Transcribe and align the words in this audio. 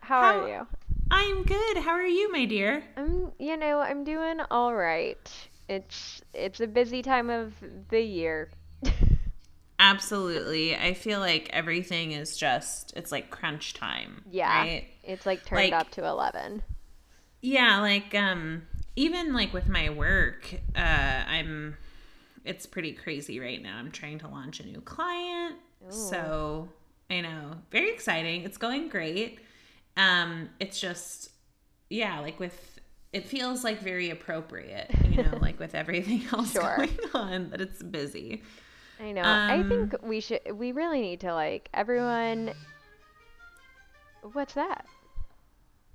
How 0.00 0.20
how, 0.20 0.22
How- 0.22 0.40
are 0.40 0.48
you? 0.48 0.66
I'm 1.10 1.42
good. 1.44 1.78
How 1.78 1.92
are 1.92 2.06
you, 2.06 2.32
my 2.32 2.44
dear? 2.44 2.82
I'm 2.96 3.32
you 3.38 3.56
know, 3.56 3.80
I'm 3.80 4.04
doing 4.04 4.40
all 4.50 4.74
right. 4.74 5.30
It's 5.68 6.22
it's 6.32 6.60
a 6.60 6.66
busy 6.66 7.02
time 7.02 7.30
of 7.30 7.52
the 7.90 8.00
year. 8.00 8.50
Absolutely. 9.78 10.76
I 10.76 10.94
feel 10.94 11.20
like 11.20 11.50
everything 11.52 12.12
is 12.12 12.36
just 12.36 12.92
it's 12.96 13.12
like 13.12 13.30
crunch 13.30 13.74
time. 13.74 14.22
Yeah. 14.30 14.56
Right? 14.60 14.86
It's 15.02 15.26
like 15.26 15.44
turned 15.44 15.70
Like- 15.70 15.72
up 15.72 15.90
to 15.92 16.06
11. 16.06 16.62
Yeah, 17.42 17.80
like 17.80 18.14
um 18.14 18.62
even 18.96 19.34
like 19.34 19.52
with 19.52 19.68
my 19.68 19.90
work, 19.90 20.54
uh 20.76 20.78
I'm 20.78 21.76
it's 22.44 22.66
pretty 22.66 22.92
crazy 22.92 23.40
right 23.40 23.62
now. 23.62 23.76
I'm 23.78 23.90
trying 23.90 24.18
to 24.20 24.28
launch 24.28 24.60
a 24.60 24.66
new 24.66 24.80
client. 24.80 25.56
So, 25.90 26.68
I 27.10 27.20
know, 27.20 27.56
very 27.70 27.90
exciting. 27.92 28.44
It's 28.44 28.56
going 28.56 28.88
great. 28.88 29.38
Um 29.96 30.50
it's 30.60 30.80
just 30.80 31.30
yeah, 31.90 32.20
like 32.20 32.40
with 32.40 32.80
it 33.12 33.28
feels 33.28 33.62
like 33.64 33.80
very 33.80 34.10
appropriate, 34.10 34.96
you 35.04 35.18
know, 35.18 35.38
like 35.40 35.58
with 35.60 35.74
everything 35.74 36.24
else 36.32 36.58
Sure. 36.58 36.58
going 36.58 36.98
on 37.14 37.50
that 37.50 37.60
it's 37.60 37.82
busy. 37.82 38.42
I 38.98 39.12
know. 39.12 39.40
I 39.48 39.62
Um, 39.62 39.62
think 39.62 39.94
we 40.02 40.20
should 40.20 40.40
we 40.52 40.72
really 40.72 41.00
need 41.00 41.20
to 41.20 41.32
like 41.34 41.68
everyone 41.74 42.54
What's 44.22 44.54
that? 44.54 44.86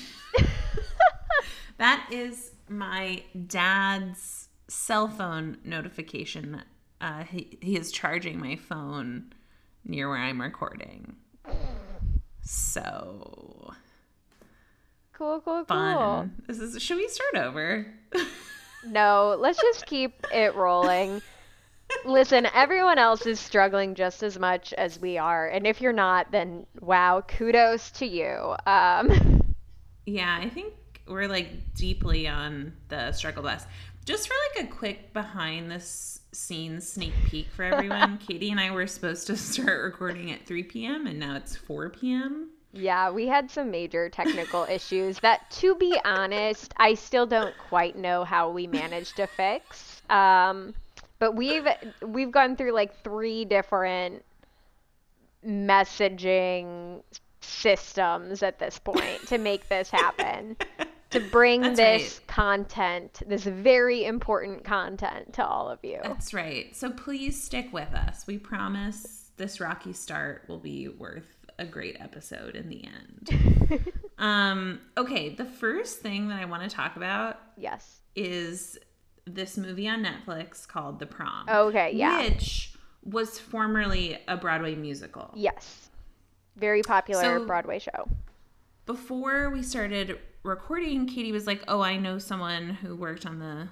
That 1.77 2.07
is 2.11 2.51
my 2.69 3.23
dad's 3.47 4.47
cell 4.67 5.07
phone 5.07 5.57
notification. 5.63 6.63
Uh, 7.01 7.23
he, 7.23 7.57
he 7.61 7.75
is 7.77 7.91
charging 7.91 8.39
my 8.39 8.55
phone 8.55 9.33
near 9.83 10.09
where 10.09 10.17
I'm 10.17 10.41
recording. 10.41 11.15
So 12.41 13.73
Cool, 15.17 15.41
cool, 15.41 15.63
cool. 15.63 15.65
fun. 15.65 16.35
This 16.47 16.59
is. 16.59 16.81
Should 16.81 16.97
we 16.97 17.07
start 17.07 17.35
over? 17.45 17.87
No, 18.85 19.35
let's 19.39 19.59
just 19.59 19.85
keep 19.85 20.13
it 20.33 20.53
rolling. 20.55 21.21
Listen, 22.03 22.47
everyone 22.53 22.97
else 22.97 23.25
is 23.25 23.39
struggling 23.39 23.95
just 23.95 24.23
as 24.23 24.37
much 24.37 24.73
as 24.73 24.99
we 24.99 25.17
are, 25.17 25.47
and 25.47 25.65
if 25.65 25.81
you're 25.81 25.93
not, 25.93 26.31
then 26.31 26.65
wow, 26.81 27.23
kudos 27.27 27.91
to 27.91 28.05
you. 28.05 28.55
Um, 28.65 29.41
yeah, 30.05 30.37
I 30.41 30.49
think 30.49 30.73
we're 31.07 31.27
like 31.27 31.73
deeply 31.75 32.27
on 32.27 32.73
the 32.89 33.11
struggle 33.11 33.43
bus. 33.43 33.65
Just 34.03 34.27
for 34.27 34.33
like 34.57 34.65
a 34.67 34.71
quick 34.71 35.13
behind 35.13 35.71
the 35.71 35.75
s- 35.75 36.19
scenes 36.31 36.87
sneak 36.87 37.13
peek 37.25 37.47
for 37.49 37.63
everyone, 37.63 38.17
Katie 38.27 38.51
and 38.51 38.59
I 38.59 38.69
were 38.71 38.85
supposed 38.85 39.25
to 39.27 39.37
start 39.37 39.83
recording 39.83 40.31
at 40.31 40.45
3 40.45 40.63
p.m. 40.63 41.07
and 41.07 41.19
now 41.19 41.35
it's 41.35 41.55
4 41.55 41.89
p.m. 41.89 42.49
yeah, 42.75 43.09
we 43.09 43.27
had 43.27 43.49
some 43.49 43.71
major 43.71 44.09
technical 44.09 44.65
issues 44.69 45.19
that, 45.19 45.49
to 45.51 45.75
be 45.75 45.97
honest, 46.03 46.73
I 46.77 46.93
still 46.93 47.25
don't 47.25 47.55
quite 47.69 47.97
know 47.97 48.23
how 48.23 48.51
we 48.51 48.67
managed 48.67 49.15
to 49.15 49.27
fix. 49.27 50.01
Um, 50.09 50.73
but 51.17 51.35
we've 51.35 51.65
we've 52.01 52.31
gone 52.31 52.55
through 52.57 52.73
like 52.73 53.01
three 53.01 53.45
different 53.45 54.23
messaging 55.47 57.01
systems 57.39 58.43
at 58.43 58.59
this 58.59 58.77
point 58.79 59.25
to 59.27 59.37
make 59.37 59.69
this 59.69 59.89
happen. 59.89 60.57
to 61.11 61.19
bring 61.31 61.61
That's 61.61 61.77
this 61.77 62.19
right. 62.19 62.27
content, 62.27 63.21
this 63.25 63.43
very 63.45 64.03
important 64.03 64.65
content 64.65 65.33
to 65.33 65.45
all 65.45 65.69
of 65.69 65.79
you. 65.83 65.99
That's 66.03 66.33
right. 66.33 66.75
So 66.75 66.89
please 66.89 67.41
stick 67.41 67.71
with 67.71 67.93
us. 67.93 68.27
We 68.27 68.37
promise 68.37 69.31
this 69.37 69.59
rocky 69.59 69.93
start 69.93 70.43
will 70.47 70.59
be 70.59 70.87
worth 70.87 71.34
a 71.57 71.65
great 71.65 71.97
episode 71.99 72.55
in 72.55 72.69
the 72.69 72.83
end. 72.85 73.93
um, 74.17 74.79
okay, 74.97 75.29
the 75.35 75.45
first 75.45 75.99
thing 75.99 76.27
that 76.29 76.39
I 76.39 76.45
want 76.45 76.63
to 76.63 76.69
talk 76.69 76.95
about 76.95 77.39
Yes. 77.57 77.99
is 78.15 78.77
this 79.25 79.57
movie 79.57 79.87
on 79.87 80.03
Netflix 80.05 80.67
called 80.67 80.99
The 80.99 81.05
Prom. 81.05 81.47
Okay, 81.49 81.91
yeah. 81.93 82.21
Which 82.23 82.73
was 83.03 83.39
formerly 83.39 84.17
a 84.27 84.35
Broadway 84.37 84.75
musical. 84.75 85.31
Yes. 85.35 85.89
Very 86.57 86.81
popular 86.83 87.39
So- 87.39 87.45
Broadway 87.45 87.79
show. 87.79 88.07
Before 88.85 89.49
we 89.49 89.63
started 89.63 90.19
recording, 90.43 91.07
Katie 91.07 91.31
was 91.31 91.47
like, 91.47 91.63
"Oh, 91.67 91.81
I 91.81 91.97
know 91.97 92.19
someone 92.19 92.69
who 92.69 92.95
worked 92.95 93.25
on 93.25 93.39
the 93.39 93.67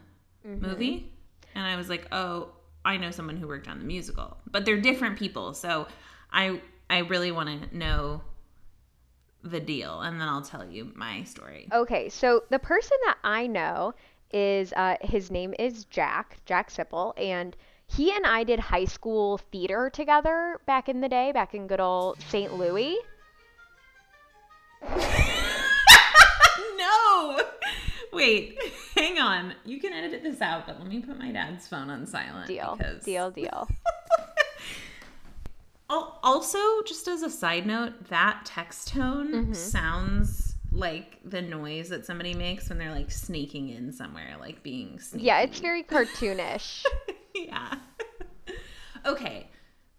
Mm-hmm. 0.48 0.66
movie," 0.66 1.14
and 1.54 1.64
I 1.66 1.76
was 1.76 1.88
like, 1.88 2.08
"Oh, 2.12 2.50
I 2.84 2.98
know 2.98 3.12
someone 3.12 3.38
who 3.38 3.48
worked 3.48 3.68
on 3.68 3.78
the 3.78 3.86
musical." 3.86 4.38
But 4.50 4.66
they're 4.66 4.82
different 4.82 5.20
people, 5.20 5.54
so 5.54 5.88
I 6.32 6.60
I 6.94 7.00
really 7.00 7.31
want 7.31 7.50
to 7.50 7.76
know 7.76 8.22
the 9.44 9.59
deal, 9.59 10.02
and 10.02 10.22
then 10.22 10.28
I'll 10.28 10.44
tell 10.44 10.64
you 10.64 10.92
my 10.94 11.24
story. 11.24 11.68
Okay, 11.74 12.08
so 12.09 12.44
the 12.52 12.59
person 12.59 12.96
that 13.08 13.18
I 13.24 13.48
know 13.48 13.96
is 14.31 14.72
uh, 14.74 14.98
his 15.02 15.32
name 15.32 15.56
is 15.58 15.86
Jack, 15.86 16.38
Jack 16.46 16.70
Sipple, 16.72 17.14
and 17.20 17.56
he 17.88 18.16
and 18.16 18.28
I 18.28 18.44
did 18.44 18.59
high 18.59 18.86
school 18.86 19.40
theater 19.52 19.90
together 19.92 20.62
back 20.68 20.88
in 20.88 21.02
the 21.02 21.09
day, 21.09 21.32
back 21.32 21.56
in 21.56 21.66
good 21.66 21.80
old 21.80 22.22
St. 22.30 22.53
Louis. 22.59 22.96
no, 26.78 27.42
wait, 28.14 28.59
hang 28.96 29.18
on. 29.18 29.56
You 29.66 29.80
can 29.80 29.94
edit 29.94 30.22
this 30.22 30.42
out, 30.42 30.68
but 30.68 30.80
let 30.80 30.88
me 30.88 31.00
put 31.00 31.18
my 31.18 31.32
dad's 31.32 31.68
phone 31.68 31.90
on 31.90 32.06
silent. 32.06 32.46
Deal, 32.46 32.76
because- 32.78 33.03
deal, 33.03 33.32
deal. 33.32 33.68
Al- 36.23 36.34
Also, 36.34 36.59
just 36.85 37.07
as 37.07 37.22
a 37.22 37.29
side 37.29 37.66
note, 37.66 38.07
that 38.09 38.41
text 38.45 38.89
tone 38.89 39.31
Mm-hmm. 39.34 39.53
sounds 39.53 40.56
like 40.72 41.19
the 41.23 41.41
noise 41.41 41.89
that 41.89 42.06
somebody 42.06 42.34
makes 42.34 42.69
when 42.69 42.78
they're 42.79 42.91
like 42.91 43.11
sneaking 43.11 43.69
in 43.69 43.91
somewhere, 43.91 44.35
like 44.39 44.63
being 44.63 45.00
sneaky. 45.00 45.25
Yeah, 45.25 45.41
it's 45.41 45.59
very 45.59 45.84
cartoonish. 45.94 46.84
yeah. 47.35 47.75
okay, 49.06 49.50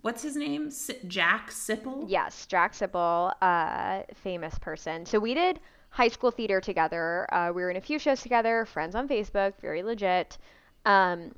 what's 0.00 0.22
his 0.22 0.34
name? 0.36 0.66
S- 0.68 0.90
Jack 1.06 1.50
Sipple. 1.50 2.04
Yes, 2.08 2.46
Jack 2.46 2.72
Sipple, 2.72 3.32
uh, 3.40 4.02
famous 4.14 4.58
person. 4.58 5.06
So 5.06 5.20
we 5.20 5.34
did 5.34 5.60
high 5.90 6.08
school 6.08 6.32
theater 6.32 6.60
together. 6.60 7.32
Uh, 7.32 7.52
we 7.54 7.62
were 7.62 7.70
in 7.70 7.76
a 7.76 7.80
few 7.80 7.98
shows 8.00 8.20
together, 8.20 8.64
friends 8.64 8.94
on 8.96 9.06
Facebook, 9.08 9.52
very 9.60 9.82
legit. 9.84 10.38
Um, 10.86 11.32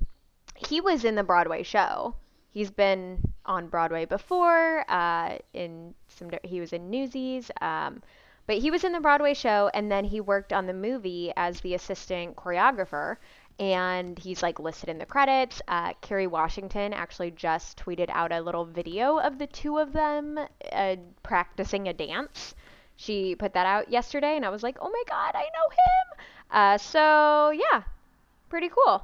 he 0.55 0.81
was 0.81 1.05
in 1.05 1.15
the 1.15 1.23
Broadway 1.25 1.63
show. 1.63 2.15
He's 2.57 2.71
been 2.71 3.19
on 3.45 3.69
Broadway 3.69 4.07
before. 4.07 4.91
Uh, 4.91 5.37
in 5.53 5.93
some, 6.09 6.31
he 6.43 6.59
was 6.59 6.73
in 6.73 6.89
Newsies. 6.89 7.51
Um, 7.61 8.03
but 8.47 8.57
he 8.57 8.71
was 8.71 8.83
in 8.83 8.93
the 8.93 9.01
Broadway 9.01 9.35
show, 9.35 9.71
and 9.75 9.93
then 9.93 10.07
he 10.07 10.23
worked 10.23 10.55
on 10.55 10.67
the 10.67 10.73
movie 10.73 11.35
as 11.37 11.61
the 11.61 11.75
assistant 11.75 12.35
choreographer. 12.35 13.19
And 13.61 14.19
he's 14.19 14.43
like 14.43 14.59
listed 14.59 14.89
in 14.89 14.97
the 14.97 15.05
credits. 15.05 15.61
Uh, 15.69 15.93
Kerry 16.01 16.27
Washington 16.27 16.95
actually 16.95 17.33
just 17.33 17.77
tweeted 17.77 18.09
out 18.09 18.33
a 18.33 18.41
little 18.41 18.65
video 18.65 19.19
of 19.19 19.37
the 19.37 19.49
two 19.49 19.77
of 19.77 19.93
them 19.93 20.41
uh, 20.73 20.97
practicing 21.23 21.89
a 21.89 21.93
dance. 21.93 22.55
She 22.97 23.35
put 23.35 23.53
that 23.53 23.67
out 23.67 23.91
yesterday, 23.91 24.35
and 24.35 24.47
I 24.47 24.49
was 24.49 24.63
like, 24.63 24.79
oh 24.81 24.89
my 24.89 25.03
god, 25.07 25.33
I 25.35 25.43
know 25.43 25.69
him. 25.73 26.27
Uh, 26.51 26.79
so 26.79 27.51
yeah, 27.51 27.83
pretty 28.49 28.71
cool. 28.71 29.03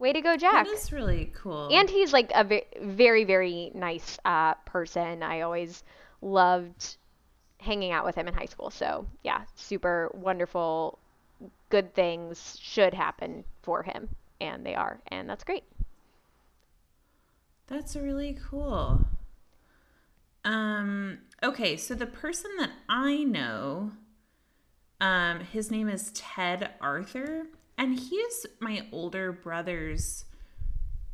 Way 0.00 0.14
to 0.14 0.22
go, 0.22 0.34
Jack. 0.34 0.66
That 0.66 0.72
is 0.72 0.92
really 0.92 1.30
cool. 1.34 1.68
And 1.70 1.88
he's 1.88 2.10
like 2.10 2.32
a 2.34 2.62
very, 2.80 3.24
very 3.24 3.70
nice 3.74 4.18
uh, 4.24 4.54
person. 4.64 5.22
I 5.22 5.42
always 5.42 5.84
loved 6.22 6.96
hanging 7.58 7.92
out 7.92 8.06
with 8.06 8.14
him 8.14 8.26
in 8.26 8.32
high 8.32 8.46
school. 8.46 8.70
So, 8.70 9.06
yeah, 9.22 9.42
super 9.56 10.10
wonderful, 10.14 10.98
good 11.68 11.94
things 11.94 12.58
should 12.62 12.94
happen 12.94 13.44
for 13.62 13.82
him. 13.82 14.08
And 14.40 14.64
they 14.64 14.74
are. 14.74 15.00
And 15.08 15.28
that's 15.28 15.44
great. 15.44 15.64
That's 17.66 17.94
really 17.94 18.38
cool. 18.48 19.04
Um, 20.46 21.18
okay, 21.42 21.76
so 21.76 21.94
the 21.94 22.06
person 22.06 22.50
that 22.58 22.70
I 22.88 23.22
know, 23.24 23.92
um, 24.98 25.40
his 25.40 25.70
name 25.70 25.90
is 25.90 26.10
Ted 26.14 26.70
Arthur, 26.80 27.48
and 27.80 27.98
he 27.98 28.14
is 28.14 28.46
my 28.60 28.86
older 28.92 29.32
brother's 29.32 30.26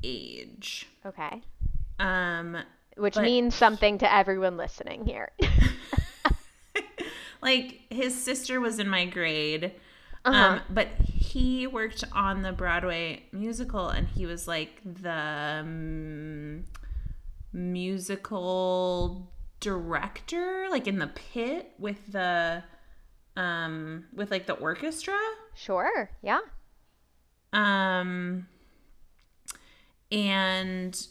age. 0.02 0.88
Okay. 1.06 1.40
Um, 2.00 2.58
Which 2.96 3.16
means 3.16 3.54
something 3.54 3.98
to 3.98 4.12
everyone 4.12 4.56
listening 4.56 5.06
here. 5.06 5.30
like 7.40 7.82
his 7.88 8.20
sister 8.20 8.60
was 8.60 8.80
in 8.80 8.88
my 8.88 9.06
grade. 9.06 9.72
Uh-huh. 10.24 10.36
Um, 10.36 10.60
but 10.68 10.88
he 11.04 11.68
worked 11.68 12.02
on 12.12 12.42
the 12.42 12.50
Broadway 12.50 13.22
musical, 13.30 13.88
and 13.88 14.08
he 14.08 14.26
was 14.26 14.48
like 14.48 14.80
the 14.84 15.60
um, 15.60 16.64
musical 17.52 19.30
director, 19.60 20.66
like 20.68 20.88
in 20.88 20.98
the 20.98 21.06
pit 21.06 21.70
with 21.78 22.10
the 22.10 22.64
um 23.36 24.06
with 24.12 24.32
like 24.32 24.46
the 24.46 24.54
orchestra. 24.54 25.16
sure. 25.54 26.10
Yeah. 26.22 26.40
Um, 27.52 28.46
and 30.12 31.06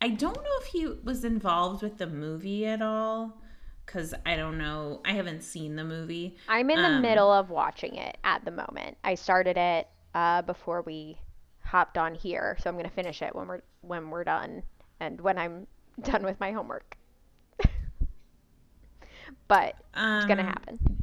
I 0.00 0.08
don't 0.10 0.36
know 0.36 0.50
if 0.60 0.66
he 0.66 0.86
was 0.86 1.24
involved 1.24 1.82
with 1.82 1.98
the 1.98 2.06
movie 2.06 2.66
at 2.66 2.82
all. 2.82 3.40
because 3.84 4.12
I 4.26 4.34
don't 4.36 4.58
know. 4.58 5.00
I 5.04 5.12
haven't 5.12 5.42
seen 5.44 5.76
the 5.76 5.84
movie. 5.84 6.36
I'm 6.48 6.70
in 6.70 6.82
the 6.82 6.88
Um, 6.88 7.02
middle 7.02 7.30
of 7.32 7.50
watching 7.50 7.94
it 7.94 8.18
at 8.24 8.44
the 8.44 8.50
moment. 8.50 8.98
I 9.04 9.14
started 9.14 9.56
it 9.56 9.88
uh, 10.12 10.42
before 10.42 10.82
we 10.82 11.20
hopped 11.62 11.96
on 11.96 12.14
here, 12.16 12.56
so 12.60 12.68
I'm 12.68 12.76
gonna 12.76 12.90
finish 12.90 13.22
it 13.22 13.32
when 13.34 13.46
we're 13.46 13.60
when 13.82 14.10
we're 14.10 14.24
done 14.24 14.64
and 14.98 15.20
when 15.20 15.38
I'm 15.38 15.68
done 16.02 16.24
with 16.24 16.40
my 16.40 16.50
homework. 16.50 16.96
but 19.48 19.74
it's 19.94 20.24
gonna 20.26 20.42
Um, 20.42 20.48
happen. 20.48 20.95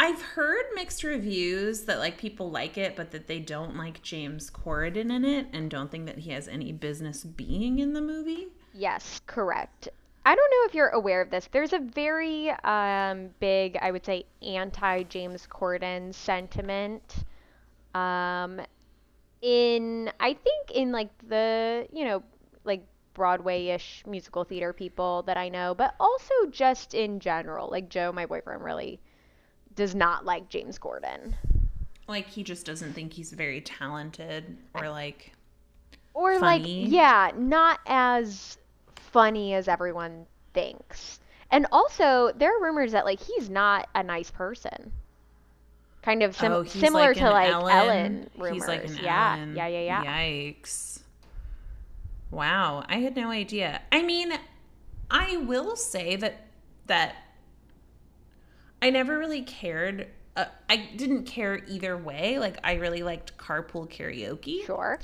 I've 0.00 0.22
heard 0.22 0.64
mixed 0.74 1.04
reviews 1.04 1.82
that 1.82 1.98
like 1.98 2.16
people 2.16 2.50
like 2.50 2.78
it, 2.78 2.96
but 2.96 3.10
that 3.10 3.26
they 3.26 3.38
don't 3.38 3.76
like 3.76 4.00
James 4.00 4.50
Corden 4.50 5.14
in 5.14 5.26
it 5.26 5.48
and 5.52 5.70
don't 5.70 5.90
think 5.90 6.06
that 6.06 6.16
he 6.16 6.30
has 6.30 6.48
any 6.48 6.72
business 6.72 7.22
being 7.22 7.80
in 7.80 7.92
the 7.92 8.00
movie. 8.00 8.48
Yes, 8.72 9.20
correct. 9.26 9.90
I 10.24 10.34
don't 10.34 10.50
know 10.50 10.66
if 10.66 10.74
you're 10.74 10.88
aware 10.88 11.20
of 11.20 11.28
this. 11.28 11.50
There's 11.52 11.74
a 11.74 11.80
very 11.80 12.48
um, 12.64 13.28
big, 13.40 13.76
I 13.82 13.90
would 13.90 14.06
say, 14.06 14.24
anti 14.40 15.02
James 15.02 15.46
Corden 15.46 16.14
sentiment. 16.14 17.16
Um, 17.94 18.62
in, 19.42 20.10
I 20.18 20.32
think, 20.32 20.70
in 20.72 20.92
like 20.92 21.10
the, 21.28 21.86
you 21.92 22.06
know, 22.06 22.22
like 22.64 22.86
Broadway 23.12 23.66
ish 23.66 24.02
musical 24.06 24.44
theater 24.44 24.72
people 24.72 25.24
that 25.24 25.36
I 25.36 25.50
know, 25.50 25.74
but 25.74 25.94
also 26.00 26.32
just 26.50 26.94
in 26.94 27.20
general. 27.20 27.68
Like 27.70 27.90
Joe, 27.90 28.12
my 28.12 28.24
boyfriend, 28.24 28.64
really 28.64 28.98
does 29.80 29.94
not 29.94 30.26
like 30.26 30.50
James 30.50 30.78
Corden. 30.78 31.32
Like 32.06 32.26
he 32.26 32.42
just 32.44 32.66
doesn't 32.66 32.92
think 32.92 33.14
he's 33.14 33.32
very 33.32 33.62
talented 33.62 34.58
or 34.74 34.90
like 34.90 35.32
Or 36.12 36.38
Funny. 36.38 36.82
like, 36.84 36.92
yeah, 36.92 37.30
not 37.34 37.80
as 37.86 38.58
funny 38.94 39.54
as 39.54 39.68
everyone 39.68 40.26
thinks. 40.52 41.18
And 41.50 41.66
also, 41.72 42.30
there 42.36 42.54
are 42.54 42.62
rumors 42.62 42.92
that 42.92 43.06
like 43.06 43.20
he's 43.20 43.48
not 43.48 43.88
a 43.94 44.02
nice 44.02 44.30
person. 44.30 44.92
Kind 46.02 46.22
of 46.22 46.36
sim- 46.36 46.52
oh, 46.52 46.64
similar 46.64 47.08
like 47.08 47.16
to 47.16 47.30
like 47.30 47.48
Ellen. 47.50 47.72
Ellen 47.72 48.30
rumors. 48.36 48.52
He's 48.52 48.68
like 48.68 48.84
an 48.84 48.98
yeah, 49.02 49.36
Ellen. 49.38 49.56
yeah, 49.56 49.66
yeah, 49.66 49.80
yeah. 49.80 50.04
Yikes. 50.04 51.00
Wow, 52.30 52.84
I 52.86 52.98
had 52.98 53.16
no 53.16 53.30
idea. 53.30 53.80
I 53.90 54.02
mean, 54.02 54.34
I 55.10 55.38
will 55.38 55.74
say 55.74 56.16
that 56.16 56.46
that 56.86 57.16
I 58.82 58.90
never 58.90 59.18
really 59.18 59.42
cared. 59.42 60.08
Uh, 60.36 60.46
I 60.68 60.76
didn't 60.96 61.24
care 61.24 61.60
either 61.68 61.96
way. 61.96 62.38
Like 62.38 62.58
I 62.64 62.74
really 62.74 63.02
liked 63.02 63.36
carpool 63.36 63.88
karaoke. 63.90 64.64
Sure. 64.64 64.98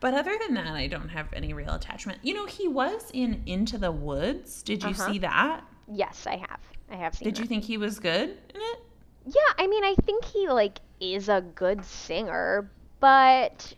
But 0.00 0.14
other 0.14 0.36
than 0.40 0.54
that, 0.54 0.74
I 0.74 0.86
don't 0.86 1.10
have 1.10 1.28
any 1.32 1.52
real 1.52 1.74
attachment. 1.74 2.18
You 2.22 2.34
know, 2.34 2.46
he 2.46 2.68
was 2.68 3.10
in 3.12 3.42
Into 3.46 3.76
the 3.76 3.92
Woods. 3.92 4.62
Did 4.62 4.82
you 4.82 4.90
Uh-huh. 4.90 5.12
see 5.12 5.18
that? 5.18 5.62
Yes, 5.92 6.26
I 6.26 6.36
have. 6.36 6.60
I 6.90 6.96
have 6.96 7.14
seen. 7.14 7.26
Did 7.26 7.38
you 7.38 7.44
think 7.44 7.64
he 7.64 7.76
was 7.76 7.98
good 7.98 8.30
in 8.30 8.60
it? 8.60 8.78
Yeah, 9.26 9.52
I 9.58 9.66
mean, 9.66 9.84
I 9.84 9.94
think 10.06 10.24
he 10.24 10.48
like 10.48 10.78
is 11.00 11.28
a 11.28 11.42
good 11.54 11.84
singer, 11.84 12.70
but 13.00 13.74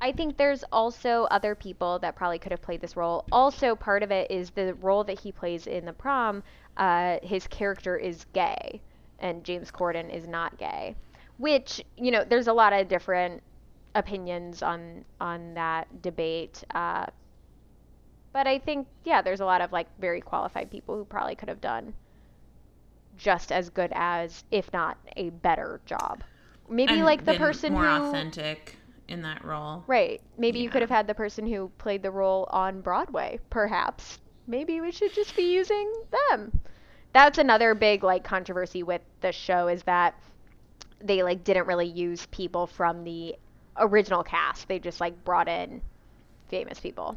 I 0.00 0.12
think 0.12 0.38
there's 0.38 0.64
also 0.72 1.24
other 1.30 1.54
people 1.54 1.98
that 1.98 2.16
probably 2.16 2.38
could 2.38 2.52
have 2.52 2.62
played 2.62 2.80
this 2.80 2.96
role. 2.96 3.26
Also, 3.30 3.76
part 3.76 4.02
of 4.02 4.10
it 4.10 4.30
is 4.30 4.50
the 4.50 4.72
role 4.74 5.04
that 5.04 5.20
he 5.20 5.32
plays 5.32 5.66
in 5.66 5.84
the 5.84 5.92
prom. 5.92 6.42
Uh, 6.76 7.18
his 7.22 7.46
character 7.46 7.96
is 7.96 8.24
gay, 8.32 8.80
and 9.18 9.44
James 9.44 9.70
Corden 9.70 10.12
is 10.14 10.26
not 10.26 10.58
gay. 10.58 10.96
Which 11.38 11.82
you 11.96 12.10
know, 12.10 12.24
there's 12.24 12.48
a 12.48 12.52
lot 12.52 12.72
of 12.72 12.88
different 12.88 13.42
opinions 13.94 14.62
on 14.62 15.04
on 15.20 15.54
that 15.54 16.02
debate. 16.02 16.64
Uh, 16.74 17.06
but 18.32 18.46
I 18.46 18.58
think 18.58 18.86
yeah, 19.04 19.22
there's 19.22 19.40
a 19.40 19.44
lot 19.44 19.60
of 19.60 19.72
like 19.72 19.88
very 19.98 20.20
qualified 20.20 20.70
people 20.70 20.96
who 20.96 21.04
probably 21.04 21.34
could 21.34 21.48
have 21.48 21.60
done 21.60 21.94
just 23.16 23.52
as 23.52 23.68
good 23.70 23.92
as, 23.94 24.44
if 24.50 24.72
not 24.72 24.96
a 25.16 25.30
better 25.30 25.80
job. 25.86 26.22
Maybe 26.68 26.92
And 26.92 27.04
like 27.04 27.24
the 27.24 27.34
person 27.34 27.72
more 27.72 27.84
who 27.84 28.08
authentic 28.08 28.76
in 29.08 29.22
that 29.22 29.44
role. 29.44 29.84
Right. 29.86 30.20
Maybe 30.38 30.60
you 30.60 30.70
could 30.70 30.82
have 30.82 30.90
had 30.90 31.06
the 31.06 31.14
person 31.14 31.46
who 31.46 31.70
played 31.78 32.02
the 32.02 32.10
role 32.10 32.48
on 32.50 32.80
Broadway, 32.80 33.40
perhaps. 33.50 34.18
Maybe 34.50 34.80
we 34.80 34.90
should 34.90 35.14
just 35.14 35.36
be 35.36 35.54
using 35.54 35.92
them. 36.28 36.60
That's 37.12 37.38
another 37.38 37.74
big 37.74 38.02
like 38.02 38.24
controversy 38.24 38.82
with 38.82 39.00
the 39.20 39.30
show 39.30 39.68
is 39.68 39.84
that 39.84 40.14
they 41.00 41.22
like 41.22 41.44
didn't 41.44 41.66
really 41.68 41.86
use 41.86 42.26
people 42.26 42.66
from 42.66 43.04
the 43.04 43.36
original 43.76 44.24
cast. 44.24 44.66
They 44.66 44.80
just 44.80 45.00
like 45.00 45.24
brought 45.24 45.48
in 45.48 45.80
famous 46.48 46.80
people. 46.80 47.16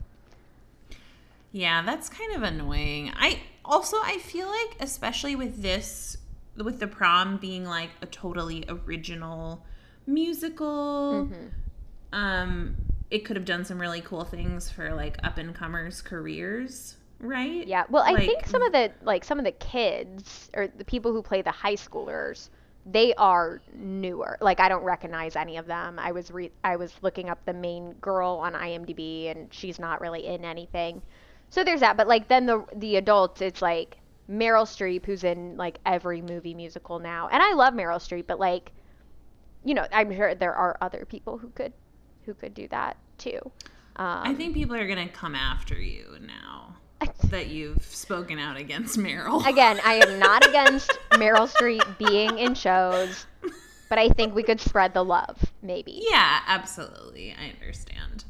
Yeah, 1.52 1.82
that's 1.84 2.08
kind 2.08 2.36
of 2.36 2.44
annoying. 2.44 3.12
I 3.16 3.40
also 3.66 3.98
I 4.04 4.20
feel 4.20 4.48
like 4.48 4.78
especially 4.80 5.36
with 5.36 5.62
this 5.64 6.18
with 6.56 6.80
the 6.80 6.88
prom 6.88 7.38
being 7.38 7.66
like 7.66 7.90
a 8.04 8.06
totally 8.06 8.64
original 8.70 9.66
musical 10.06 11.30
Mhm. 11.32 11.50
um 12.12 12.76
it 13.10 13.26
could 13.26 13.36
have 13.38 13.46
done 13.46 13.64
some 13.66 13.80
really 13.80 14.02
cool 14.02 14.24
things 14.24 14.70
for 14.70 14.94
like 14.94 15.18
up 15.24 15.38
and 15.40 15.56
comers 15.56 16.02
careers, 16.02 16.98
right? 17.24 17.66
Yeah. 17.66 17.86
Well, 17.90 18.04
I 18.04 18.26
think 18.26 18.46
some 18.46 18.62
of 18.62 18.72
the 18.72 18.92
like 19.02 19.24
some 19.24 19.40
of 19.40 19.46
the 19.46 19.52
kids 19.54 20.50
or 20.54 20.68
the 20.68 20.86
people 20.86 21.12
who 21.14 21.22
play 21.22 21.42
the 21.42 21.52
high 21.52 21.76
schoolers, 21.76 22.50
they 22.86 23.14
are 23.16 23.62
newer. 23.74 24.38
Like 24.42 24.60
I 24.60 24.70
don't 24.70 24.84
recognize 24.84 25.36
any 25.36 25.58
of 25.58 25.66
them. 25.66 25.98
I 25.98 26.12
was 26.12 26.32
re- 26.32 26.52
I 26.64 26.76
was 26.76 26.94
looking 27.02 27.30
up 27.30 27.44
the 27.46 27.54
main 27.54 27.94
girl 27.94 28.40
on 28.42 28.54
IMDb 28.54 29.32
and 29.32 29.52
she's 29.54 29.80
not 29.80 30.02
really 30.02 30.28
in 30.28 30.46
anything. 30.46 31.02
So 31.50 31.64
there's 31.64 31.80
that, 31.80 31.98
but 31.98 32.08
like 32.08 32.28
then 32.28 32.46
the 32.46 32.66
the 32.76 32.98
adults 32.98 33.42
it's 33.42 33.62
like 33.62 33.98
Meryl 34.30 34.66
Streep 34.66 35.06
who's 35.06 35.24
in 35.24 35.58
like 35.58 35.80
every 35.86 36.22
movie 36.22 36.54
musical 36.54 37.00
now. 37.00 37.30
And 37.32 37.42
I 37.42 37.54
love 37.54 37.74
Meryl 37.74 38.00
Streep, 38.00 38.28
but 38.28 38.40
like 38.40 38.72
you 39.64 39.74
know, 39.74 39.88
I'm 39.92 40.14
sure 40.14 40.36
there 40.36 40.54
are 40.54 40.78
other 40.82 41.06
people 41.06 41.38
who 41.38 41.50
could 41.50 41.74
who 42.26 42.34
could 42.34 42.54
do 42.54 42.68
that 42.70 42.98
too. 43.18 43.40
Um, 43.96 44.22
I 44.24 44.34
think 44.34 44.54
people 44.56 44.76
are 44.76 44.88
going 44.88 45.08
to 45.08 45.14
come 45.14 45.36
after 45.36 45.80
you 45.80 46.18
now 46.20 46.78
that 47.30 47.48
you've 47.48 47.84
spoken 47.84 48.40
out 48.40 48.58
against 48.58 48.98
Meryl. 48.98 49.46
Again, 49.48 49.80
I 49.86 49.96
am 49.96 50.20
not 50.20 50.48
against 50.50 50.92
Meryl 51.12 51.48
Streep 51.52 51.98
being 51.98 52.38
in 52.40 52.54
shows, 52.56 53.26
but 53.90 53.98
I 54.00 54.10
think 54.10 54.36
we 54.36 54.44
could 54.44 54.60
spread 54.62 54.94
the 54.94 55.04
love, 55.04 55.38
maybe. 55.62 56.04
Yeah, 56.10 56.40
absolutely. 56.48 57.34
I 57.34 57.50
understand. 57.54 58.26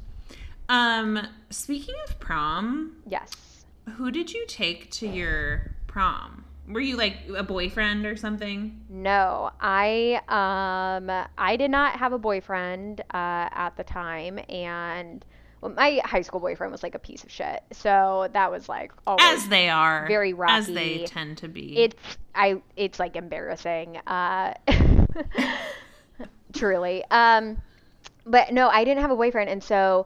Um, 0.70 1.28
speaking 1.50 1.96
of 2.08 2.20
prom, 2.20 2.98
Yes. 3.08 3.66
who 3.98 4.12
did 4.12 4.32
you 4.34 4.46
take 4.48 4.90
to 4.92 5.08
your 5.08 5.72
prom? 5.88 6.46
Were 6.68 6.80
you 6.80 6.96
like 6.96 7.18
a 7.36 7.44
boyfriend 7.44 8.06
or 8.06 8.16
something? 8.16 8.80
No, 8.90 9.52
I 9.60 10.22
um 10.30 11.28
I 11.38 11.58
did 11.58 11.70
not 11.70 12.00
have 12.00 12.14
a 12.14 12.18
boyfriend 12.18 13.02
uh, 13.02 13.50
at 13.52 13.72
the 13.76 13.84
time, 13.84 14.40
and 14.48 15.26
well, 15.64 15.72
my 15.72 16.02
high 16.04 16.22
school 16.22 16.42
boyfriend 16.42 16.74
was 16.74 16.84
like 16.84 16.94
a 16.94 17.00
piece 17.00 17.24
of 17.24 17.32
shit. 17.32 17.64
So 17.72 18.28
that 18.34 18.52
was 18.52 18.68
like 18.68 18.92
always 19.08 19.24
As 19.26 19.48
they 19.48 19.70
are. 19.70 20.06
very 20.10 20.34
rough. 20.34 20.52
As 20.52 20.68
they 20.68 21.06
tend 21.06 21.38
to 21.38 21.48
be. 21.48 21.78
it's 21.78 21.96
I 22.36 22.62
it's 22.76 23.00
like 23.00 23.16
embarrassing. 23.16 23.96
Uh, 24.06 24.56
truly. 26.54 27.06
Um, 27.10 27.62
but 28.26 28.52
no, 28.52 28.68
I 28.68 28.84
didn't 28.84 29.02
have 29.02 29.12
a 29.12 29.16
boyfriend, 29.16 29.50
and 29.50 29.64
so 29.64 30.06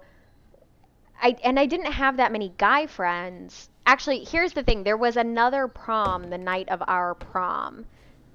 I 1.20 1.36
and 1.44 1.60
I 1.60 1.66
didn't 1.66 1.92
have 1.92 2.18
that 2.18 2.32
many 2.32 2.54
guy 2.60 2.86
friends. 2.86 3.70
Actually, 3.88 4.26
here's 4.26 4.54
the 4.54 4.62
thing: 4.62 4.84
there 4.84 4.98
was 4.98 5.18
another 5.18 5.68
prom 5.68 6.30
the 6.30 6.38
night 6.38 6.70
of 6.70 6.84
our 6.86 7.16
prom, 7.16 7.84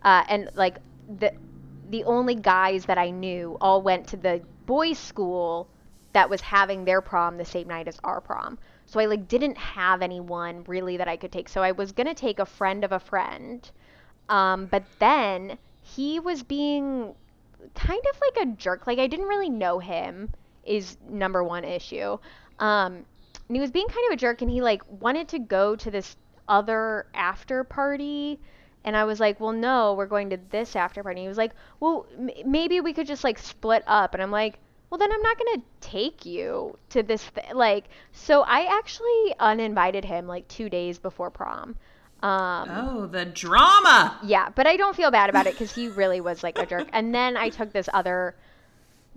uh, 0.03 0.25
and 0.29 0.51
like 0.55 0.79
the 1.19 1.33
the 1.89 2.03
only 2.03 2.35
guys 2.35 2.87
that 2.87 2.99
I 2.99 3.11
knew 3.11 3.57
all 3.61 3.81
went 3.81 4.09
to 4.09 4.17
the 4.17 4.43
boys' 4.67 4.99
school 4.99 5.69
that 6.13 6.29
was 6.29 6.41
having 6.41 6.85
their 6.85 7.01
prom 7.01 7.39
the 7.39 7.45
same 7.45 7.69
night 7.69 7.89
as 7.89 7.99
our 8.05 8.21
prom. 8.21 8.59
So 8.87 9.01
I 9.01 9.07
like 9.07 9.29
didn't 9.29 9.57
have 9.57 10.03
anyone 10.03 10.65
really 10.67 10.97
that 10.97 11.09
I 11.09 11.17
could 11.17 11.33
take. 11.33 11.49
So 11.49 11.63
I 11.63 11.73
was 11.73 11.93
gonna 11.93 12.15
take 12.15 12.39
a 12.39 12.47
friend 12.47 12.85
of 12.85 12.93
a 12.93 12.99
friend, 12.99 13.71
um, 14.29 14.67
but 14.67 14.85
then 14.99 15.59
he 15.81 16.21
was 16.21 16.43
being 16.43 17.15
kind 17.75 18.03
of 18.11 18.21
like 18.21 18.47
a 18.47 18.51
jerk. 18.53 18.87
Like 18.87 18.99
I 18.99 19.07
didn't 19.07 19.27
really 19.27 19.51
know 19.51 19.79
him 19.79 20.31
is 20.65 20.97
number 21.09 21.43
one 21.43 21.65
issue. 21.65 22.19
Um, 22.59 23.05
and 23.49 23.57
he 23.57 23.61
was 23.61 23.71
being 23.71 23.87
kind 23.89 24.07
of 24.09 24.15
a 24.15 24.17
jerk, 24.17 24.43
and 24.43 24.51
he 24.51 24.63
like 24.63 24.83
wanted 25.01 25.29
to 25.29 25.39
go 25.39 25.77
to 25.77 25.91
this 25.91 26.17
other 26.49 27.07
after 27.15 27.65
party. 27.65 28.41
And 28.85 28.97
I 28.97 29.05
was 29.05 29.21
like, 29.21 29.39
well, 29.41 29.53
no, 29.53 29.95
we're 29.95 30.07
going 30.07 30.31
to 30.31 30.39
this 30.51 30.75
after 30.75 31.03
party. 31.03 31.23
He 31.23 31.29
was 31.29 31.37
like, 31.39 31.53
well, 31.79 32.07
m- 32.19 32.31
maybe 32.47 32.81
we 32.81 32.93
could 32.93 33.07
just 33.07 33.25
like 33.25 33.39
split 33.39 33.85
up. 33.87 34.15
And 34.15 34.23
I'm 34.23 34.31
like, 34.31 34.59
well, 34.93 34.99
then 34.99 35.11
I'm 35.11 35.23
not 35.23 35.39
gonna 35.39 35.63
take 35.81 36.27
you 36.27 36.79
to 36.91 37.03
this. 37.03 37.27
Th-. 37.35 37.55
Like, 37.55 37.87
so 38.13 38.43
I 38.43 38.77
actually 38.79 39.35
uninvited 39.41 40.05
him 40.05 40.27
like 40.27 40.47
two 40.49 40.69
days 40.69 40.99
before 40.99 41.31
prom. 41.31 41.77
Um, 42.23 42.69
oh, 42.71 43.07
the 43.07 43.25
drama. 43.25 44.19
yeah, 44.23 44.51
but 44.55 44.67
I 44.67 44.77
don't 44.77 44.95
feel 44.95 45.11
bad 45.11 45.31
about 45.31 45.47
it 45.47 45.55
because 45.55 45.75
he 45.75 45.89
really 45.89 46.21
was 46.21 46.43
like 46.43 46.59
a 46.59 46.67
jerk. 46.67 46.89
And 46.93 47.15
then 47.15 47.39
I 47.39 47.49
took 47.49 47.73
this 47.73 47.89
other 47.95 48.37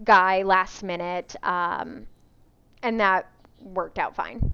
guy 0.02 0.44
last 0.44 0.82
minute, 0.82 1.36
um, 1.44 2.08
and 2.82 3.02
that 3.02 3.30
worked 3.60 4.00
out 4.00 4.16
fine. 4.16 4.54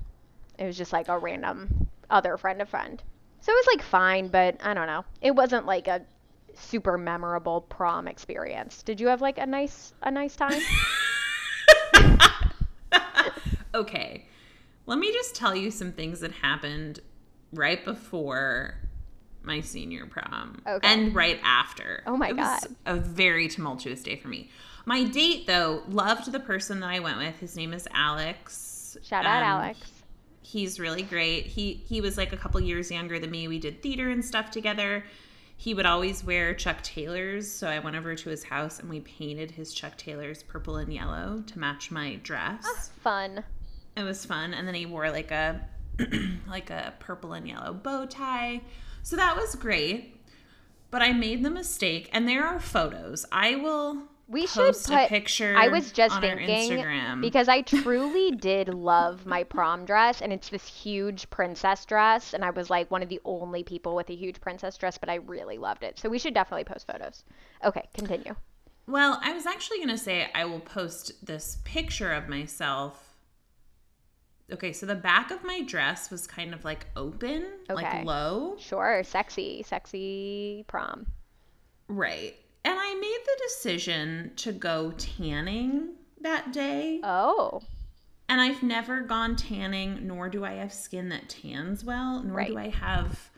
It 0.57 0.65
was 0.65 0.75
just 0.75 0.91
like 0.91 1.07
a 1.07 1.19
random 1.19 1.87
other 2.09 2.35
friend 2.37 2.63
of 2.63 2.69
friend. 2.69 2.99
So 3.41 3.51
it 3.51 3.55
was 3.55 3.67
like 3.75 3.83
fine, 3.83 4.29
but 4.29 4.57
I 4.63 4.73
don't 4.73 4.87
know. 4.87 5.05
It 5.21 5.35
wasn't 5.35 5.67
like 5.67 5.87
a 5.87 6.01
super 6.55 6.97
memorable 6.97 7.61
prom 7.61 8.07
experience. 8.07 8.81
Did 8.81 8.99
you 8.99 9.09
have 9.09 9.21
like 9.21 9.37
a 9.37 9.45
nice 9.45 9.93
a 10.01 10.09
nice 10.09 10.35
time? 10.35 10.59
okay. 13.75 14.25
Let 14.85 14.99
me 14.99 15.11
just 15.11 15.35
tell 15.35 15.55
you 15.55 15.71
some 15.71 15.91
things 15.91 16.19
that 16.21 16.31
happened 16.31 16.99
right 17.53 17.83
before 17.83 18.75
my 19.43 19.59
senior 19.61 20.05
prom 20.05 20.61
Okay. 20.67 20.87
and 20.87 21.15
right 21.15 21.39
after. 21.43 22.03
Oh 22.05 22.17
my 22.17 22.29
it 22.29 22.35
was 22.37 22.65
God. 22.65 22.75
a 22.85 22.95
very 22.95 23.47
tumultuous 23.47 24.03
day 24.03 24.15
for 24.15 24.27
me. 24.27 24.49
My 24.85 25.03
date 25.03 25.47
though 25.47 25.83
loved 25.87 26.31
the 26.31 26.39
person 26.39 26.79
that 26.81 26.89
I 26.89 26.99
went 26.99 27.17
with. 27.17 27.37
His 27.39 27.55
name 27.55 27.73
is 27.73 27.87
Alex. 27.93 28.97
Shout 29.03 29.25
out 29.25 29.41
Um, 29.43 29.49
Alex. 29.61 29.91
He's 30.43 30.79
really 30.79 31.03
great. 31.03 31.45
He 31.47 31.81
he 31.87 32.01
was 32.01 32.17
like 32.17 32.33
a 32.33 32.37
couple 32.37 32.59
years 32.59 32.91
younger 32.91 33.19
than 33.19 33.31
me. 33.31 33.47
We 33.47 33.57
did 33.59 33.81
theater 33.81 34.09
and 34.09 34.23
stuff 34.23 34.51
together. 34.51 35.03
He 35.61 35.75
would 35.75 35.85
always 35.85 36.23
wear 36.23 36.55
Chuck 36.55 36.81
Taylors, 36.81 37.47
so 37.47 37.67
I 37.67 37.77
went 37.77 37.95
over 37.95 38.15
to 38.15 38.29
his 38.31 38.43
house 38.43 38.79
and 38.79 38.89
we 38.89 39.01
painted 39.01 39.51
his 39.51 39.75
Chuck 39.75 39.95
Taylors 39.95 40.41
purple 40.41 40.77
and 40.77 40.91
yellow 40.91 41.43
to 41.45 41.59
match 41.59 41.91
my 41.91 42.15
dress. 42.23 42.63
That 42.63 42.75
was 42.75 42.89
fun. 43.03 43.43
It 43.95 44.01
was 44.01 44.25
fun. 44.25 44.55
And 44.55 44.67
then 44.67 44.73
he 44.73 44.87
wore 44.87 45.11
like 45.11 45.29
a 45.29 45.61
like 46.47 46.71
a 46.71 46.95
purple 46.97 47.33
and 47.33 47.47
yellow 47.47 47.75
bow 47.75 48.07
tie. 48.07 48.61
So 49.03 49.15
that 49.17 49.35
was 49.35 49.53
great. 49.53 50.19
But 50.89 51.03
I 51.03 51.13
made 51.13 51.43
the 51.43 51.51
mistake 51.51 52.09
and 52.11 52.27
there 52.27 52.43
are 52.43 52.59
photos. 52.59 53.27
I 53.31 53.53
will 53.53 54.01
We 54.31 54.47
should 54.47 54.73
put 54.73 54.89
a 54.89 55.07
picture 55.07 55.55
I 55.57 55.67
was 55.67 55.91
just 55.91 56.15
on 56.15 56.21
thinking 56.21 57.19
because 57.19 57.49
I 57.49 57.61
truly 57.63 58.31
did 58.31 58.73
love 58.73 59.25
my 59.25 59.43
prom 59.43 59.83
dress 59.85 60.21
and 60.21 60.31
it's 60.31 60.47
this 60.47 60.65
huge 60.65 61.29
princess 61.29 61.83
dress 61.85 62.33
and 62.33 62.45
I 62.45 62.51
was 62.51 62.69
like 62.69 62.89
one 62.89 63.03
of 63.03 63.09
the 63.09 63.19
only 63.25 63.63
people 63.63 63.93
with 63.93 64.09
a 64.09 64.15
huge 64.15 64.39
princess 64.39 64.77
dress 64.77 64.97
but 64.97 65.09
I 65.09 65.15
really 65.15 65.57
loved 65.57 65.83
it. 65.83 65.99
So 65.99 66.07
we 66.07 66.17
should 66.17 66.33
definitely 66.33 66.63
post 66.63 66.87
photos. 66.87 67.25
Okay, 67.65 67.83
continue. 67.93 68.35
Well, 68.87 69.19
I 69.21 69.33
was 69.33 69.45
actually 69.45 69.77
going 69.77 69.89
to 69.89 69.97
say 69.97 70.29
I 70.33 70.45
will 70.45 70.59
post 70.61 71.25
this 71.25 71.57
picture 71.65 72.11
of 72.13 72.29
myself. 72.29 73.17
Okay, 74.51 74.73
so 74.73 74.85
the 74.85 74.95
back 74.95 75.31
of 75.31 75.43
my 75.43 75.61
dress 75.61 76.09
was 76.09 76.25
kind 76.25 76.53
of 76.53 76.63
like 76.65 76.85
open, 76.95 77.45
Okay. 77.69 77.83
like 77.83 78.05
low. 78.05 78.55
Sure, 78.59 79.03
sexy, 79.03 79.63
sexy 79.63 80.63
prom. 80.67 81.07
Right. 81.87 82.35
And 82.63 82.77
I 82.79 82.95
made 82.95 83.19
the 83.25 83.39
decision 83.43 84.31
to 84.37 84.51
go 84.51 84.91
tanning 84.91 85.95
that 86.21 86.51
day. 86.51 87.01
Oh, 87.03 87.61
And 88.29 88.41
I've 88.41 88.63
never 88.63 89.01
gone 89.01 89.35
tanning, 89.35 90.07
nor 90.07 90.27
do 90.29 90.43
I 90.45 90.53
have 90.53 90.73
skin 90.73 91.09
that 91.09 91.29
tans 91.29 91.83
well, 91.83 92.23
nor 92.23 92.43
do 92.43 92.57
I 92.57 92.69
have 92.69 93.29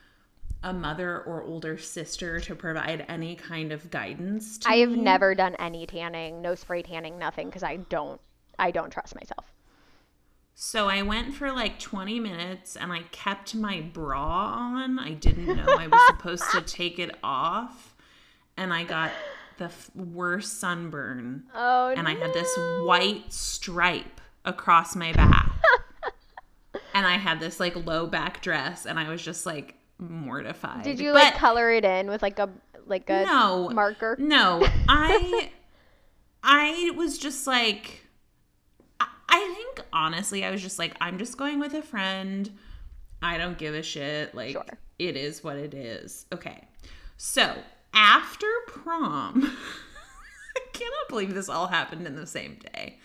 a 0.63 0.73
mother 0.73 1.21
or 1.23 1.43
older 1.43 1.77
sister 1.77 2.39
to 2.41 2.55
provide 2.55 3.05
any 3.09 3.35
kind 3.35 3.71
of 3.73 3.91
guidance 3.91 4.57
to 4.59 4.69
I 4.69 4.77
have 4.77 4.95
me. 4.95 4.97
never 4.97 5.35
done 5.35 5.55
any 5.55 5.85
tanning, 5.85 6.41
no 6.41 6.55
spray 6.55 6.83
tanning, 6.83 7.17
nothing 7.17 7.47
because 7.47 7.63
I 7.63 7.77
don't 7.77 8.19
I 8.59 8.71
don't 8.71 8.91
trust 8.91 9.15
myself. 9.15 9.53
So 10.55 10.87
I 10.87 11.01
went 11.01 11.33
for 11.35 11.51
like 11.51 11.79
20 11.79 12.19
minutes 12.19 12.75
and 12.75 12.91
I 12.91 13.03
kept 13.11 13.55
my 13.55 13.81
bra 13.81 14.53
on. 14.55 14.99
I 14.99 15.11
didn't 15.13 15.53
know 15.53 15.73
I 15.75 15.87
was 15.87 16.03
supposed 16.03 16.51
to 16.51 16.61
take 16.65 16.99
it 16.99 17.11
off. 17.23 17.92
And 18.57 18.73
I 18.73 18.83
got 18.83 19.11
the 19.57 19.65
f- 19.65 19.89
worst 19.95 20.59
sunburn. 20.59 21.43
Oh 21.55 21.89
And 21.89 22.07
I 22.07 22.15
had 22.15 22.33
this 22.33 22.51
white 22.85 23.31
stripe 23.33 24.21
across 24.45 24.95
my 24.95 25.11
back. 25.13 25.51
and 26.93 27.05
I 27.05 27.17
had 27.17 27.39
this 27.39 27.59
like 27.59 27.75
low 27.85 28.07
back 28.07 28.41
dress 28.41 28.85
and 28.85 28.99
I 28.99 29.09
was 29.09 29.21
just 29.23 29.45
like 29.45 29.75
mortified. 29.99 30.83
Did 30.83 30.99
you 30.99 31.11
like 31.13 31.35
color 31.35 31.71
it 31.71 31.85
in 31.85 32.07
with 32.09 32.21
like 32.21 32.39
a 32.39 32.49
like 32.85 33.09
a 33.09 33.23
no 33.23 33.69
marker? 33.69 34.17
no 34.19 34.61
i 34.89 35.49
i 36.43 36.91
was 36.97 37.17
just 37.17 37.47
like 37.47 38.01
I, 38.99 39.07
I 39.29 39.53
think 39.55 39.87
honestly 39.93 40.43
i 40.43 40.51
was 40.51 40.61
just 40.61 40.77
like 40.77 40.93
i'm 40.99 41.17
just 41.17 41.37
going 41.37 41.61
with 41.61 41.73
a 41.75 41.81
friend 41.81 42.49
i 43.21 43.37
don't 43.37 43.57
give 43.57 43.73
a 43.73 43.83
shit 43.83 44.35
like 44.35 44.51
Sure. 44.51 44.65
it 44.99 45.15
is 45.15 45.45
what 45.45 45.55
it 45.55 45.73
is 45.73 46.25
okay 46.33 46.67
so 47.15 47.55
after 47.93 48.47
prom 48.67 49.43
i 50.55 50.59
cannot 50.73 51.09
believe 51.09 51.33
this 51.33 51.49
all 51.49 51.67
happened 51.67 52.05
in 52.07 52.15
the 52.15 52.27
same 52.27 52.57
day. 52.73 52.99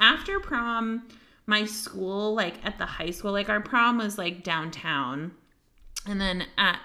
After 0.00 0.40
prom 0.40 1.06
my 1.46 1.64
school 1.66 2.34
like 2.34 2.54
at 2.64 2.78
the 2.78 2.86
high 2.86 3.10
school 3.10 3.32
like 3.32 3.48
our 3.48 3.60
prom 3.60 3.98
was 3.98 4.18
like 4.18 4.42
downtown. 4.42 5.32
And 6.06 6.20
then 6.20 6.44
at 6.58 6.80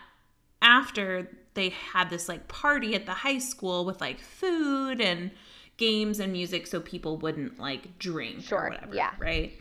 after 0.62 1.30
they 1.54 1.70
had 1.70 2.10
this 2.10 2.30
like 2.30 2.48
party 2.48 2.96
at 2.96 3.06
the 3.06 3.14
high 3.14 3.40
school 3.40 3.86
with 3.86 4.00
like 4.02 4.20
food 4.20 5.02
and 5.02 5.32
games 5.78 6.20
and 6.20 6.32
music 6.32 6.68
so 6.68 6.80
people 6.82 7.18
wouldn't 7.18 7.60
like 7.60 7.98
drink 8.00 8.44
Sure, 8.44 8.66
or 8.66 8.70
whatever 8.70 8.96
yeah. 8.96 9.12
right? 9.20 9.54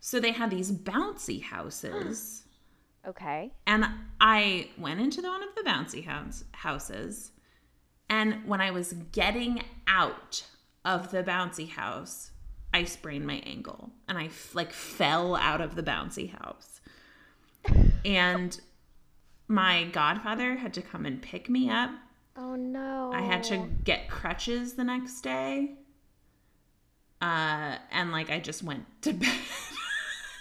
So 0.00 0.18
they 0.18 0.32
had 0.32 0.50
these 0.50 0.72
bouncy 0.72 1.42
houses 1.42 2.39
Okay. 3.06 3.52
and 3.66 3.86
i 4.20 4.68
went 4.78 5.00
into 5.00 5.22
one 5.22 5.42
of 5.42 5.48
the 5.56 5.62
bouncy 5.62 6.04
house 6.04 6.44
houses 6.52 7.32
and 8.08 8.46
when 8.46 8.60
i 8.60 8.70
was 8.70 8.92
getting 9.12 9.62
out 9.86 10.44
of 10.84 11.10
the 11.10 11.22
bouncy 11.22 11.68
house 11.68 12.30
i 12.74 12.84
sprained 12.84 13.26
my 13.26 13.42
ankle 13.46 13.90
and 14.08 14.18
i 14.18 14.26
f- 14.26 14.54
like 14.54 14.72
fell 14.72 15.34
out 15.36 15.60
of 15.60 15.74
the 15.76 15.82
bouncy 15.82 16.30
house 16.40 16.80
and 18.04 18.60
my 19.48 19.84
godfather 19.84 20.56
had 20.56 20.72
to 20.74 20.82
come 20.82 21.04
and 21.06 21.20
pick 21.22 21.48
me 21.48 21.68
up 21.70 21.90
Oh 22.36 22.54
no. 22.54 23.10
I 23.12 23.20
had 23.22 23.42
to 23.44 23.68
get 23.84 24.08
crutches 24.08 24.74
the 24.74 24.84
next 24.84 25.20
day. 25.20 25.74
Uh, 27.20 27.76
and 27.90 28.12
like 28.12 28.30
I 28.30 28.38
just 28.38 28.62
went 28.62 28.84
to 29.02 29.12
bed. 29.12 29.28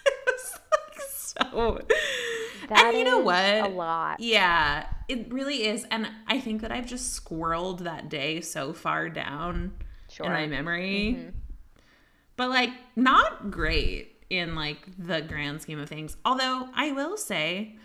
it 0.06 0.13
was 0.25 0.60
like 0.72 1.01
so. 1.10 1.82
That 2.70 2.86
and 2.86 2.98
you 2.98 3.04
know 3.04 3.20
what? 3.20 3.44
A 3.44 3.68
lot. 3.68 4.20
Yeah, 4.20 4.86
it 5.08 5.32
really 5.32 5.66
is. 5.68 5.86
And 5.92 6.08
I 6.28 6.40
think 6.40 6.62
that 6.62 6.72
I've 6.72 6.86
just 6.88 7.24
squirreled 7.24 7.80
that 7.80 8.10
day 8.10 8.42
so 8.42 8.74
far 8.74 9.10
down 9.10 9.74
Sure. 10.10 10.26
in 10.26 10.32
my 10.32 10.48
memory. 10.48 11.16
Mm-hmm. 11.18 11.30
But 12.36 12.50
like, 12.50 12.70
not 12.96 13.52
great 13.52 14.16
in 14.30 14.56
like 14.56 14.78
the 14.98 15.22
grand 15.22 15.62
scheme 15.62 15.80
of 15.80 15.90
things. 15.90 16.16
Although 16.24 16.70
I 16.74 16.92
will 16.92 17.18
say, 17.18 17.76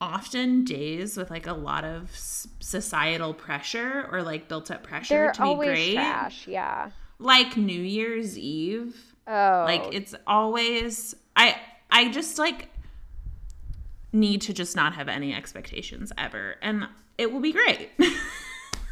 often 0.00 0.64
days 0.64 1.16
with 1.16 1.30
like 1.30 1.46
a 1.46 1.52
lot 1.54 1.84
of 1.84 2.10
societal 2.14 3.32
pressure 3.32 4.06
or 4.12 4.22
like 4.22 4.48
built 4.48 4.70
up 4.70 4.82
pressure 4.82 5.14
They're 5.14 5.32
to 5.32 5.40
be 5.42 5.44
always 5.48 5.68
great, 5.70 5.94
trash. 5.94 6.46
Yeah. 6.46 6.90
like 7.18 7.56
New 7.56 7.80
Year's 7.80 8.36
Eve. 8.38 9.14
Oh. 9.26 9.64
Like 9.66 9.82
it's 9.94 10.14
always 10.26 11.16
I 11.34 11.56
I 11.90 12.10
just 12.10 12.38
like 12.38 12.68
need 14.16 14.40
to 14.42 14.52
just 14.52 14.74
not 14.74 14.94
have 14.94 15.08
any 15.08 15.34
expectations 15.34 16.12
ever 16.18 16.56
and 16.62 16.86
it 17.18 17.32
will 17.32 17.40
be 17.40 17.52
great. 17.52 17.90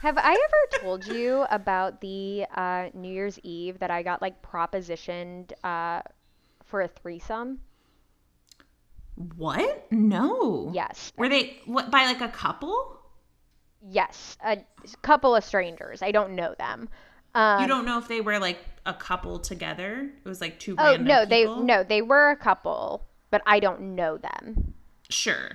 Have 0.01 0.19
I 0.19 0.33
ever 0.33 0.83
told 0.83 1.07
you 1.07 1.47
about 1.51 2.01
the 2.03 2.45
uh, 2.55 2.91
New 2.93 3.11
Year's 3.11 3.39
Eve 3.43 3.79
that 3.79 3.91
I 3.91 4.03
got 4.03 4.21
like 4.21 4.43
propositioned 4.43 5.53
uh, 5.65 6.03
for 6.63 6.83
a 6.83 6.89
threesome? 6.89 7.61
what? 9.37 9.91
No. 9.91 10.71
Yes. 10.75 11.13
Were 11.17 11.29
they 11.29 11.59
what 11.67 11.91
by 11.91 12.05
like 12.05 12.21
a 12.21 12.29
couple? 12.29 12.99
Yes. 13.89 14.37
A 14.45 14.59
couple 15.03 15.37
of 15.37 15.45
strangers. 15.45 16.03
I 16.03 16.11
don't 16.11 16.35
know 16.35 16.55
them. 16.59 16.89
Um, 17.35 17.63
you 17.63 17.69
don't 17.69 17.85
know 17.85 17.99
if 17.99 18.09
they 18.09 18.21
were 18.21 18.39
like 18.39 18.59
a 18.87 18.95
couple 18.95 19.39
together. 19.39 20.11
It 20.25 20.29
was 20.29 20.41
like 20.41 20.59
two 20.59 20.75
Oh 20.79 20.91
random 20.91 21.07
no, 21.07 21.25
they 21.25 21.45
no, 21.45 21.83
they 21.83 22.03
were 22.03 22.31
a 22.31 22.37
couple, 22.37 23.07
but 23.31 23.43
I 23.47 23.61
don't 23.61 23.95
know 23.95 24.19
them. 24.19 24.74
Sure. 25.11 25.53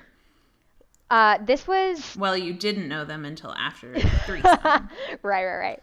Uh, 1.12 1.40
this 1.44 1.68
was 1.68 2.16
Well, 2.20 2.38
you 2.38 2.54
didn't 2.54 2.88
know 2.88 3.04
them 3.04 3.26
until 3.26 3.52
after 3.56 4.00
three. 4.28 4.42
right, 4.44 4.84
right, 5.24 5.58
right. 5.58 5.80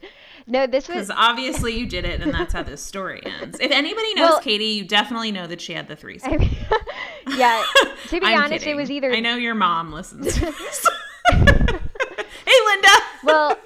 No, 0.46 0.68
this 0.68 0.86
was 0.86 0.94
Because 1.08 1.10
obviously 1.10 1.76
you 1.76 1.84
did 1.86 2.04
it, 2.04 2.20
and 2.20 2.32
that's 2.32 2.52
how 2.52 2.62
this 2.62 2.80
story 2.80 3.20
ends. 3.24 3.58
If 3.60 3.72
anybody 3.72 4.14
knows 4.14 4.30
Well- 4.30 4.40
Katie, 4.40 4.66
you 4.66 4.84
definitely 4.84 5.32
know 5.32 5.48
that 5.48 5.60
she 5.60 5.72
had 5.72 5.88
the 5.88 5.96
threesome. 5.96 6.32
I 6.34 6.36
mean, 6.36 6.56
yeah. 7.36 7.64
To 8.08 8.20
be 8.20 8.26
honest, 8.26 8.62
kidding. 8.64 8.74
it 8.76 8.80
was 8.80 8.90
either 8.90 9.12
I 9.12 9.18
know 9.18 9.34
your 9.34 9.56
mom 9.56 9.92
listens 9.92 10.32
to 10.34 10.40
this. 10.40 10.86
hey, 11.32 12.58
Linda. 12.66 12.88
well, 13.24 13.58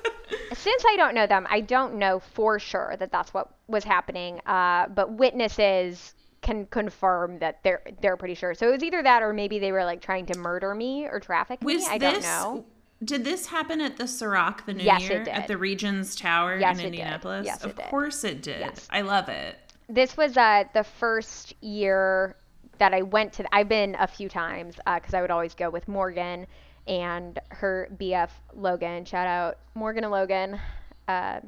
since 0.55 0.83
I 0.89 0.97
don't 0.97 1.15
know 1.15 1.27
them, 1.27 1.47
I 1.51 1.61
don't 1.61 1.97
know 1.97 2.21
for 2.21 2.59
sure 2.59 2.97
that 2.99 3.13
that's 3.13 3.35
what 3.35 3.51
was 3.69 3.85
happening. 3.85 4.41
Uh, 4.47 4.87
but 4.89 5.13
witnesses 5.13 6.15
can 6.43 6.67
confirm 6.67 7.39
that 7.41 7.63
they're 7.63 7.83
they're 8.01 8.17
pretty 8.17 8.35
sure. 8.35 8.55
So 8.55 8.69
it 8.69 8.73
was 8.73 8.83
either 8.83 9.03
that 9.03 9.23
or 9.23 9.33
maybe 9.33 9.59
they 9.59 9.73
were 9.73 9.85
like 9.85 10.01
trying 10.01 10.27
to 10.27 10.39
murder 10.39 10.75
me 10.75 11.07
or 11.07 11.21
traffic 11.21 11.63
me. 11.63 11.75
was 11.77 11.87
I 11.89 11.99
this? 11.99 12.13
don't 12.13 12.23
know. 12.23 12.65
Did 13.03 13.25
this 13.25 13.47
happen 13.47 13.81
at 13.81 13.97
the 13.97 14.05
Ciroc 14.05 14.67
the 14.67 14.75
New 14.75 14.85
Yes, 14.85 15.03
it 15.05 15.11
Year 15.11 15.25
did. 15.25 15.29
at 15.35 15.49
the 15.49 15.57
Regent's 15.57 16.15
Tower 16.15 16.59
Yes, 16.59 16.75
in 16.79 16.81
it 16.81 16.83
did. 16.83 16.87
Indianapolis? 17.01 17.47
Yes, 17.47 17.65
of 17.65 17.71
it 17.71 17.77
did. 17.77 17.87
course 17.87 18.25
it 18.25 18.43
did. 18.43 18.61
Yes. 18.61 18.87
I 18.91 19.01
love 19.01 19.29
it. 19.31 19.57
This 19.89 20.17
was 20.19 20.37
uh, 20.37 20.65
the 20.75 20.85
first 20.85 21.55
year 21.63 22.37
that 22.79 22.93
I 22.95 23.03
went 23.03 23.33
to. 23.35 23.55
I've 23.55 23.69
been 23.69 23.97
a 23.99 24.07
few 24.07 24.29
times 24.29 24.77
because 24.77 25.15
I 25.15 25.23
would 25.23 25.31
always 25.31 25.55
go 25.55 25.71
with 25.71 25.89
Morgan 25.89 26.47
and 26.87 27.39
her 27.49 27.89
BF 27.99 28.31
Logan. 28.55 29.05
Shout 29.07 29.27
out 29.27 29.59
Morgan 29.75 30.05
and 30.05 30.13
Logan, 30.13 30.61
uh, 31.09 31.41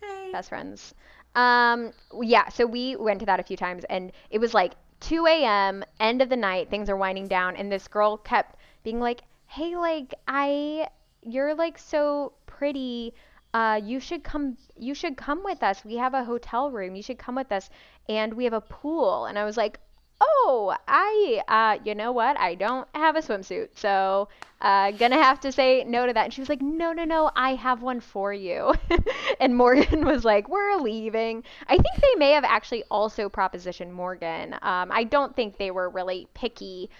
Hey. 0.00 0.30
best 0.32 0.48
friends. 0.48 0.94
Um, 1.34 1.92
yeah, 2.20 2.48
so 2.48 2.66
we 2.66 2.96
went 2.96 3.20
to 3.20 3.26
that 3.26 3.40
a 3.40 3.42
few 3.42 3.56
times, 3.56 3.84
and 3.90 4.12
it 4.30 4.38
was 4.38 4.54
like 4.54 4.74
2 5.00 5.26
a.m. 5.44 5.84
end 6.00 6.22
of 6.22 6.28
the 6.28 6.36
night. 6.36 6.70
Things 6.70 6.88
are 6.90 6.96
winding 6.96 7.26
down, 7.28 7.56
and 7.56 7.70
this 7.72 7.88
girl 7.88 8.16
kept 8.18 8.56
being 8.82 9.00
like, 9.00 9.22
"Hey, 9.46 9.76
like 9.76 10.14
I, 10.28 10.88
you're 11.22 11.54
like 11.54 11.78
so 11.78 12.32
pretty." 12.46 13.14
Uh, 13.54 13.80
you 13.82 14.00
should 14.00 14.22
come. 14.24 14.56
You 14.76 14.94
should 14.94 15.16
come 15.16 15.42
with 15.44 15.62
us. 15.62 15.84
We 15.84 15.96
have 15.96 16.14
a 16.14 16.24
hotel 16.24 16.70
room. 16.70 16.94
You 16.96 17.02
should 17.02 17.18
come 17.18 17.34
with 17.34 17.52
us, 17.52 17.68
and 18.08 18.34
we 18.34 18.44
have 18.44 18.52
a 18.54 18.60
pool. 18.60 19.26
And 19.26 19.38
I 19.38 19.44
was 19.44 19.56
like, 19.56 19.78
"Oh, 20.24 20.76
I, 20.86 21.42
uh, 21.48 21.82
you 21.84 21.94
know 21.94 22.12
what? 22.12 22.38
I 22.38 22.54
don't 22.54 22.88
have 22.94 23.16
a 23.16 23.20
swimsuit, 23.20 23.70
so 23.74 24.28
uh, 24.60 24.92
gonna 24.92 25.20
have 25.20 25.40
to 25.40 25.50
say 25.52 25.84
no 25.84 26.06
to 26.06 26.12
that." 26.12 26.24
And 26.24 26.32
she 26.32 26.40
was 26.40 26.48
like, 26.48 26.62
"No, 26.62 26.92
no, 26.92 27.04
no. 27.04 27.30
I 27.34 27.54
have 27.54 27.82
one 27.82 28.00
for 28.00 28.32
you." 28.32 28.74
and 29.40 29.56
Morgan 29.56 30.04
was 30.12 30.24
like, 30.24 30.48
"We're 30.48 30.76
leaving." 30.76 31.44
I 31.66 31.76
think 31.76 31.96
they 32.00 32.14
may 32.18 32.32
have 32.32 32.44
actually 32.44 32.84
also 32.90 33.28
propositioned 33.28 33.90
Morgan. 33.90 34.54
Um, 34.62 34.90
I 34.92 35.04
don't 35.04 35.34
think 35.34 35.58
they 35.58 35.70
were 35.70 35.88
really 35.90 36.28
picky 36.34 36.90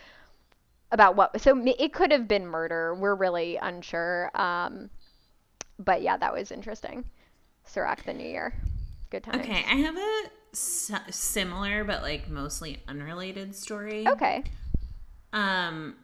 about 0.91 1.17
what. 1.17 1.41
So 1.41 1.57
it 1.65 1.93
could 1.93 2.11
have 2.13 2.27
been 2.27 2.47
murder. 2.47 2.95
We're 2.95 3.15
really 3.15 3.57
unsure. 3.57 4.31
Um, 4.35 4.91
but 5.79 6.03
yeah, 6.03 6.17
that 6.17 6.33
was 6.33 6.51
interesting. 6.51 7.05
Ciroc 7.67 8.05
the 8.05 8.13
New 8.13 8.29
Year. 8.29 8.55
Good 9.11 9.25
times. 9.25 9.43
Okay, 9.43 9.65
I 9.69 9.77
have 9.77 9.97
a 9.97 10.42
s- 10.53 10.91
similar 11.11 11.85
but 11.85 12.03
like 12.03 12.29
mostly 12.29 12.83
unrelated 12.89 13.55
story. 13.55 14.07
Okay. 14.07 14.45
Um, 15.33 15.97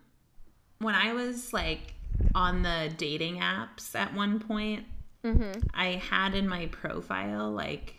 when 0.79 0.95
I 0.95 1.13
was 1.13 1.53
like 1.53 1.95
on 2.35 2.63
the 2.63 2.91
dating 2.97 3.39
apps 3.41 3.95
at 3.95 4.15
one 4.15 4.41
point, 4.41 4.85
Mm-hmm. 5.25 5.61
I 5.75 5.87
had 6.11 6.35
in 6.35 6.49
my 6.49 6.67
profile 6.67 7.51
like 7.51 7.97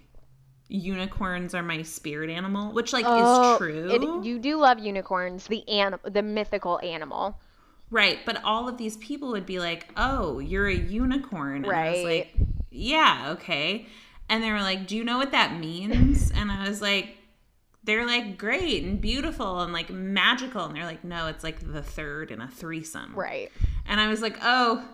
unicorns 0.69 1.53
are 1.53 1.63
my 1.63 1.81
spirit 1.81 2.29
animal, 2.29 2.71
which 2.71 2.93
like 2.93 3.05
is 3.05 3.37
true. 3.57 3.87
Oh, 3.91 4.21
It, 4.21 4.25
you 4.25 4.39
do 4.39 4.57
love 4.57 4.79
unicorns, 4.79 5.47
the 5.47 5.67
anim- 5.67 5.99
the 6.03 6.21
mythical 6.21 6.79
animal. 6.81 7.37
Right, 7.91 8.19
but 8.25 8.43
all 8.43 8.69
of 8.69 8.77
these 8.77 8.97
people 8.97 9.29
would 9.31 9.45
be 9.47 9.59
like, 9.59 9.87
"Oh, 9.97 10.39
you're 10.39 10.67
a 10.67 10.73
unicorn." 10.75 11.65
And 11.65 11.75
I 11.75 11.89
was 11.89 12.03
Right. 12.03 12.05
like, 12.05 12.35
"Yeah, 12.69 13.31
okay." 13.31 13.87
And 14.29 14.43
they 14.43 14.51
were 14.51 14.61
like, 14.61 14.87
"Do 14.87 14.95
you 14.95 15.03
know 15.03 15.17
what 15.17 15.31
that 15.31 15.59
means?" 15.59 16.31
And 16.35 16.51
I 16.51 16.67
was 16.67 16.81
like, 16.81 17.17
"They're 17.83 18.05
like 18.05 18.37
great 18.37 18.83
and 18.83 19.01
beautiful 19.01 19.61
and 19.61 19.73
like 19.73 19.89
magical." 19.89 20.65
And 20.65 20.75
they're 20.75 20.85
like, 20.85 21.03
"No, 21.03 21.27
it's 21.27 21.43
like 21.43 21.59
the 21.59 21.81
third 21.81 22.31
in 22.31 22.39
a 22.41 22.47
threesome." 22.47 23.13
Right. 23.15 23.51
And 23.87 23.99
I 23.99 24.07
was 24.07 24.21
like, 24.21 24.37
"Oh, 24.41 24.87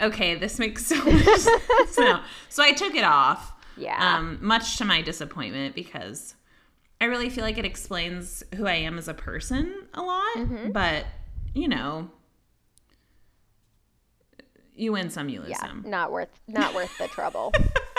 okay, 0.00 0.34
this 0.34 0.58
makes 0.58 0.84
so 0.86 0.96
much 0.96 1.24
sense 1.38 1.98
now." 1.98 2.24
So 2.48 2.62
I 2.62 2.72
took 2.72 2.94
it 2.94 3.04
off. 3.04 3.52
Yeah. 3.76 4.16
Um, 4.16 4.38
much 4.42 4.76
to 4.78 4.84
my 4.84 5.00
disappointment 5.00 5.74
because 5.74 6.34
I 7.00 7.06
really 7.06 7.30
feel 7.30 7.44
like 7.44 7.56
it 7.56 7.64
explains 7.64 8.42
who 8.56 8.66
I 8.66 8.74
am 8.74 8.98
as 8.98 9.08
a 9.08 9.14
person 9.14 9.86
a 9.94 10.02
lot. 10.02 10.36
Mm-hmm. 10.36 10.72
But, 10.72 11.06
you 11.54 11.66
know, 11.66 12.10
you 14.74 14.92
win 14.92 15.08
some, 15.08 15.28
you 15.28 15.40
lose 15.40 15.50
yeah. 15.50 15.60
some. 15.60 15.84
Not 15.86 16.12
worth 16.12 16.28
not 16.46 16.74
worth 16.74 16.96
the 16.98 17.08
trouble. 17.08 17.52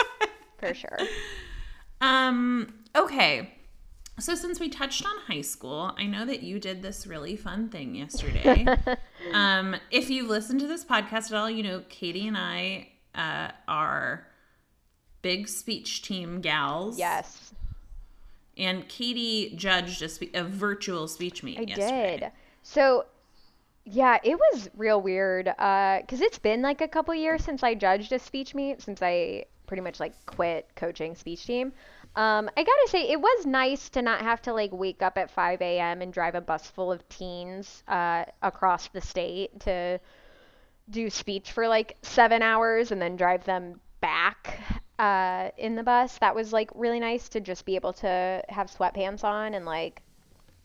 For 0.62 0.74
sure. 0.74 0.98
Um, 2.00 2.74
okay. 2.96 3.54
So 4.20 4.36
since 4.36 4.60
we 4.60 4.70
touched 4.70 5.06
on 5.06 5.18
high 5.28 5.42
school, 5.42 5.96
I 5.98 6.06
know 6.06 6.26
that 6.26 6.44
you 6.44 6.60
did 6.60 6.82
this 6.82 7.08
really 7.08 7.36
fun 7.36 7.70
thing 7.70 7.96
yesterday. 7.96 8.66
um, 9.34 9.76
if 9.90 10.10
you've 10.10 10.30
listened 10.30 10.60
to 10.60 10.68
this 10.68 10.86
podcast 10.86 11.32
at 11.32 11.34
all, 11.34 11.50
you 11.50 11.64
know 11.64 11.84
Katie 11.90 12.28
and 12.28 12.38
I 12.38 12.90
uh, 13.16 13.52
are 13.68 14.28
big 15.22 15.48
speech 15.48 16.02
team 16.02 16.42
gals. 16.42 17.00
Yes. 17.00 17.54
And 18.58 18.88
Katie 18.88 19.54
judged 19.56 20.02
a, 20.02 20.10
spe- 20.10 20.36
a 20.36 20.44
virtual 20.44 21.08
speech 21.08 21.42
meet 21.42 21.60
I 21.60 21.62
yesterday. 21.64 22.18
did. 22.20 22.32
So, 22.64 23.06
yeah, 23.86 24.20
it 24.24 24.38
was 24.38 24.70
real 24.76 25.02
weird. 25.02 25.48
Uh, 25.48 26.02
cause 26.08 26.22
it's 26.22 26.38
been 26.38 26.62
like 26.62 26.82
a 26.82 26.88
couple 26.88 27.16
years 27.16 27.44
since 27.44 27.64
I 27.64 27.74
judged 27.74 28.12
a 28.12 28.20
speech 28.20 28.54
meet, 28.54 28.82
since 28.82 29.02
I 29.02 29.46
pretty 29.72 29.82
much 29.82 30.02
like 30.02 30.14
quit 30.26 30.68
coaching 30.76 31.16
speech 31.16 31.46
team. 31.46 31.72
Um, 32.18 32.50
I 32.58 32.64
gotta 32.64 32.88
say, 32.90 33.10
it 33.10 33.22
was 33.22 33.46
nice 33.46 33.88
to 33.92 34.02
not 34.02 34.20
have 34.20 34.42
to 34.42 34.52
like 34.52 34.70
wake 34.74 35.02
up 35.02 35.18
at 35.18 35.32
5 35.32 35.62
a.m. 35.62 36.02
and 36.02 36.12
drive 36.12 36.36
a 36.36 36.42
bus 36.42 36.68
full 36.68 36.92
of 36.92 37.08
teens 37.08 37.82
uh, 37.88 38.26
across 38.42 38.90
the 38.90 39.00
state 39.00 39.58
to 39.62 39.98
do 40.90 41.10
speech 41.10 41.54
for 41.54 41.70
like 41.70 41.96
seven 42.02 42.42
hours 42.42 42.92
and 42.92 43.02
then 43.02 43.16
drive 43.16 43.46
them 43.46 43.80
back 44.02 44.60
uh, 45.00 45.52
in 45.58 45.78
the 45.78 45.84
bus. 45.84 46.18
That 46.18 46.36
was 46.36 46.52
like 46.52 46.70
really 46.76 47.00
nice 47.00 47.30
to 47.30 47.40
just 47.40 47.64
be 47.64 47.78
able 47.78 47.94
to 47.94 48.44
have 48.50 48.70
sweatpants 48.70 49.24
on 49.24 49.54
and 49.54 49.66
like 49.66 50.02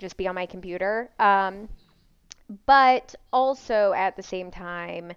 just 0.01 0.17
be 0.17 0.27
on 0.27 0.35
my 0.35 0.47
computer. 0.47 1.11
Um, 1.21 1.69
but 2.67 3.15
also 3.33 3.93
at 3.93 4.17
the 4.17 4.25
same 4.25 4.51
time, 4.51 5.13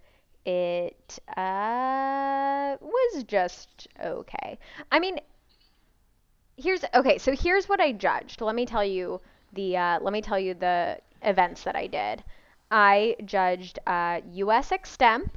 it 0.49 1.19
uh, 1.37 2.77
was 2.81 3.23
just 3.25 3.87
okay. 4.03 4.57
I 4.91 4.99
mean, 4.99 5.19
here's 6.57 6.83
okay. 6.93 7.17
So 7.17 7.35
here's 7.35 7.67
what 7.69 7.79
I 7.79 7.91
judged. 7.91 8.41
Let 8.41 8.55
me 8.55 8.65
tell 8.65 8.83
you 8.83 9.21
the 9.53 9.77
uh, 9.77 9.99
let 10.01 10.13
me 10.13 10.21
tell 10.21 10.39
you 10.39 10.53
the 10.53 10.99
events 11.21 11.63
that 11.63 11.75
I 11.75 11.87
did. 11.87 12.23
I 12.71 13.15
judged 13.25 13.79
uh, 13.87 14.21
U.S. 14.33 14.69
Extemp. 14.69 15.29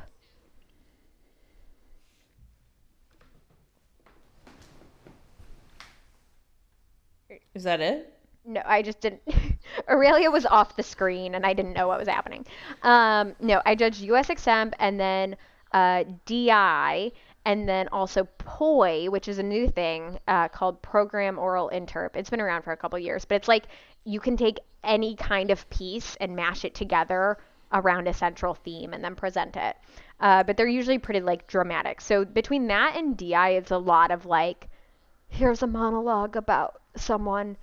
Is 7.54 7.64
that 7.64 7.80
it? 7.80 8.21
No, 8.44 8.62
I 8.64 8.82
just 8.82 9.00
didn't. 9.00 9.22
Aurelia 9.88 10.30
was 10.30 10.46
off 10.46 10.76
the 10.76 10.82
screen 10.82 11.34
and 11.34 11.46
I 11.46 11.52
didn't 11.52 11.74
know 11.74 11.88
what 11.88 11.98
was 11.98 12.08
happening. 12.08 12.44
Um, 12.82 13.34
no, 13.40 13.62
I 13.64 13.74
judged 13.74 14.02
USXM 14.02 14.72
and 14.78 14.98
then 14.98 15.36
uh, 15.72 16.04
DI 16.26 17.12
and 17.44 17.68
then 17.68 17.88
also 17.88 18.24
POI, 18.38 19.06
which 19.06 19.28
is 19.28 19.38
a 19.38 19.42
new 19.42 19.68
thing 19.68 20.18
uh, 20.28 20.48
called 20.48 20.80
Program 20.82 21.38
Oral 21.38 21.70
Interp. 21.72 22.16
It's 22.16 22.30
been 22.30 22.40
around 22.40 22.62
for 22.62 22.72
a 22.72 22.76
couple 22.76 22.98
years, 22.98 23.24
but 23.24 23.36
it's 23.36 23.48
like 23.48 23.64
you 24.04 24.20
can 24.20 24.36
take 24.36 24.58
any 24.84 25.14
kind 25.14 25.50
of 25.50 25.68
piece 25.70 26.16
and 26.16 26.34
mash 26.36 26.64
it 26.64 26.74
together 26.74 27.38
around 27.72 28.06
a 28.06 28.12
central 28.12 28.54
theme 28.54 28.92
and 28.92 29.02
then 29.02 29.14
present 29.14 29.56
it. 29.56 29.76
Uh, 30.20 30.42
but 30.42 30.56
they're 30.56 30.66
usually 30.66 30.98
pretty 30.98 31.20
like 31.20 31.46
dramatic. 31.46 32.00
So 32.00 32.24
between 32.24 32.66
that 32.68 32.96
and 32.96 33.16
DI, 33.16 33.50
it's 33.50 33.70
a 33.70 33.78
lot 33.78 34.10
of 34.10 34.26
like, 34.26 34.68
here's 35.28 35.62
a 35.62 35.66
monologue 35.66 36.36
about 36.36 36.80
someone 36.96 37.56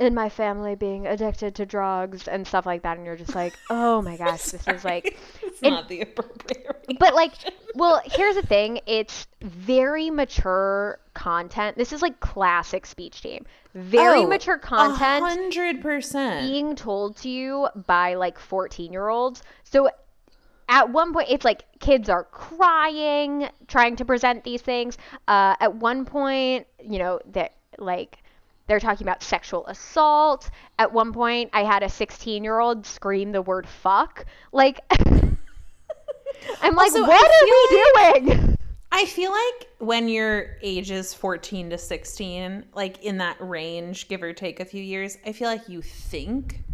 in 0.00 0.14
my 0.14 0.28
family 0.30 0.74
being 0.74 1.06
addicted 1.06 1.54
to 1.54 1.66
drugs 1.66 2.26
and 2.26 2.46
stuff 2.46 2.64
like 2.66 2.82
that 2.82 2.96
and 2.96 3.04
you're 3.06 3.16
just 3.16 3.34
like 3.34 3.54
oh 3.68 4.00
my 4.02 4.16
gosh 4.24 4.42
this 4.46 4.66
is 4.66 4.84
like 4.84 5.18
it's 5.42 5.60
and- 5.62 5.74
not 5.74 5.88
the 5.88 6.00
appropriate. 6.00 6.66
but 6.98 7.14
like 7.14 7.34
well 7.74 8.00
here's 8.04 8.34
the 8.34 8.42
thing 8.42 8.80
it's 8.86 9.26
very 9.42 10.10
mature 10.10 10.98
content 11.14 11.76
this 11.76 11.92
is 11.92 12.00
like 12.02 12.18
classic 12.20 12.86
speech 12.86 13.20
team 13.22 13.44
very 13.74 14.20
Oh, 14.20 14.26
mature 14.26 14.58
content 14.58 15.22
hundred 15.24 15.80
percent. 15.82 16.46
being 16.50 16.74
told 16.74 17.16
to 17.18 17.28
you 17.28 17.68
by 17.86 18.14
like 18.14 18.38
14 18.38 18.90
year 18.92 19.08
olds 19.08 19.42
so 19.64 19.88
at 20.68 20.88
one 20.90 21.12
point 21.12 21.28
it's 21.30 21.44
like 21.44 21.64
kids 21.78 22.08
are 22.08 22.24
crying 22.24 23.48
trying 23.68 23.96
to 23.96 24.04
present 24.04 24.44
these 24.44 24.62
things 24.62 24.96
uh, 25.28 25.54
at 25.60 25.74
one 25.76 26.04
point 26.04 26.66
you 26.82 26.98
know 26.98 27.20
that 27.32 27.54
like 27.78 28.22
they're 28.70 28.80
talking 28.80 29.04
about 29.04 29.20
sexual 29.22 29.66
assault 29.66 30.48
at 30.78 30.92
one 30.92 31.12
point 31.12 31.50
i 31.52 31.64
had 31.64 31.82
a 31.82 31.88
16 31.88 32.44
year 32.44 32.60
old 32.60 32.86
scream 32.86 33.32
the 33.32 33.42
word 33.42 33.66
fuck 33.66 34.24
like 34.52 34.78
i'm 36.62 36.74
like 36.76 36.92
Also, 36.92 37.02
what 37.02 37.30
are 37.30 37.44
we 37.44 38.26
doing 38.26 38.56
I 38.92 39.04
feel 39.06 39.30
like 39.30 39.68
when 39.78 40.08
your 40.08 40.56
age 40.62 40.90
is 40.90 41.14
14 41.14 41.70
to 41.70 41.78
16, 41.78 42.64
like 42.74 43.00
in 43.04 43.18
that 43.18 43.36
range, 43.38 44.08
give 44.08 44.20
or 44.20 44.32
take 44.32 44.58
a 44.58 44.64
few 44.64 44.82
years, 44.82 45.16
I 45.24 45.30
feel 45.30 45.46
like 45.48 45.68
you 45.68 45.80
think 45.80 46.64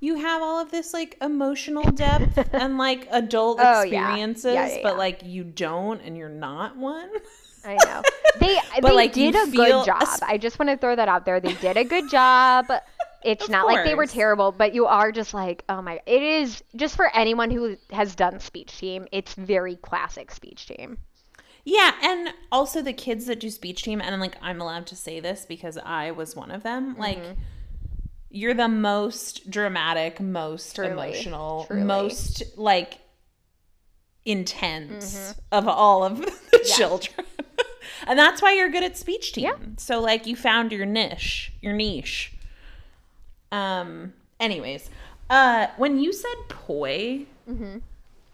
you 0.00 0.14
have 0.14 0.40
all 0.40 0.58
of 0.58 0.70
this 0.70 0.94
like 0.94 1.18
emotional 1.20 1.82
depth 1.90 2.38
and 2.54 2.78
like 2.78 3.06
adult 3.10 3.58
Oh, 3.60 3.82
experiences, 3.82 4.54
Yeah, 4.54 4.66
yeah, 4.68 4.78
but 4.82 4.92
yeah. 4.92 4.98
like 4.98 5.20
you 5.24 5.44
don't 5.44 6.00
and 6.00 6.16
you're 6.16 6.30
not 6.30 6.74
one. 6.78 7.10
I 7.68 7.74
know. 7.84 8.02
They 8.40 8.58
But, 8.80 8.90
they 8.90 8.94
like, 8.94 9.12
did 9.12 9.34
a 9.34 9.50
good 9.50 9.84
job. 9.84 10.02
a 10.02 10.26
I 10.26 10.38
just 10.38 10.58
want 10.58 10.70
to 10.70 10.76
throw 10.76 10.94
that 10.94 11.08
out 11.08 11.24
there. 11.24 11.40
They 11.40 11.54
did 11.54 11.76
a 11.76 11.84
good 11.84 12.08
job. 12.10 12.66
It's 13.24 13.44
Of 13.44 13.50
not 13.50 13.66
like 13.66 13.84
they 13.84 13.94
were 13.94 14.06
terrible, 14.06 14.52
but 14.52 14.74
you 14.74 14.86
are 14.86 15.10
just 15.12 15.34
like, 15.34 15.64
oh 15.68 15.82
my. 15.82 16.00
It 16.06 16.22
is 16.22 16.62
just 16.76 16.96
for 16.96 17.14
anyone 17.14 17.50
who 17.50 17.76
has 17.90 18.14
done 18.14 18.40
speech 18.40 18.78
team. 18.78 19.06
It's 19.12 19.34
very 19.34 19.76
classic 19.76 20.30
speech 20.30 20.66
team. 20.66 20.98
Yeah, 21.64 21.92
and 22.02 22.32
also 22.50 22.80
the 22.80 22.92
kids 22.92 23.26
that 23.26 23.40
do 23.40 23.50
speech 23.50 23.82
team, 23.82 24.00
and 24.00 24.18
like 24.20 24.36
I'm 24.40 24.60
allowed 24.60 24.86
to 24.86 24.96
say 24.96 25.20
this 25.20 25.44
because 25.44 25.76
I 25.76 26.12
was 26.12 26.34
one 26.34 26.50
of 26.50 26.62
them. 26.62 26.92
Mm-hmm. 26.92 27.00
Like, 27.00 27.22
you're 28.30 28.54
the 28.54 28.68
most 28.68 29.50
dramatic, 29.50 30.20
most 30.20 30.76
Truly. 30.76 30.92
emotional, 30.92 31.64
Truly. 31.66 31.84
most 31.84 32.42
like 32.56 32.98
intense 34.24 35.14
mm-hmm. 35.16 35.40
of 35.52 35.68
all 35.68 36.04
of 36.04 36.20
the 36.52 36.72
children. 36.76 37.26
And 38.06 38.18
that's 38.18 38.40
why 38.42 38.52
you're 38.52 38.70
good 38.70 38.84
at 38.84 38.96
speech 38.96 39.32
team. 39.32 39.44
Yeah. 39.44 39.56
So 39.76 40.00
like 40.00 40.26
you 40.26 40.36
found 40.36 40.72
your 40.72 40.86
niche, 40.86 41.52
your 41.60 41.72
niche. 41.72 42.32
Um 43.52 44.12
anyways, 44.40 44.90
uh 45.30 45.68
when 45.76 45.98
you 45.98 46.12
said 46.12 46.36
poi, 46.48 47.26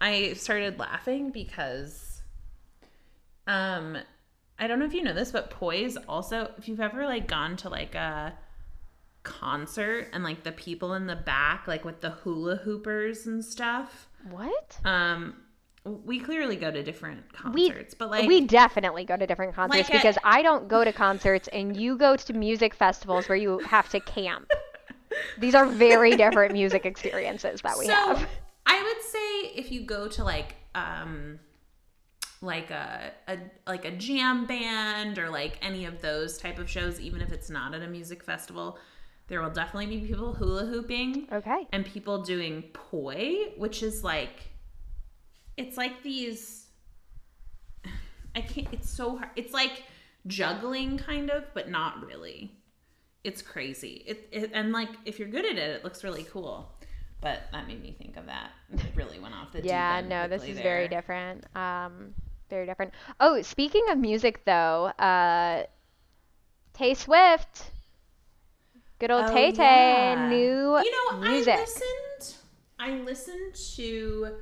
I 0.01 0.33
started 0.33 0.77
laughing 0.79 1.31
because 1.31 2.21
um 3.47 3.97
I 4.57 4.67
don't 4.67 4.79
know 4.79 4.85
if 4.85 4.93
you 4.93 5.03
know 5.03 5.13
this, 5.13 5.31
but 5.31 5.49
poise 5.49 5.97
also 6.07 6.51
if 6.57 6.67
you've 6.67 6.79
ever 6.81 7.05
like 7.05 7.27
gone 7.27 7.57
to 7.57 7.69
like 7.69 7.95
a 7.95 8.33
concert 9.23 10.07
and 10.13 10.23
like 10.23 10.43
the 10.43 10.51
people 10.51 10.93
in 10.93 11.07
the 11.07 11.15
back 11.15 11.67
like 11.67 11.83
with 11.83 11.99
the 12.01 12.11
hula 12.11 12.57
hoopers 12.57 13.25
and 13.25 13.43
stuff 13.43 14.07
What? 14.29 14.77
um 14.85 15.35
we 15.85 16.19
clearly 16.19 16.55
go 16.55 16.71
to 16.71 16.81
different 16.83 17.21
We- 17.53 17.69
concerts 17.69 17.93
but 17.93 18.09
like 18.09 18.27
we 18.27 18.41
definitely 18.41 19.05
go 19.05 19.15
to 19.17 19.25
different 19.27 19.53
concerts 19.55 19.87
Like 19.89 19.95
at- 19.95 20.01
because 20.01 20.17
I 20.23 20.41
don't 20.41 20.67
go 20.67 20.83
to 20.83 20.91
concerts 20.91 21.47
and 21.49 21.77
you 21.77 21.97
go 21.97 22.15
to 22.15 22.33
music 22.33 22.73
festivals 22.73 23.29
where 23.29 23.37
you 23.37 23.59
have 23.59 23.89
to 23.89 23.99
camp. 23.99 24.49
These 25.39 25.55
are 25.55 25.65
very 25.65 26.15
different 26.15 26.53
music 26.53 26.85
experiences 26.85 27.61
that 27.61 27.77
we 27.77 27.85
so 27.85 27.93
have. 27.93 28.27
I 28.65 28.81
would 28.83 29.01
say 29.03 29.59
if 29.59 29.71
you 29.71 29.81
go 29.81 30.07
to 30.07 30.23
like 30.23 30.55
um 30.73 31.39
like 32.41 32.69
a, 32.71 33.11
a 33.27 33.37
like 33.67 33.85
a 33.85 33.91
jam 33.91 34.45
band 34.45 35.17
or 35.17 35.29
like 35.29 35.57
any 35.61 35.85
of 35.85 36.01
those 36.01 36.37
type 36.37 36.59
of 36.59 36.69
shows 36.69 36.99
even 36.99 37.21
if 37.21 37.31
it's 37.31 37.49
not 37.49 37.73
at 37.73 37.81
a 37.81 37.87
music 37.87 38.23
festival 38.23 38.77
there 39.27 39.41
will 39.41 39.49
definitely 39.49 39.87
be 39.99 40.05
people 40.05 40.33
hula 40.33 40.65
hooping 40.65 41.27
Okay. 41.31 41.65
and 41.71 41.85
people 41.85 42.23
doing 42.23 42.63
poi 42.73 43.53
which 43.57 43.81
is 43.81 44.03
like 44.03 44.49
it's 45.57 45.77
like 45.77 46.01
these 46.03 46.67
i 48.35 48.41
can't 48.41 48.67
it's 48.71 48.89
so 48.89 49.17
hard 49.17 49.29
it's 49.35 49.53
like 49.53 49.83
juggling 50.27 50.97
kind 50.97 51.29
of 51.29 51.43
but 51.53 51.69
not 51.69 52.05
really 52.05 52.51
it's 53.23 53.41
crazy 53.41 54.03
it, 54.07 54.27
it 54.31 54.51
and 54.53 54.71
like 54.71 54.89
if 55.05 55.19
you're 55.19 55.27
good 55.27 55.45
at 55.45 55.53
it 55.57 55.69
it 55.77 55.83
looks 55.83 56.03
really 56.03 56.23
cool 56.23 56.71
but 57.21 57.43
that 57.51 57.67
made 57.67 57.81
me 57.81 57.95
think 57.97 58.17
of 58.17 58.25
that 58.27 58.51
it 58.73 58.81
really 58.95 59.19
went 59.19 59.33
off 59.33 59.51
the 59.51 59.59
deep 59.61 59.69
Yeah, 59.69 60.01
no, 60.01 60.27
this 60.27 60.43
is 60.43 60.59
very 60.59 60.87
different. 60.87 61.43
Um, 61.55 62.13
very 62.51 62.67
different. 62.67 62.93
Oh, 63.19 63.41
speaking 63.41 63.83
of 63.89 63.97
music 63.97 64.45
though, 64.45 64.87
uh, 64.99 65.63
Tay 66.73 66.93
Swift, 66.93 67.71
good 68.99 69.09
old 69.09 69.25
Oh, 69.25 69.33
Tay 69.33 69.51
Tay, 69.51 70.13
yeah. 70.13 70.29
new 70.29 70.77
you 70.77 71.11
know 71.11 71.17
music. 71.19 71.55
i 71.55 71.59
listened 71.61 72.35
i 72.79 72.91
listened 72.91 73.55
to 73.75 74.35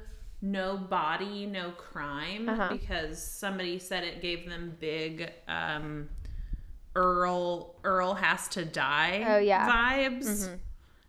no 0.46 0.76
body 0.78 1.46
no 1.46 1.72
crime 1.72 2.50
Uh-huh. 2.50 2.68
because 2.70 3.24
somebody 3.24 3.80
said 3.80 4.04
it 4.04 4.22
gave 4.22 4.48
them 4.48 4.76
big 4.80 5.32
um 5.48 6.10
earl 6.96 7.76
earl 7.86 8.14
has 8.14 8.48
to 8.50 8.66
die 8.66 9.24
Oh, 9.26 9.38
yeah. 9.40 9.68
vibes 9.70 10.50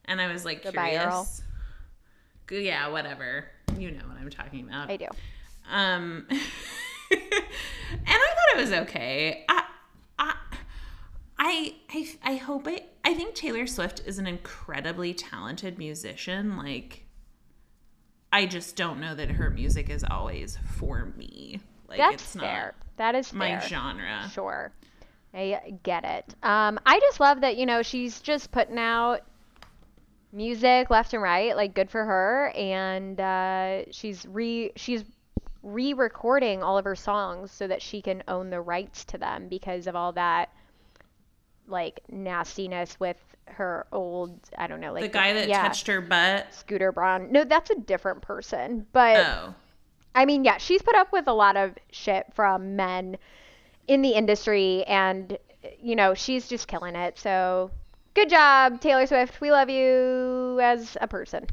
and 0.07 0.21
i 0.21 0.33
was 0.33 0.45
like 0.45 0.63
Goodbye, 0.63 0.91
curious 0.91 1.43
Earl. 2.51 2.59
Yeah 2.61 2.89
whatever 2.89 3.47
you 3.77 3.91
know 3.91 4.05
what 4.07 4.17
i'm 4.21 4.31
talking 4.31 4.67
about 4.69 4.89
I 4.89 4.97
do. 4.97 5.07
um, 5.71 6.27
and 6.31 6.41
I 7.11 8.35
thought 8.35 8.57
it 8.57 8.61
was 8.61 8.73
okay. 8.73 9.45
I, 9.49 9.65
I, 10.19 10.35
I, 11.39 11.75
I, 11.91 12.09
I 12.23 12.37
hope 12.37 12.67
it. 12.67 12.89
I 13.05 13.15
think 13.15 13.35
Taylor 13.35 13.67
Swift 13.67 14.03
is 14.07 14.19
an 14.19 14.27
incredibly 14.27 15.15
talented 15.15 15.79
musician. 15.79 16.57
Like, 16.57 17.04
I 18.35 18.47
just 18.47 18.75
don't 18.75 18.99
know 18.99 19.15
that 19.15 19.31
her 19.31 19.49
music 19.49 19.89
is 19.89 20.05
always 20.11 20.59
for 20.77 21.13
me. 21.17 21.61
Like, 21.89 21.99
That's 21.99 22.15
it's 22.15 22.35
fair. 22.35 22.75
That 22.97 23.15
is 23.15 23.33
my 23.33 23.61
fair. 23.61 23.69
genre. 23.69 24.29
Sure. 24.33 24.73
I 25.33 25.75
get 25.85 26.05
it. 26.05 26.35
Um, 26.43 26.81
I 26.85 26.99
just 26.99 27.21
love 27.21 27.43
that, 27.43 27.57
you 27.57 27.65
know, 27.65 27.83
she's 27.83 28.21
just 28.21 28.51
putting 28.51 28.77
out 28.77 29.21
music 30.33 30.91
left 30.91 31.15
and 31.15 31.23
right, 31.23 31.55
like 31.55 31.75
good 31.75 31.89
for 31.89 32.05
her. 32.05 32.53
And 32.57 33.21
uh, 33.21 33.93
she's 33.93 34.27
re 34.27 34.73
she's 34.75 35.05
re-recording 35.63 36.61
all 36.61 36.77
of 36.77 36.85
her 36.85 36.97
songs 36.97 37.53
so 37.53 37.69
that 37.69 37.83
she 37.83 38.03
can 38.03 38.25
own 38.27 38.51
the 38.51 38.61
rights 38.61 39.05
to 39.05 39.19
them 39.19 39.47
because 39.47 39.87
of 39.87 39.95
all 39.95 40.11
that 40.11 40.51
like 41.67 42.01
nastiness 42.11 42.99
with 43.01 43.17
her 43.47 43.87
old 43.93 44.39
I 44.57 44.67
don't 44.67 44.81
know, 44.81 44.93
like 44.93 45.03
the 45.03 45.09
guy 45.09 45.33
that 45.35 45.49
yeah, 45.49 45.63
touched 45.63 45.87
her 45.87 46.01
butt. 46.01 46.53
Scooter 46.55 46.93
Braun. 46.93 47.31
No, 47.33 47.45
that's 47.45 47.71
a 47.71 47.75
different 47.77 48.23
person. 48.23 48.87
But 48.93 49.17
Oh, 49.27 49.55
I 50.15 50.25
mean, 50.25 50.45
yeah, 50.45 50.59
she's 50.59 50.81
put 50.83 50.95
up 50.95 51.13
with 51.13 51.27
a 51.27 51.33
lot 51.33 51.57
of 51.57 51.75
shit 51.91 52.27
from 52.35 52.77
men 52.77 53.17
in 53.89 54.01
the 54.03 54.11
industry, 54.11 54.85
and 54.85 55.37
you 55.81 55.97
know, 55.97 56.15
she's 56.15 56.49
just 56.49 56.69
killing 56.69 56.95
it. 56.97 57.19
So, 57.19 57.71
good 58.15 58.29
job, 58.31 58.81
Taylor 58.81 59.07
Swift. 59.07 59.41
We 59.41 59.51
love 59.51 59.69
you 59.71 60.59
as 60.63 60.97
a 61.01 61.09
person. 61.09 61.47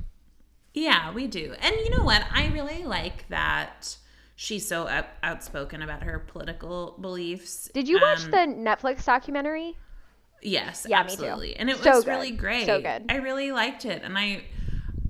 yeah, 0.74 1.12
we 1.13 1.28
do. 1.28 1.54
And 1.60 1.76
you 1.76 1.89
know 1.97 2.04
what? 2.04 2.24
I 2.32 2.47
really 2.47 2.84
like 2.84 3.28
that 3.30 3.97
she's 4.36 4.67
so 4.67 4.88
out- 4.88 5.08
outspoken 5.24 5.82
about 5.82 6.04
her 6.04 6.19
political 6.19 6.97
beliefs. 7.02 7.69
Did 7.74 7.88
you 7.89 8.00
watch 8.02 8.24
Um, 8.26 8.32
the 8.32 8.38
Netflix 8.38 9.04
documentary? 9.06 9.78
Yes, 10.41 10.86
Yeah, 10.89 11.04
me 11.04 11.10
too. 11.10 11.23
absolutely. 11.23 11.56
And 11.58 11.69
it 11.69 11.80
So 11.82 11.95
was 11.95 12.06
good. 12.06 12.12
really 12.12 12.32
great. 12.32 12.65
So 12.65 12.82
good. 12.82 13.06
I 13.10 13.15
really 13.17 13.51
liked 13.51 13.86
it. 13.86 14.01
And 14.04 14.17
I 14.17 14.43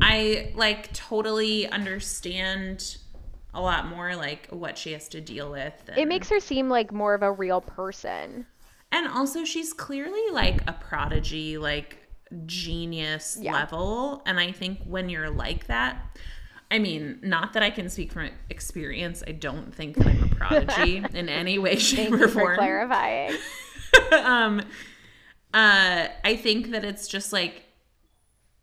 I 0.02 0.52
like 0.56 0.92
totally 0.94 1.68
understand 1.70 2.98
a 3.54 3.62
lot 3.62 3.88
more 3.88 4.16
like 4.16 4.48
what 4.50 4.78
she 4.78 4.94
has 4.94 5.08
to 5.10 5.22
deal 5.22 5.52
with. 5.52 5.74
It 5.96 6.08
makes 6.08 6.30
her 6.30 6.40
seem 6.40 6.70
like 6.70 6.92
more 6.92 7.14
of 7.14 7.22
a 7.24 7.32
real 7.32 7.62
person. 7.62 8.46
and 8.92 9.08
also 9.08 9.46
she's 9.46 9.74
clearly 9.74 10.24
like 10.32 10.62
a 10.68 10.74
prodigy, 10.74 11.58
like 11.58 11.98
genius 12.46 13.38
Yeah. 13.42 13.54
level. 13.54 14.22
And 14.26 14.40
I 14.40 14.52
think 14.52 14.80
when 14.86 15.10
you're 15.10 15.30
like 15.30 15.68
that, 15.68 16.18
I 16.70 16.80
mean, 16.80 17.20
not 17.22 17.54
that 17.54 17.64
I 17.64 17.70
can 17.70 17.90
speak 17.90 18.12
from 18.14 18.30
experience. 18.50 19.24
I 19.28 19.34
don't 19.34 19.74
think 19.76 19.98
that 19.98 20.08
I'm 20.08 20.24
a 20.24 20.36
prodigy 20.36 20.98
in 21.14 21.28
any 21.30 21.60
way, 21.60 21.76
shape, 21.78 22.12
Thank 22.12 22.22
or 22.22 22.28
form. 22.30 22.56
clarifying. 22.56 23.38
um 24.24 24.62
uh 25.54 26.08
i 26.24 26.36
think 26.36 26.72
that 26.72 26.84
it's 26.86 27.08
just 27.08 27.34
like 27.34 27.64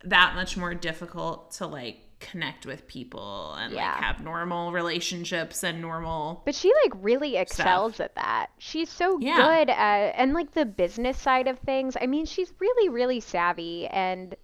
that 0.03 0.33
much 0.35 0.57
more 0.57 0.73
difficult 0.73 1.51
to 1.51 1.67
like 1.67 1.97
connect 2.19 2.65
with 2.65 2.85
people 2.87 3.53
and 3.53 3.73
Yeah. 3.73 3.93
like 3.93 4.03
have 4.03 4.21
normal 4.23 4.71
relationships 4.73 5.63
and 5.63 5.81
normal 5.81 6.41
But 6.45 6.55
she 6.55 6.71
like 6.83 6.93
really 7.01 7.37
excels 7.37 7.99
at 8.01 8.15
that. 8.15 8.47
She's 8.57 8.89
so 8.89 9.19
Yeah. 9.19 9.35
good 9.37 9.69
at 9.69 10.13
and 10.17 10.33
like 10.33 10.51
the 10.51 10.65
business 10.65 11.17
side 11.17 11.47
of 11.47 11.59
things. 11.59 11.95
I 11.99 12.07
mean, 12.07 12.25
she's 12.25 12.51
really 12.59 12.89
really 12.89 13.21
savvy 13.21 13.87
and 13.87 14.35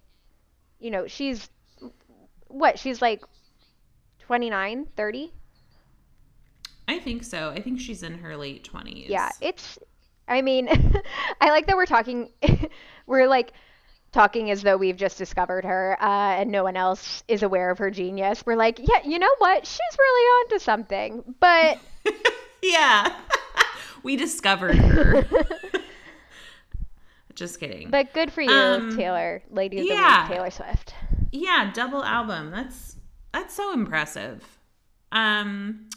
you 0.78 0.90
know, 0.90 1.06
she's 1.06 1.50
what? 2.48 2.78
She's 2.78 3.02
like 3.02 3.22
29, 4.20 4.86
30? 4.96 5.32
i 6.88 6.98
think 6.98 7.24
so 7.24 7.50
i 7.50 7.60
think 7.60 7.80
she's 7.80 8.02
in 8.02 8.18
her 8.18 8.36
late 8.36 8.64
20s 8.70 9.08
Yeah, 9.08 9.30
it's 9.40 9.78
I 10.28 10.42
mean, 10.42 10.68
I 11.40 11.50
like 11.50 11.66
that 11.66 11.76
we're 11.76 11.86
talking 11.86 12.30
we're 13.06 13.28
like 13.28 13.52
talking 14.12 14.50
as 14.50 14.62
though 14.62 14.76
we've 14.76 14.96
just 14.96 15.18
discovered 15.18 15.64
her 15.64 15.96
uh, 16.00 16.40
and 16.40 16.50
no 16.50 16.64
one 16.64 16.76
else 16.76 17.22
is 17.28 17.42
aware 17.42 17.70
of 17.70 17.78
her 17.78 17.90
genius. 17.90 18.44
We're 18.46 18.56
like, 18.56 18.78
yeah, 18.78 19.02
you 19.04 19.18
know 19.18 19.34
what? 19.38 19.66
She's 19.66 19.78
really 19.98 20.26
onto 20.44 20.58
something. 20.58 21.34
But 21.40 21.78
yeah 22.62 23.14
we 24.02 24.16
discovered 24.16 24.74
her 24.76 25.26
just 27.34 27.60
kidding 27.60 27.90
but 27.90 28.12
good 28.14 28.32
for 28.32 28.40
you, 28.40 28.50
Um, 28.50 28.96
Taylor. 28.96 29.42
Lady 29.50 29.78
of 29.80 29.86
the 29.88 29.92
yeah. 29.94 30.22
Week, 30.28 30.36
Taylor 30.36 30.50
Swift. 30.50 30.94
yeah 31.32 31.70
double 31.74 32.02
album 32.02 32.50
that's 32.50 32.96
that's 33.32 33.54
so 33.54 33.72
impressive 33.72 34.42
um 35.12 35.88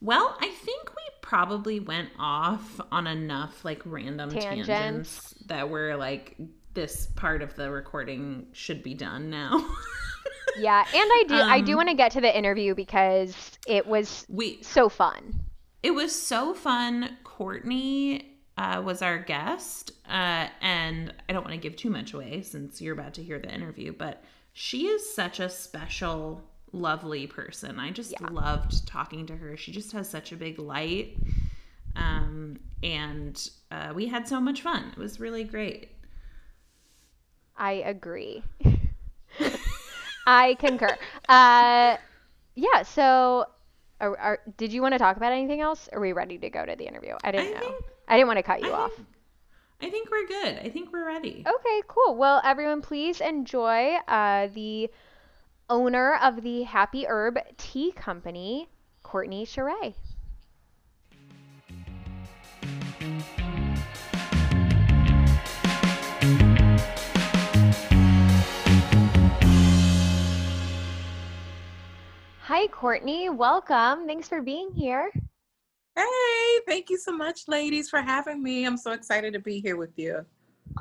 well 0.00 0.36
i 0.40 0.48
think 0.48 0.90
we 0.96 1.02
probably 1.32 1.80
went 1.80 2.10
off 2.18 2.80
on 2.90 3.06
enough 3.06 3.64
like 3.64 3.82
random 3.86 4.36
Tangents. 4.38 4.68
tangents, 4.68 5.34
that 5.46 5.68
we're 5.70 5.96
like 5.96 6.36
this 6.74 7.06
part 7.16 7.42
of 7.42 7.54
the 7.56 7.70
recording 7.70 8.46
should 8.52 8.82
be 8.82 8.94
done 8.94 9.30
now 9.30 9.64
Yeah, 10.54 10.80
and 10.92 11.10
I 11.10 11.24
do 11.28 11.40
I 11.40 11.60
do 11.60 11.76
Um, 11.76 11.76
want 11.76 11.88
to 11.88 11.94
get 11.94 12.12
to 12.12 12.20
the 12.20 12.36
interview 12.36 12.74
because 12.74 13.58
it 13.66 13.86
was 13.86 14.26
we 14.28 14.62
so 14.62 14.88
fun. 14.88 15.40
it 15.82 15.92
was 15.92 16.14
so 16.20 16.54
fun 16.54 17.16
courtney 17.24 18.28
uh, 18.58 18.82
was 18.84 19.02
our 19.02 19.18
guest 19.18 19.92
uh, 20.08 20.48
and 20.60 21.12
i 21.28 21.32
don't 21.32 21.42
want 21.44 21.54
to 21.54 21.60
give 21.60 21.76
too 21.76 21.90
much 21.90 22.12
away 22.12 22.42
since 22.42 22.80
you're 22.80 22.92
about 22.94 23.14
to 23.14 23.22
hear 23.22 23.38
the 23.38 23.52
interview 23.52 23.92
but 23.92 24.22
she 24.52 24.86
is 24.86 25.14
such 25.14 25.40
a 25.40 25.48
special 25.48 26.42
lovely 26.72 27.26
person 27.26 27.78
i 27.78 27.90
just 27.90 28.12
Yeah. 28.12 28.28
loved 28.30 28.86
talking 28.86 29.26
to 29.26 29.36
her 29.36 29.56
she 29.56 29.72
just 29.72 29.92
has 29.92 30.08
such 30.08 30.32
a 30.32 30.36
big 30.36 30.58
light 30.58 31.16
um, 31.96 32.58
and 32.82 33.50
uh, 33.70 33.92
we 33.94 34.06
had 34.06 34.26
so 34.26 34.40
much 34.40 34.62
fun 34.62 34.90
it 34.92 34.98
was 34.98 35.20
really 35.20 35.44
great 35.44 35.90
I 37.54 37.72
agree. 37.84 38.42
I 40.26 40.56
concur. 40.58 40.96
Uh, 41.28 41.96
yeah. 42.54 42.82
So, 42.82 43.46
are, 44.00 44.16
are, 44.16 44.38
did 44.56 44.72
you 44.72 44.82
want 44.82 44.92
to 44.94 44.98
talk 44.98 45.16
about 45.16 45.32
anything 45.32 45.60
else? 45.60 45.88
Are 45.92 46.00
we 46.00 46.12
ready 46.12 46.38
to 46.38 46.50
go 46.50 46.64
to 46.64 46.74
the 46.74 46.86
interview? 46.86 47.14
I 47.22 47.30
didn't 47.30 47.56
I 47.56 47.60
know. 47.60 47.66
think- 47.72 47.84
I 48.08 48.16
didn't 48.16 48.26
want 48.28 48.38
to 48.38 48.42
cut 48.42 48.62
you 48.62 48.72
I 48.72 48.76
off. 48.80 48.92
think, 48.94 49.06
I 49.82 49.90
think 49.90 50.10
we're 50.10 50.26
good. 50.26 50.58
I 50.64 50.68
think 50.70 50.92
we're 50.92 51.06
ready. 51.06 51.44
Okay, 51.46 51.82
cool. 51.88 52.16
Well, 52.16 52.40
everyone, 52.44 52.82
please 52.82 53.20
enjoy 53.20 53.94
uh, 54.08 54.48
the 54.54 54.90
owner 55.72 56.18
of 56.22 56.42
the 56.42 56.64
Happy 56.64 57.06
Herb 57.06 57.38
Tea 57.56 57.92
Company, 57.92 58.68
Courtney 59.02 59.46
Charay. 59.46 59.94
Hi, 72.42 72.66
Courtney. 72.66 73.30
Welcome. 73.30 74.06
Thanks 74.06 74.28
for 74.28 74.42
being 74.42 74.72
here. 74.72 75.10
Hey, 75.96 76.58
thank 76.68 76.90
you 76.90 76.98
so 76.98 77.12
much, 77.12 77.48
ladies, 77.48 77.88
for 77.88 78.02
having 78.02 78.42
me. 78.42 78.66
I'm 78.66 78.76
so 78.76 78.92
excited 78.92 79.32
to 79.32 79.38
be 79.38 79.58
here 79.58 79.78
with 79.78 79.96
you. 79.96 80.22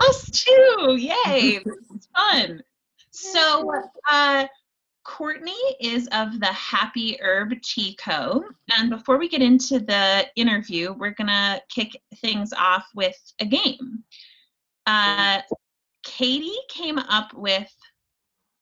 Us 0.01 0.29
too. 0.31 0.97
Yay. 0.99 1.59
this 1.65 1.75
is 1.95 2.09
fun. 2.13 2.61
So, 3.11 3.71
uh, 4.09 4.47
Courtney 5.03 5.57
is 5.79 6.07
of 6.11 6.39
the 6.39 6.45
Happy 6.47 7.17
Herb 7.21 7.59
Tea 7.61 7.95
Co. 7.95 8.43
And 8.77 8.89
before 8.89 9.17
we 9.17 9.27
get 9.27 9.41
into 9.41 9.79
the 9.79 10.27
interview, 10.35 10.93
we're 10.93 11.11
going 11.11 11.27
to 11.27 11.61
kick 11.69 11.99
things 12.17 12.53
off 12.53 12.85
with 12.93 13.15
a 13.39 13.45
game. 13.45 14.03
Uh, 14.85 15.41
Katie 16.03 16.51
came 16.69 16.97
up 16.99 17.33
with, 17.33 17.71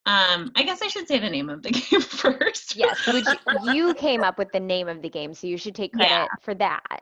um, 0.05 0.51
I 0.55 0.63
guess 0.63 0.81
I 0.81 0.87
should 0.87 1.07
say 1.07 1.19
the 1.19 1.29
name 1.29 1.49
of 1.49 1.61
the 1.61 1.71
game 1.91 2.01
first. 2.01 2.75
Yes, 2.75 3.05
which 3.07 3.25
you 3.65 3.93
came 3.95 4.23
up 4.23 4.37
with 4.37 4.51
the 4.53 4.59
name 4.59 4.87
of 4.87 5.01
the 5.01 5.09
game, 5.09 5.33
so 5.33 5.47
you 5.47 5.57
should 5.57 5.75
take 5.75 5.93
credit 5.93 6.09
Yeah. 6.11 6.27
for 6.41 6.53
that. 6.55 7.01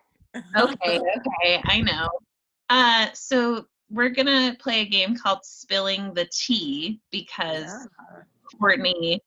okay, 0.58 1.00
okay, 1.00 1.62
I 1.65 1.82
know. 1.82 2.10
Uh, 2.69 3.08
so 3.13 3.65
we're 3.89 4.10
gonna 4.10 4.56
play 4.60 4.82
a 4.82 4.86
game 4.86 5.15
called 5.15 5.39
Spilling 5.43 6.13
the 6.13 6.26
Tea 6.32 7.00
because 7.12 7.63
Yeah. 7.65 8.23
Courtney 8.60 9.22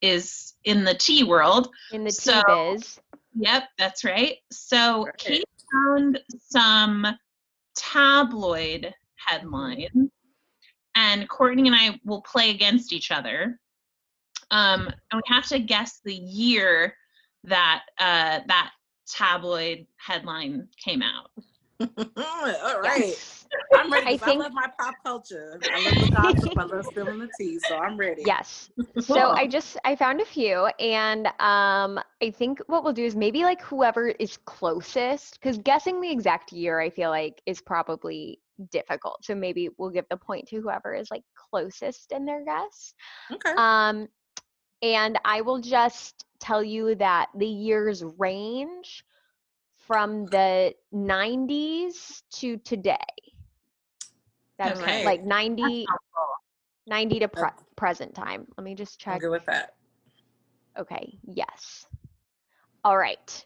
is 0.00 0.54
in 0.64 0.84
the 0.84 0.94
tea 0.94 1.24
world. 1.24 1.68
In 1.92 2.04
the 2.04 2.10
So- 2.10 2.42
tea 2.46 2.72
biz. 2.76 3.00
Yep, 3.36 3.68
that's 3.78 4.04
right. 4.04 4.38
So 4.52 5.06
Right. 5.06 5.16
Katie 5.18 5.44
found 5.72 6.20
some 6.38 7.06
tabloid 7.74 8.94
headline, 9.16 10.10
and 10.94 11.28
Courtney 11.28 11.66
and 11.66 11.74
I 11.74 11.98
will 12.04 12.22
play 12.22 12.50
against 12.50 12.92
each 12.92 13.10
other. 13.10 13.60
Um, 14.50 14.86
and 15.10 15.14
we 15.14 15.34
have 15.34 15.46
to 15.48 15.58
guess 15.58 16.00
the 16.04 16.14
year 16.14 16.96
that 17.44 17.84
uh, 17.98 18.40
that 18.46 18.70
tabloid 19.08 19.86
headline 19.96 20.68
came 20.82 21.02
out. 21.02 21.30
All 21.80 22.80
right. 22.80 23.14
I'm 23.74 23.92
ready. 23.92 24.06
I, 24.06 24.16
think- 24.16 24.40
love 24.42 24.52
my 24.52 24.68
pop 24.78 24.96
culture. 25.04 25.60
I 25.72 25.78
love 25.80 25.94
the 25.94 26.10
gossip. 26.12 26.58
I 26.58 26.64
love 26.64 26.86
spilling 26.86 27.18
the 27.18 27.28
tea. 27.38 27.58
So 27.58 27.76
I'm 27.76 27.96
ready. 27.96 28.22
Yes. 28.26 28.70
So 29.00 29.30
I 29.30 29.46
just 29.46 29.76
I 29.84 29.96
found 29.96 30.20
a 30.20 30.24
few 30.24 30.66
and 30.78 31.26
um 31.26 32.00
I 32.22 32.30
think 32.32 32.60
what 32.68 32.84
we'll 32.84 32.92
do 32.92 33.04
is 33.04 33.14
maybe 33.14 33.42
like 33.42 33.60
whoever 33.60 34.08
is 34.08 34.38
closest 34.46 35.40
cuz 35.42 35.58
guessing 35.58 36.00
the 36.00 36.10
exact 36.10 36.52
year 36.52 36.80
I 36.80 36.90
feel 36.90 37.10
like 37.10 37.42
is 37.44 37.60
probably 37.60 38.40
difficult. 38.70 39.24
So 39.24 39.34
maybe 39.34 39.68
we'll 39.76 39.90
give 39.90 40.06
the 40.10 40.16
point 40.16 40.48
to 40.48 40.60
whoever 40.60 40.94
is 40.94 41.10
like 41.10 41.24
closest 41.34 42.12
in 42.12 42.24
their 42.24 42.44
guess. 42.44 42.94
Okay. 43.32 43.52
Um 43.56 44.08
and 44.80 45.18
I 45.24 45.40
will 45.40 45.58
just 45.60 46.24
tell 46.40 46.62
you 46.62 46.94
that 46.94 47.28
the 47.36 47.46
years 47.46 48.04
range 48.18 49.04
from 49.86 50.26
the 50.26 50.74
90s 50.92 52.22
to 52.32 52.56
today. 52.58 52.96
That's 54.58 54.80
Okay. 54.80 55.04
like 55.04 55.24
90 55.24 55.62
helpful. 55.62 55.98
90 56.86 57.18
to 57.20 57.28
pre- 57.28 57.48
present 57.76 58.14
time. 58.14 58.46
Let 58.56 58.64
me 58.64 58.74
just 58.74 59.00
check. 59.00 59.20
good 59.20 59.30
with 59.30 59.44
that. 59.46 59.74
Okay, 60.78 61.18
yes. 61.24 61.86
All 62.84 62.96
right. 62.98 63.44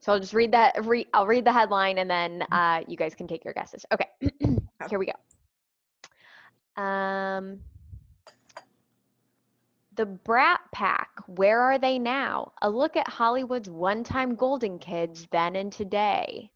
So 0.00 0.12
I'll 0.12 0.20
just 0.20 0.34
read 0.34 0.52
that. 0.52 0.84
Re- 0.84 1.06
I'll 1.14 1.26
read 1.26 1.44
the 1.44 1.52
headline 1.52 1.98
and 1.98 2.10
then 2.10 2.42
uh, 2.52 2.82
you 2.86 2.96
guys 2.96 3.14
can 3.14 3.26
take 3.26 3.44
your 3.44 3.54
guesses. 3.54 3.86
Okay, 3.92 4.08
here 4.90 4.98
we 4.98 5.06
go. 5.06 6.82
Um, 6.82 7.60
the 9.96 10.06
Brat 10.06 10.60
Pack. 10.72 11.10
Where 11.26 11.60
are 11.60 11.78
they 11.78 11.98
now? 11.98 12.52
A 12.62 12.70
look 12.70 12.96
at 12.96 13.08
Hollywood's 13.08 13.70
one-time 13.70 14.34
golden 14.34 14.78
kids 14.78 15.26
then 15.30 15.56
and 15.56 15.72
today. 15.72 16.50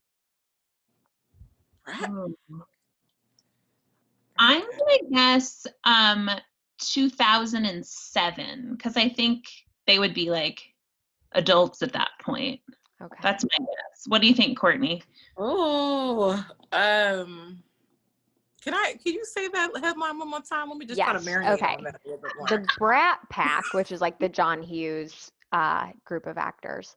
Right. 1.86 2.10
I'm 4.38 4.62
gonna 4.62 5.10
guess 5.10 5.66
um 5.84 6.30
2007 6.78 8.74
because 8.76 8.96
I 8.96 9.08
think 9.08 9.46
they 9.86 9.98
would 9.98 10.14
be 10.14 10.30
like 10.30 10.62
adults 11.32 11.82
at 11.82 11.92
that 11.92 12.10
point. 12.22 12.60
Okay. 13.00 13.18
That's 13.22 13.44
my 13.44 13.58
guess. 13.58 14.06
What 14.06 14.20
do 14.20 14.28
you 14.28 14.34
think, 14.34 14.58
Courtney? 14.58 15.02
Oh, 15.36 16.44
um, 16.72 17.62
can 18.68 18.74
I? 18.74 18.94
Can 19.02 19.14
you 19.14 19.24
say 19.24 19.48
that 19.48 19.70
headline 19.82 20.18
one 20.18 20.28
more 20.30 20.40
time? 20.42 20.68
Let 20.68 20.76
me 20.78 20.84
just 20.84 21.00
kind 21.00 21.16
of 21.16 21.24
Yes, 21.24 21.34
marinate 21.34 21.54
okay. 21.54 21.74
on 21.76 21.84
that 21.84 22.00
a 22.04 22.08
little 22.08 22.22
bit 22.22 22.32
more. 22.36 22.46
the 22.48 22.68
Brat 22.78 23.18
Pack, 23.30 23.72
which 23.72 23.92
is 23.92 24.00
like 24.02 24.18
the 24.18 24.28
John 24.28 24.62
Hughes 24.62 25.32
uh, 25.52 25.86
group 26.04 26.26
of 26.26 26.36
actors. 26.36 26.94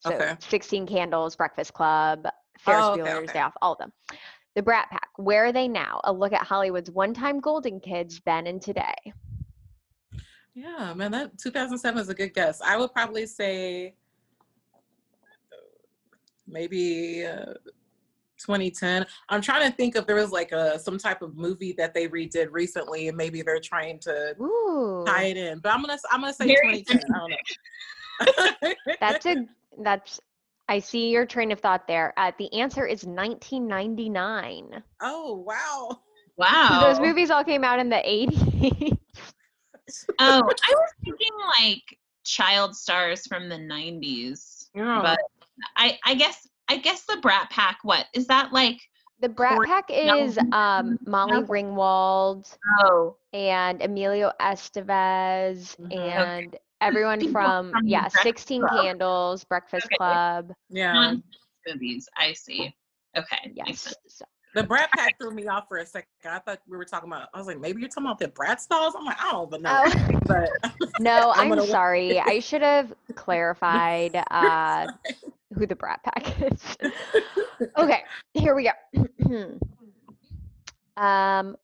So 0.00 0.14
Okay. 0.14 0.34
16 0.40 0.86
Candles, 0.86 1.36
Breakfast 1.36 1.72
Club, 1.74 2.26
Ferris 2.58 2.86
Oh, 2.86 2.92
okay, 2.92 3.02
Bueller's 3.02 3.30
okay. 3.30 3.32
Day 3.34 3.40
Off, 3.40 3.54
all 3.62 3.72
of 3.74 3.78
them. 3.78 3.92
The 4.56 4.62
Brat 4.62 4.88
Pack, 4.90 5.10
where 5.16 5.44
are 5.44 5.52
they 5.52 5.68
now? 5.68 6.00
A 6.04 6.12
look 6.12 6.32
at 6.32 6.42
Hollywood's 6.42 6.90
one-time 6.90 7.38
golden 7.40 7.78
kids 7.78 8.20
then 8.24 8.46
and 8.48 8.60
today. 8.60 8.94
Yeah, 10.54 10.92
man, 10.94 11.12
that 11.12 11.38
2007 11.38 12.00
is 12.00 12.08
a 12.08 12.14
good 12.14 12.34
guess. 12.34 12.60
I 12.62 12.76
would 12.78 12.92
probably 12.92 13.26
say 13.26 13.94
maybe 16.48 17.26
uh, 17.26 17.52
2010. 18.38 19.06
I'm 19.28 19.40
trying 19.40 19.70
to 19.70 19.76
think 19.76 19.96
if 19.96 20.06
there 20.06 20.16
was 20.16 20.30
like 20.32 20.52
a 20.52 20.78
some 20.78 20.98
type 20.98 21.22
of 21.22 21.36
movie 21.36 21.72
that 21.78 21.94
they 21.94 22.08
redid 22.08 22.48
recently, 22.50 23.08
and 23.08 23.16
maybe 23.16 23.42
they're 23.42 23.60
trying 23.60 23.98
to 24.00 24.34
Ooh, 24.40 25.04
tie 25.06 25.24
it 25.24 25.36
in. 25.36 25.58
But 25.58 25.72
I'm 25.72 25.82
gonna 25.82 25.98
I'm 26.10 26.20
gonna 26.20 26.32
say 26.32 26.46
Very 26.46 26.82
2010. 26.82 27.00
I 28.20 28.24
don't 28.24 28.62
know. 28.62 28.74
that's 29.00 29.26
a 29.26 29.46
that's. 29.82 30.20
I 30.68 30.80
see 30.80 31.10
your 31.10 31.26
train 31.26 31.52
of 31.52 31.60
thought 31.60 31.86
there. 31.86 32.12
Uh, 32.16 32.32
the 32.38 32.52
answer 32.52 32.86
is 32.86 33.04
1999. 33.04 34.82
oh 35.00 35.44
wow. 35.46 36.00
Wow. 36.36 36.80
Those 36.82 37.00
movies 37.00 37.30
all 37.30 37.44
came 37.44 37.64
out 37.64 37.78
in 37.78 37.88
the 37.88 37.96
80s. 37.96 38.98
Oh, 40.18 40.42
I 40.42 40.74
was 40.74 40.90
thinking 41.04 41.32
like 41.60 41.98
child 42.24 42.74
stars 42.74 43.26
from 43.26 43.48
the 43.48 43.56
90s. 43.56 44.66
Yeah. 44.74 45.00
But 45.00 45.20
I 45.76 45.98
I 46.04 46.14
guess 46.14 46.48
I 46.68 46.78
guess 46.78 47.02
the 47.04 47.18
Brat 47.22 47.50
Pack. 47.50 47.78
What 47.82 48.06
is 48.12 48.26
that 48.26 48.52
like? 48.52 48.80
The 49.20 49.28
Brat 49.28 49.54
Court- 49.54 49.66
Pack 49.68 49.84
is 49.90 50.38
um, 50.52 50.98
Molly 51.06 51.40
No. 51.40 51.46
Ringwald. 51.46 52.56
Oh, 52.80 53.16
and 53.32 53.80
Emilio 53.82 54.30
Estevez 54.40 55.76
Mhm. 55.76 55.86
Okay. 55.86 55.96
and 56.12 56.56
everyone 56.80 57.20
from, 57.32 57.70
from 57.70 57.86
yeah, 57.86 58.02
Breakfast 58.02 58.22
16 58.24 58.60
Club. 58.68 58.82
Candles, 58.82 59.44
Breakfast 59.44 59.86
Okay. 59.86 59.96
Club. 59.96 60.52
yeah. 60.68 61.14
movies. 61.66 62.08
I 62.16 62.32
see. 62.32 62.74
Okay. 63.16 63.52
makes 63.56 63.86
Yes. 63.86 64.22
The 64.54 64.62
Brat 64.62 64.90
Pack 64.92 65.18
threw 65.20 65.32
me 65.32 65.46
off 65.48 65.64
for 65.68 65.78
a 65.78 65.86
second. 65.86 66.06
I 66.24 66.38
thought 66.38 66.60
we 66.68 66.76
were 66.76 66.84
talking 66.84 67.10
about. 67.10 67.28
I 67.34 67.38
was 67.38 67.46
like, 67.46 67.58
maybe 67.60 67.80
you're 67.80 67.88
talking 67.90 68.04
about 68.06 68.18
the 68.18 68.28
Brat 68.28 68.60
dolls. 68.70 68.94
I'm 68.96 69.04
like, 69.04 69.20
I 69.20 69.32
don't 69.32 69.48
even 69.48 69.62
know. 69.62 69.82
oh, 69.84 70.18
But 70.26 70.48
no, 71.00 71.32
I'm 71.36 71.52
I'm 71.52 71.66
sorry. 71.66 72.18
I 72.20 72.38
should 72.38 72.62
have 72.62 72.92
clarified 73.16 74.16
uh, 74.30 74.86
who 75.54 75.66
the 75.66 75.76
Brat 75.76 76.00
Pack 76.04 76.40
is. 76.52 76.76
okay, 77.78 78.02
here 78.34 78.54
we 78.54 78.70
go. 78.94 79.58
um, 81.02 81.56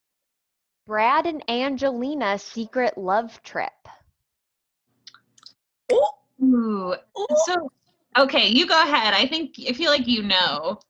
Brad 0.86 1.26
and 1.26 1.48
Angelina 1.48 2.38
secret 2.38 2.96
love 2.96 3.42
trip. 3.42 3.70
Ooh, 5.92 6.06
Ooh. 6.42 6.94
ooh. 7.18 7.26
So 7.46 7.70
okay, 8.18 8.48
you 8.48 8.66
go 8.66 8.82
ahead. 8.82 9.14
I 9.14 9.26
think 9.26 9.54
I 9.68 9.72
feel 9.72 9.90
like 9.90 10.06
you 10.06 10.22
know. 10.22 10.80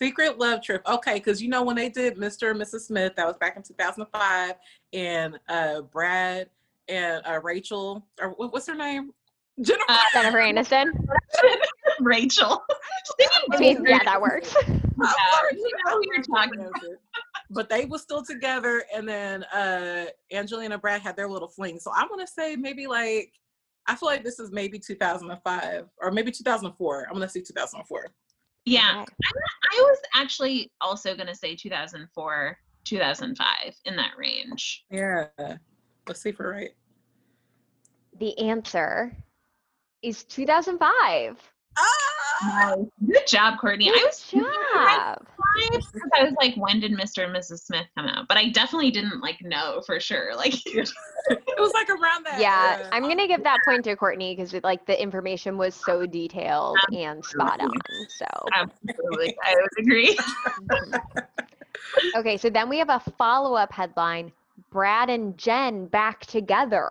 Secret 0.00 0.38
love 0.38 0.62
trip. 0.62 0.80
Okay, 0.86 1.14
because 1.14 1.42
you 1.42 1.48
know 1.48 1.64
when 1.64 1.74
they 1.74 1.88
did 1.88 2.16
Mr. 2.16 2.52
and 2.52 2.60
Mrs. 2.60 2.82
Smith, 2.82 3.14
that 3.16 3.26
was 3.26 3.36
back 3.36 3.56
in 3.56 3.64
2005, 3.64 4.54
and 4.92 5.40
uh 5.48 5.80
Brad 5.82 6.48
and 6.86 7.20
uh 7.26 7.40
Rachel, 7.42 8.06
or 8.20 8.30
what's 8.30 8.68
her 8.68 8.76
name? 8.76 9.12
Jennifer. 9.60 9.84
Uh, 9.88 9.98
Jennifer 10.12 10.38
Aniston. 10.38 10.86
Rachel. 12.00 12.62
I 13.52 13.58
mean, 13.58 13.84
yeah, 13.86 13.98
that 14.04 14.20
works. 14.20 14.54
Yeah, 14.66 15.12
sorry, 15.32 15.56
you 15.56 15.70
know 15.86 15.92
who 15.92 16.02
you're 16.12 16.22
talking 16.22 16.60
about. 16.60 16.72
but 17.50 17.68
they 17.68 17.84
were 17.86 17.98
still 17.98 18.24
together. 18.24 18.84
And 18.94 19.08
then 19.08 19.44
uh 19.44 20.06
Angelina 20.32 20.74
and 20.74 20.82
Brad 20.82 21.00
had 21.02 21.16
their 21.16 21.28
little 21.28 21.48
fling. 21.48 21.78
So 21.80 21.90
I'm 21.94 22.08
gonna 22.08 22.26
say 22.26 22.56
maybe 22.56 22.86
like 22.86 23.32
I 23.86 23.94
feel 23.96 24.08
like 24.08 24.22
this 24.24 24.38
is 24.38 24.52
maybe 24.52 24.78
2005 24.78 25.88
or 26.00 26.10
maybe 26.10 26.30
2004. 26.30 27.06
I'm 27.08 27.12
gonna 27.14 27.28
say 27.28 27.40
2004. 27.40 28.06
Yeah, 28.64 29.00
Okay. 29.02 29.14
I 29.72 29.80
was 29.80 29.98
actually 30.14 30.70
also 30.80 31.16
gonna 31.16 31.34
say 31.34 31.56
2004, 31.56 32.58
2005 32.84 33.74
in 33.86 33.96
that 33.96 34.10
range. 34.18 34.84
Yeah. 34.90 35.28
Let's 36.06 36.20
see 36.20 36.30
if 36.30 36.38
we're 36.38 36.52
right. 36.52 36.70
The 38.18 38.38
answer 38.38 39.16
is 40.02 40.24
2005. 40.24 41.36
Ah! 41.76 42.74
Good 43.06 43.26
job, 43.26 43.58
Courtney. 43.58 43.90
I 43.90 43.94
Good 43.94 44.04
was 44.04 44.22
job. 44.22 45.26
surprised 45.62 46.12
I 46.14 46.24
was 46.24 46.34
like, 46.40 46.54
when 46.56 46.80
did 46.80 46.92
Mr. 46.92 47.24
and 47.24 47.34
Mrs. 47.34 47.64
Smith 47.64 47.86
come 47.96 48.06
out? 48.06 48.28
But 48.28 48.36
I 48.36 48.50
definitely 48.50 48.90
didn't 48.90 49.20
like 49.20 49.42
know 49.42 49.82
for 49.84 49.98
sure. 50.00 50.30
Like, 50.38 50.54
it 50.66 50.88
was 51.58 51.72
like 51.72 51.90
around 51.90 52.24
that. 52.26 52.38
Yeah, 52.38 52.76
era. 52.78 52.88
I'm 52.92 53.02
gonna 53.02 53.26
give 53.26 53.42
that 53.42 53.58
point 53.64 53.82
to 53.84 53.96
Courtney 53.96 54.36
because 54.36 54.54
like 54.62 54.86
the 54.86 55.00
information 55.00 55.58
was 55.58 55.74
so 55.74 56.06
detailed 56.06 56.76
and 56.96 57.24
spot 57.24 57.60
on. 57.60 57.70
So 58.08 58.26
absolutely, 58.54 59.36
I 59.44 59.56
would 59.56 59.84
agree. 59.84 60.16
okay, 62.16 62.36
so 62.36 62.48
then 62.50 62.68
we 62.68 62.78
have 62.78 62.88
a 62.88 63.00
follow-up 63.18 63.72
headline: 63.72 64.30
Brad 64.70 65.10
and 65.10 65.36
Jen 65.36 65.86
back 65.86 66.24
together. 66.26 66.88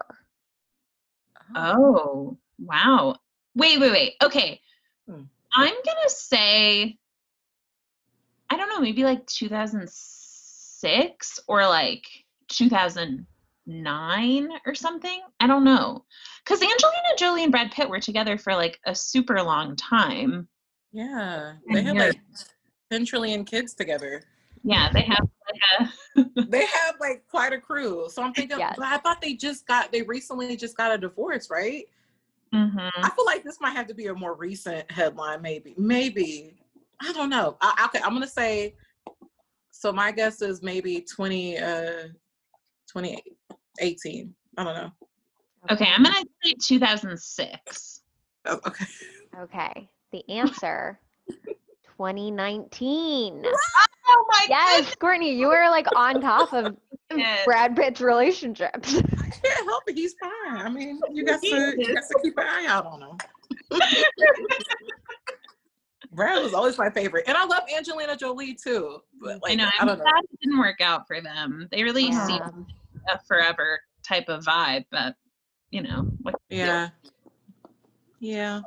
Oh, 1.56 2.38
wow. 2.60 3.15
Wait, 3.56 3.80
wait, 3.80 3.91
wait. 3.91 4.13
Okay. 4.24 4.62
Hmm. 5.10 5.24
I'm 5.54 5.74
going 5.74 5.98
to 6.04 6.10
say, 6.10 6.98
I 8.50 8.58
don't 8.58 8.70
know, 8.70 8.80
maybe 8.80 9.04
like 9.04 9.26
2006 9.28 11.39
or 11.48 11.67
like 11.67 12.06
2009 12.50 14.50
or 14.65 14.76
something. 14.76 15.22
I 15.39 15.48
don't 15.48 15.63
know. 15.63 16.04
Because 16.43 16.62
Angelina 16.62 17.15
Jolie 17.17 17.43
and 17.43 17.52
Brad 17.52 17.72
Pitt 17.72 17.89
were 17.89 18.00
together 18.00 18.38
for 18.38 18.54
like 18.54 18.80
a 18.86 18.93
super 18.93 19.41
long 19.41 19.76
time. 19.76 20.48
Yeah. 20.91 21.54
They 21.72 21.82
had 21.84 21.98
like 21.98 22.20
10 22.91 23.06
trillion 23.06 23.43
kids 23.43 23.74
together. 23.74 24.22
Yeah, 24.63 24.89
they 24.91 25.02
have 25.02 25.28
like 25.48 25.62
a. 25.80 25.89
They 26.50 26.65
have 26.65 26.96
like 27.00 27.24
quite 27.30 27.54
a 27.54 27.60
crew. 27.60 28.08
So 28.10 28.24
I'm 28.24 28.34
thinking, 28.38 28.60
Yes. 28.60 28.78
I 28.82 28.98
thought 28.98 29.22
they 29.22 29.34
just 29.34 29.67
got, 29.67 29.91
they 29.91 30.02
recently 30.02 30.58
just 30.58 30.76
got 30.78 30.93
a 30.93 30.98
divorce, 30.98 31.50
right? 31.50 31.86
Mhm. 32.54 32.92
I 32.96 33.10
feel 33.10 33.26
like 33.26 33.44
this 33.44 33.60
might 33.60 33.76
have 33.76 33.88
to 33.88 33.94
be 33.94 34.08
a 34.08 34.14
more 34.14 34.36
recent 34.36 34.90
headline, 34.92 35.42
maybe. 35.42 35.76
Maybe. 35.78 36.58
I 37.02 37.14
don't 37.14 37.30
know. 37.30 37.58
I, 37.62 37.86
okay, 37.86 38.04
I'm 38.04 38.14
gonna 38.14 38.28
say. 38.28 38.76
So 39.72 39.92
my 39.92 40.12
guess 40.12 40.42
is 40.42 40.64
maybe 40.64 41.02
20, 41.02 41.60
uh, 41.60 42.08
2018. 42.88 44.34
I 44.58 44.64
don't 44.64 44.76
know. 44.76 44.92
Okay, 45.70 45.88
I'm 45.94 46.02
going 46.02 46.16
to 46.16 46.30
say 46.44 46.54
2006. 46.60 48.02
Oh, 48.46 48.60
okay. 48.66 48.86
Okay, 49.40 49.90
the 50.12 50.28
answer 50.30 51.00
2019. 51.98 53.44
Oh 54.10 54.26
my 54.30 54.46
god 54.48 54.50
Yes, 54.50 54.96
Courtney, 54.96 55.34
you 55.36 55.48
were 55.48 55.68
like 55.70 55.88
on 55.96 56.22
top 56.22 56.54
of 56.54 56.78
Yes. 57.16 57.46
Brad 57.46 57.76
Pitt's 57.76 58.02
relationships. 58.02 58.96
I 58.98 59.02
can't 59.02 59.66
help 59.66 59.84
it. 59.88 59.96
He's 59.96 60.14
fine. 60.22 60.58
I 60.58 60.70
mean, 60.70 61.00
you 61.12 61.24
got 61.26 61.42
to, 61.42 61.48
you 61.78 61.94
got 61.96 62.04
to 62.04 62.20
keep 62.22 62.38
an 62.38 62.46
eye 62.48 62.66
out 62.68 62.86
on 62.86 63.02
him. 63.02 63.18
Brad 66.12 66.42
was 66.44 66.54
always 66.54 66.78
my 66.78 66.90
favorite, 66.90 67.26
and 67.28 67.38
I 67.38 67.46
love 67.46 67.64
Angelina 67.76 68.16
Jolie 68.18 68.54
too. 68.54 69.00
But 69.22 69.42
like, 69.44 69.54
I 69.54 69.56
know. 69.56 69.66
I 69.66 69.72
I'm 69.82 69.88
don't 69.88 70.00
know. 70.00 70.06
it 70.32 70.40
didn't 70.42 70.60
work 70.60 70.82
out 70.82 71.08
for 71.08 71.22
them. 71.22 71.68
They 71.72 71.84
really 71.84 72.08
Yeah. 72.08 72.26
seem 72.28 72.66
a 73.10 73.20
forever 73.28 73.80
type 74.08 74.28
of 74.30 74.44
vibe, 74.44 74.86
but 74.92 75.16
you 75.72 75.82
know, 75.84 76.08
what 76.22 76.36
can 76.50 76.58
you 76.60 76.64
do? 76.66 76.70
Yeah. 76.70 76.90
Yeah. 78.20 78.62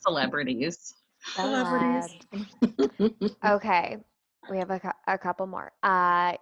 celebrities. 0.00 0.94
Celebrities. 1.34 2.10
Okay, 3.44 3.96
we 4.50 4.58
have 4.58 4.70
a, 4.70 4.94
a 5.06 5.18
couple 5.18 5.46
more. 5.46 5.72
Uh, 5.82 6.34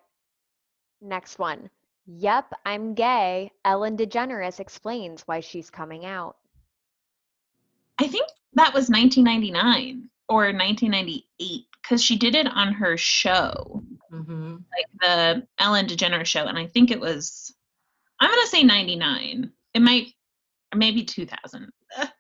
next 1.01 1.39
one. 1.39 1.71
Yep, 2.07 2.53
I'm 2.65 2.95
gay. 2.95 3.53
Ellen 3.65 3.97
DeGeneres 3.97 4.61
explains 4.61 5.23
why 5.23 5.41
she's 5.41 5.71
coming 5.71 6.07
out. 6.07 6.37
I 7.99 8.07
think 8.07 8.29
that 8.55 8.73
was 8.73 8.89
1999 8.89 10.09
or 10.29 10.45
1998 10.53 11.67
because 11.83 12.03
she 12.03 12.17
did 12.17 12.35
it 12.35 12.47
on 12.47 12.73
her 12.73 12.97
show, 12.97 13.83
hmm 14.11 14.57
like 14.77 14.87
the 15.01 15.47
Ellen 15.59 15.87
DeGeneres 15.87 16.27
show, 16.27 16.47
and 16.47 16.59
I 16.59 16.67
think 16.67 16.91
it 16.91 17.01
was. 17.01 17.55
I'm 18.21 18.31
gonna 18.31 18.47
say 18.47 18.63
99. 18.63 19.53
It 19.75 19.83
might, 19.83 20.09
or 20.73 20.79
maybe 20.79 21.05
2000. 21.05 21.71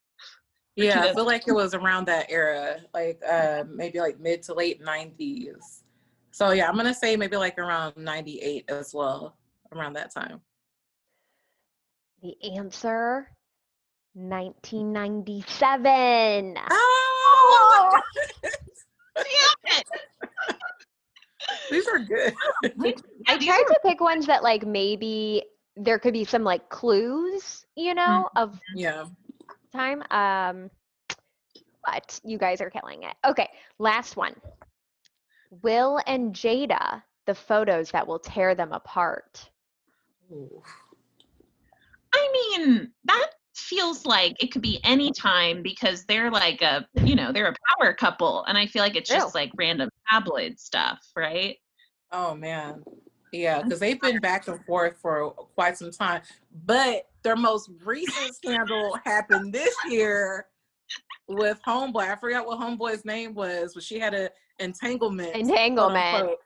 Yeah, 0.78 1.02
I 1.02 1.12
feel 1.12 1.26
like 1.26 1.46
it 1.48 1.52
was 1.56 1.74
around 1.74 2.06
that 2.06 2.30
era, 2.30 2.76
like 2.94 3.20
uh, 3.28 3.64
maybe 3.68 3.98
like 3.98 4.20
mid 4.20 4.44
to 4.44 4.54
late 4.54 4.80
'90s. 4.82 5.82
So 6.30 6.52
yeah, 6.52 6.68
I'm 6.68 6.76
gonna 6.76 6.94
say 6.94 7.16
maybe 7.16 7.36
like 7.36 7.58
around 7.58 7.96
'98 7.96 8.66
as 8.68 8.94
well, 8.94 9.36
around 9.72 9.94
that 9.94 10.14
time. 10.14 10.40
The 12.22 12.36
answer 12.56 13.28
1997. 14.14 16.54
Oh, 16.70 18.00
Damn 19.16 19.24
it! 19.78 19.84
these 21.70 21.88
are 21.88 21.98
good. 21.98 22.34
I 23.28 23.38
tried 23.38 23.64
to 23.64 23.80
pick 23.84 24.00
ones 24.00 24.26
that 24.26 24.44
like 24.44 24.64
maybe 24.64 25.42
there 25.76 25.98
could 25.98 26.12
be 26.12 26.24
some 26.24 26.44
like 26.44 26.68
clues, 26.68 27.66
you 27.76 27.94
know, 27.94 28.28
of 28.36 28.60
Yeah. 28.74 29.06
Time. 29.70 30.02
Um, 30.11 30.70
but 31.85 32.20
you 32.24 32.38
guys 32.38 32.61
are 32.61 32.70
killing 32.70 33.02
it. 33.04 33.14
Okay, 33.24 33.48
last 33.78 34.16
one. 34.16 34.35
Will 35.62 36.00
and 36.07 36.35
Jada, 36.35 37.02
the 37.26 37.35
photos 37.35 37.90
that 37.90 38.07
will 38.07 38.18
tear 38.18 38.54
them 38.54 38.72
apart. 38.72 39.48
Ooh. 40.31 40.62
I 42.12 42.57
mean, 42.59 42.90
that 43.04 43.31
feels 43.54 44.07
like 44.07 44.42
it 44.42 44.52
could 44.52 44.62
be 44.62 44.81
any 44.85 45.12
time 45.12 45.62
because 45.62 46.04
they're 46.04 46.31
like 46.31 46.62
a, 46.62 46.87
you 47.02 47.14
know, 47.14 47.33
they're 47.33 47.48
a 47.48 47.54
power 47.78 47.92
couple, 47.92 48.44
and 48.44 48.57
I 48.57 48.66
feel 48.66 48.83
like 48.83 48.96
it's 48.96 49.11
just 49.11 49.33
True. 49.33 49.40
like 49.40 49.50
random 49.57 49.88
tabloid 50.11 50.59
stuff, 50.59 50.98
right? 51.16 51.57
Oh 52.12 52.35
man. 52.35 52.83
Yeah, 53.33 53.62
because 53.62 53.78
they've 53.78 54.00
been 54.00 54.20
back 54.20 54.48
and 54.48 54.64
forth 54.64 54.96
for 55.02 55.33
quite 55.54 55.76
some 55.76 55.90
time. 55.90 56.22
But 56.64 57.07
their 57.22 57.37
most 57.37 57.70
recent 57.85 58.35
scandal 58.35 58.98
happened 59.04 59.52
this 59.52 59.74
year 59.88 60.46
with 61.28 61.61
Homeboy. 61.66 62.11
I 62.11 62.16
forgot 62.16 62.46
what 62.46 62.59
Homeboy's 62.59 63.04
name 63.04 63.35
was, 63.35 63.74
but 63.74 63.83
she 63.83 63.98
had 63.98 64.14
an 64.14 64.28
entanglement. 64.59 65.35
Entanglement. 65.35 66.38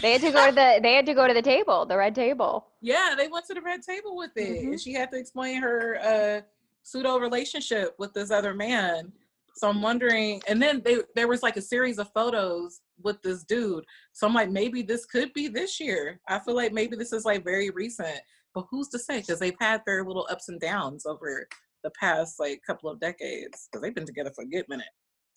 They 0.00 0.12
had 0.12 0.20
to 0.22 0.30
go 0.32 0.46
to 0.46 0.52
the 0.52 0.80
they 0.82 0.94
had 0.94 1.06
to 1.06 1.14
go 1.14 1.26
to 1.28 1.34
the 1.34 1.42
table, 1.42 1.84
the 1.84 1.96
red 1.96 2.14
table. 2.14 2.68
Yeah, 2.80 3.14
they 3.16 3.28
went 3.28 3.46
to 3.46 3.54
the 3.54 3.60
red 3.60 3.82
table 3.82 4.16
with 4.16 4.30
it. 4.36 4.64
Mhm. 4.64 4.70
And 4.70 4.80
she 4.80 4.92
had 4.92 5.10
to 5.10 5.18
explain 5.18 5.60
her 5.60 5.98
uh 6.02 6.40
pseudo 6.82 7.18
relationship 7.18 7.94
with 7.98 8.14
this 8.14 8.30
other 8.30 8.54
man. 8.54 9.12
So 9.56 9.68
I'm 9.68 9.82
wondering, 9.82 10.40
and 10.48 10.62
then 10.62 10.80
they 10.82 10.98
there 11.14 11.28
was 11.28 11.42
like 11.42 11.56
a 11.56 11.62
series 11.62 11.98
of 11.98 12.10
photos 12.14 12.80
with 13.02 13.20
this 13.22 13.44
dude. 13.44 13.84
So 14.12 14.26
I'm 14.26 14.34
like, 14.34 14.50
maybe 14.50 14.82
this 14.82 15.04
could 15.04 15.32
be 15.34 15.48
this 15.48 15.80
year. 15.80 16.20
I 16.28 16.38
feel 16.38 16.54
like 16.54 16.72
maybe 16.72 16.96
this 16.96 17.12
is 17.12 17.24
like 17.24 17.44
very 17.44 17.70
recent, 17.70 18.20
but 18.54 18.66
who's 18.70 18.88
to 18.88 18.98
say? 18.98 19.20
Because 19.20 19.38
they've 19.38 19.56
had 19.60 19.82
their 19.86 20.04
little 20.04 20.26
ups 20.30 20.48
and 20.48 20.60
downs 20.60 21.06
over 21.06 21.46
the 21.84 21.90
past 21.98 22.38
like 22.40 22.60
couple 22.66 22.90
of 22.90 23.00
decades. 23.00 23.68
Because 23.70 23.82
they've 23.82 23.94
been 23.94 24.06
together 24.06 24.30
for 24.34 24.42
a 24.42 24.48
good 24.48 24.64
minute. 24.68 24.86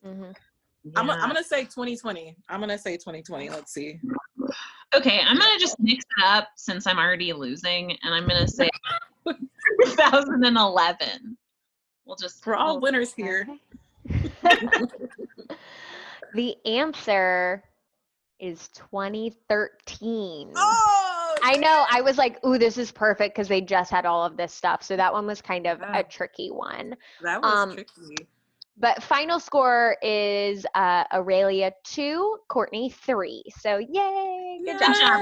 hmm 0.04 0.32
I'm, 0.98 1.08
Yeah. 1.08 1.14
I'm 1.14 1.30
gonna 1.30 1.44
say 1.44 1.64
2020. 1.64 2.36
I'm 2.50 2.60
gonna 2.60 2.78
say 2.78 2.98
2020. 2.98 3.50
Let's 3.50 3.74
see. 3.74 4.00
okay, 4.94 5.22
I'm 5.26 5.38
gonna 5.38 5.60
just 5.60 5.80
mix 5.80 6.04
it 6.18 6.24
up 6.26 6.50
since 6.58 6.86
I'm 6.88 7.00
already 7.00 7.32
losing, 7.32 7.98
and 8.04 8.14
I'm 8.14 8.28
gonna 8.28 8.48
say 8.48 8.70
2011. 9.86 11.38
We'll 12.06 12.18
just 12.18 12.46
We're 12.46 12.56
all 12.56 12.82
winners 12.82 13.14
here. 13.14 13.48
the 16.34 16.58
answer 16.66 17.64
is 18.40 18.68
2013. 18.74 20.52
Oh, 20.56 21.13
I 21.44 21.58
know. 21.58 21.86
I 21.92 22.02
was 22.02 22.18
like, 22.18 22.44
ooh, 22.46 22.58
this 22.58 22.78
is 22.78 22.92
perfect 22.92 23.36
because 23.36 23.50
they 23.50 23.60
just 23.62 23.92
had 23.92 24.06
all 24.06 24.24
of 24.26 24.38
this 24.38 24.54
stuff. 24.54 24.82
So 24.82 24.96
that 24.96 25.12
one 25.12 25.26
was 25.28 25.42
kind 25.42 25.68
of 25.68 25.80
Yeah. 25.80 26.00
a 26.00 26.04
tricky 26.04 26.50
one. 26.50 26.96
that 27.22 27.42
was 27.42 27.64
um, 27.64 27.74
tricky. 27.74 28.28
But 28.78 29.04
final 29.04 29.40
score 29.40 29.98
is 30.02 30.66
uh, 30.74 31.04
Aurelia 31.14 31.74
2, 31.84 32.38
Courtney 32.48 32.90
3. 32.90 33.44
So 33.60 33.78
yay. 33.78 34.62
Good 34.66 34.80
job. 34.80 35.22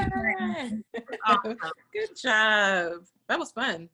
Awesome. 1.26 1.64
Good 1.92 2.16
job. 2.16 3.04
That 3.28 3.40
was 3.40 3.52
fun. 3.52 3.90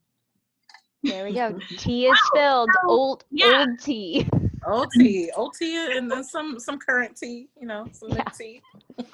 There 1.04 1.26
we 1.26 1.34
go. 1.34 1.60
Tea 1.78 2.08
is 2.08 2.20
filled. 2.34 2.70
Old, 2.88 3.24
Yeah. 3.32 3.60
old 3.60 3.80
tea. 3.80 4.28
Old 4.68 4.92
tea, 4.92 5.32
old 5.36 5.54
tea, 5.58 5.98
and 5.98 6.12
then 6.12 6.24
some 6.26 6.60
some 6.60 6.78
current 6.78 7.16
tea. 7.16 7.48
You 7.58 7.68
know, 7.68 7.88
some 7.94 8.10
new 8.10 8.18
Yeah. 8.18 8.24
tea. 8.38 8.62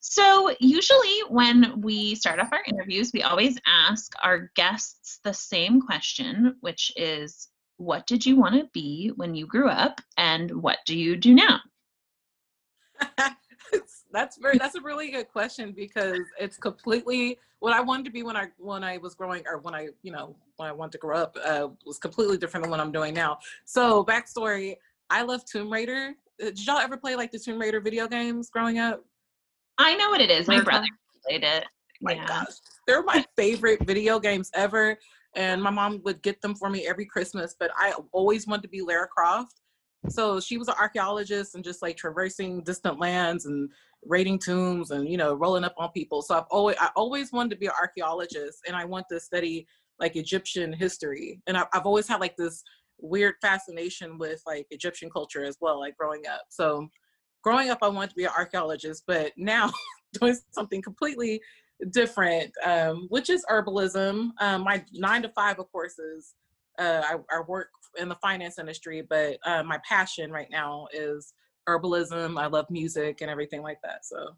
So, 0.00 0.54
usually, 0.60 1.20
when 1.28 1.80
we 1.82 2.14
start 2.14 2.40
off 2.40 2.52
our 2.52 2.62
interviews, 2.66 3.10
we 3.12 3.22
always 3.22 3.58
ask 3.66 4.12
our 4.22 4.50
guests 4.56 5.20
the 5.24 5.34
same 5.34 5.82
question, 5.82 6.56
which 6.60 6.90
is 6.96 7.48
What 7.76 8.06
did 8.06 8.24
you 8.24 8.36
want 8.36 8.54
to 8.54 8.68
be 8.72 9.12
when 9.16 9.34
you 9.34 9.46
grew 9.46 9.68
up, 9.68 10.00
and 10.16 10.50
what 10.62 10.78
do 10.86 10.96
you 10.96 11.16
do 11.16 11.34
now? 11.34 11.60
that's 14.12 14.36
very 14.38 14.58
that's 14.58 14.74
a 14.74 14.80
really 14.80 15.10
good 15.10 15.28
question 15.28 15.72
because 15.72 16.20
it's 16.38 16.56
completely 16.56 17.38
what 17.60 17.72
I 17.72 17.80
wanted 17.80 18.04
to 18.06 18.10
be 18.10 18.22
when 18.22 18.36
I 18.36 18.48
when 18.58 18.82
I 18.82 18.96
was 18.98 19.14
growing 19.14 19.44
or 19.46 19.58
when 19.58 19.74
I 19.74 19.88
you 20.02 20.12
know 20.12 20.34
when 20.56 20.68
I 20.68 20.72
wanted 20.72 20.92
to 20.92 20.98
grow 20.98 21.16
up 21.16 21.36
uh, 21.44 21.68
was 21.86 21.98
completely 21.98 22.38
different 22.38 22.64
than 22.64 22.70
what 22.70 22.80
I'm 22.80 22.92
doing 22.92 23.14
now. 23.14 23.38
So 23.64 24.04
backstory: 24.04 24.76
I 25.10 25.22
love 25.22 25.44
Tomb 25.44 25.70
Raider. 25.70 26.14
Uh, 26.40 26.46
did 26.46 26.66
y'all 26.66 26.78
ever 26.78 26.96
play 26.96 27.16
like 27.16 27.30
the 27.30 27.38
Tomb 27.38 27.60
Raider 27.60 27.80
video 27.80 28.08
games 28.08 28.50
growing 28.50 28.78
up? 28.78 29.04
I 29.80 29.96
know 29.96 30.10
what 30.10 30.20
it 30.20 30.30
is. 30.30 30.46
My 30.46 30.60
brother 30.60 30.86
played 31.26 31.42
it. 31.42 31.64
Oh 31.64 31.96
my 32.02 32.12
yeah. 32.12 32.26
gosh, 32.26 32.52
they're 32.86 33.02
my 33.02 33.24
favorite 33.36 33.86
video 33.86 34.20
games 34.20 34.50
ever. 34.54 34.98
And 35.36 35.62
my 35.62 35.70
mom 35.70 36.02
would 36.04 36.22
get 36.22 36.42
them 36.42 36.54
for 36.54 36.68
me 36.68 36.86
every 36.86 37.06
Christmas. 37.06 37.54
But 37.58 37.70
I 37.76 37.94
always 38.12 38.46
wanted 38.46 38.62
to 38.62 38.68
be 38.68 38.82
Lara 38.82 39.06
Croft. 39.06 39.60
So 40.08 40.40
she 40.40 40.58
was 40.58 40.68
an 40.68 40.74
archaeologist 40.78 41.54
and 41.54 41.64
just 41.64 41.82
like 41.82 41.96
traversing 41.96 42.62
distant 42.62 42.98
lands 42.98 43.46
and 43.46 43.70
raiding 44.06 44.38
tombs 44.38 44.90
and 44.90 45.06
you 45.08 45.16
know 45.16 45.34
rolling 45.34 45.64
up 45.64 45.74
on 45.78 45.90
people. 45.92 46.20
So 46.20 46.36
I've 46.36 46.44
always 46.50 46.76
I 46.78 46.90
always 46.94 47.32
wanted 47.32 47.50
to 47.50 47.56
be 47.56 47.66
an 47.66 47.72
archaeologist 47.80 48.60
and 48.66 48.76
I 48.76 48.84
want 48.84 49.06
to 49.10 49.20
study 49.20 49.66
like 49.98 50.16
Egyptian 50.16 50.72
history. 50.72 51.40
And 51.46 51.56
I've, 51.56 51.66
I've 51.72 51.86
always 51.86 52.08
had 52.08 52.20
like 52.20 52.36
this 52.36 52.62
weird 52.98 53.34
fascination 53.40 54.18
with 54.18 54.42
like 54.46 54.66
Egyptian 54.70 55.10
culture 55.10 55.44
as 55.44 55.56
well, 55.60 55.80
like 55.80 55.96
growing 55.96 56.26
up. 56.26 56.42
So 56.50 56.88
growing 57.42 57.70
up, 57.70 57.78
I 57.82 57.88
wanted 57.88 58.10
to 58.10 58.16
be 58.16 58.24
an 58.24 58.30
archaeologist, 58.36 59.04
but 59.06 59.32
now 59.36 59.72
doing 60.20 60.36
something 60.50 60.82
completely 60.82 61.40
different, 61.92 62.52
um, 62.64 63.06
which 63.08 63.30
is 63.30 63.44
herbalism. 63.50 64.30
Um, 64.40 64.64
my 64.64 64.84
nine 64.92 65.22
to 65.22 65.28
five, 65.30 65.58
of 65.58 65.70
course, 65.72 65.98
is 65.98 66.34
uh, 66.78 67.02
I, 67.04 67.16
I, 67.34 67.40
work 67.46 67.68
in 67.98 68.08
the 68.08 68.16
finance 68.16 68.58
industry, 68.58 69.02
but 69.08 69.38
uh, 69.44 69.62
my 69.62 69.78
passion 69.88 70.30
right 70.30 70.48
now 70.50 70.86
is 70.92 71.34
herbalism. 71.68 72.40
I 72.40 72.46
love 72.46 72.66
music 72.70 73.20
and 73.20 73.30
everything 73.30 73.62
like 73.62 73.78
that. 73.82 74.04
So 74.04 74.30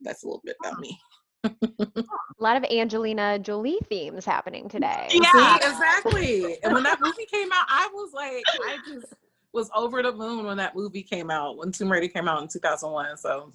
that's 0.00 0.22
a 0.22 0.26
little 0.26 0.42
bit 0.44 0.56
about 0.64 0.78
me. 0.80 0.98
a 1.44 2.04
lot 2.38 2.56
of 2.56 2.64
Angelina 2.64 3.38
Jolie 3.38 3.80
themes 3.88 4.24
happening 4.24 4.68
today. 4.68 5.08
Yeah, 5.10 5.56
exactly. 5.56 6.58
and 6.62 6.74
when 6.74 6.82
that 6.82 7.00
movie 7.00 7.26
came 7.32 7.50
out, 7.52 7.64
I 7.68 7.88
was 7.92 8.12
like, 8.12 8.42
I 8.46 8.76
just 8.86 9.14
was 9.52 9.70
over 9.74 10.02
the 10.02 10.12
moon 10.12 10.46
when 10.46 10.56
that 10.56 10.76
movie 10.76 11.02
came 11.02 11.30
out, 11.30 11.56
when 11.56 11.72
Tomb 11.72 11.90
Raider 11.90 12.08
came 12.08 12.28
out 12.28 12.42
in 12.42 12.48
2001. 12.48 13.16
So, 13.16 13.52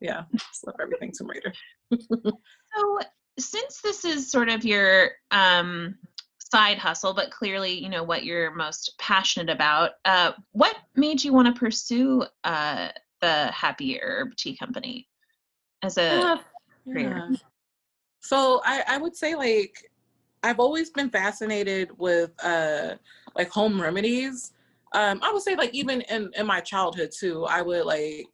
yeah, 0.00 0.24
just 0.32 0.66
love 0.66 0.76
everything 0.80 1.12
Tomb 1.16 1.28
Raider. 1.28 1.52
so, 1.92 3.00
since 3.38 3.80
this 3.80 4.04
is 4.04 4.30
sort 4.30 4.48
of 4.48 4.64
your 4.64 5.12
um, 5.30 5.96
side 6.54 6.78
hustle, 6.78 7.12
but 7.12 7.30
clearly, 7.32 7.72
you 7.72 7.88
know, 7.88 8.04
what 8.04 8.24
you're 8.24 8.54
most 8.54 8.94
passionate 8.98 9.52
about. 9.52 9.92
Uh, 10.04 10.32
what 10.52 10.76
made 10.94 11.22
you 11.22 11.32
want 11.32 11.52
to 11.52 11.58
pursue 11.58 12.24
uh, 12.44 12.88
the 13.20 13.46
Happy 13.50 13.98
Herb 14.00 14.36
Tea 14.36 14.56
Company 14.56 15.08
as 15.82 15.98
a 15.98 16.02
uh, 16.04 16.38
career? 16.84 17.26
Yeah. 17.30 17.36
So 18.20 18.62
I, 18.64 18.84
I 18.86 18.98
would 18.98 19.16
say 19.16 19.34
like 19.34 19.90
I've 20.44 20.60
always 20.60 20.90
been 20.90 21.10
fascinated 21.10 21.90
with 21.98 22.30
uh, 22.44 22.94
like 23.34 23.50
home 23.50 23.80
remedies. 23.80 24.52
Um, 24.94 25.20
I 25.22 25.32
would 25.32 25.42
say 25.42 25.56
like 25.56 25.74
even 25.74 26.00
in, 26.02 26.30
in 26.36 26.46
my 26.46 26.60
childhood 26.60 27.10
too, 27.16 27.44
I 27.44 27.62
would 27.62 27.84
like 27.84 28.28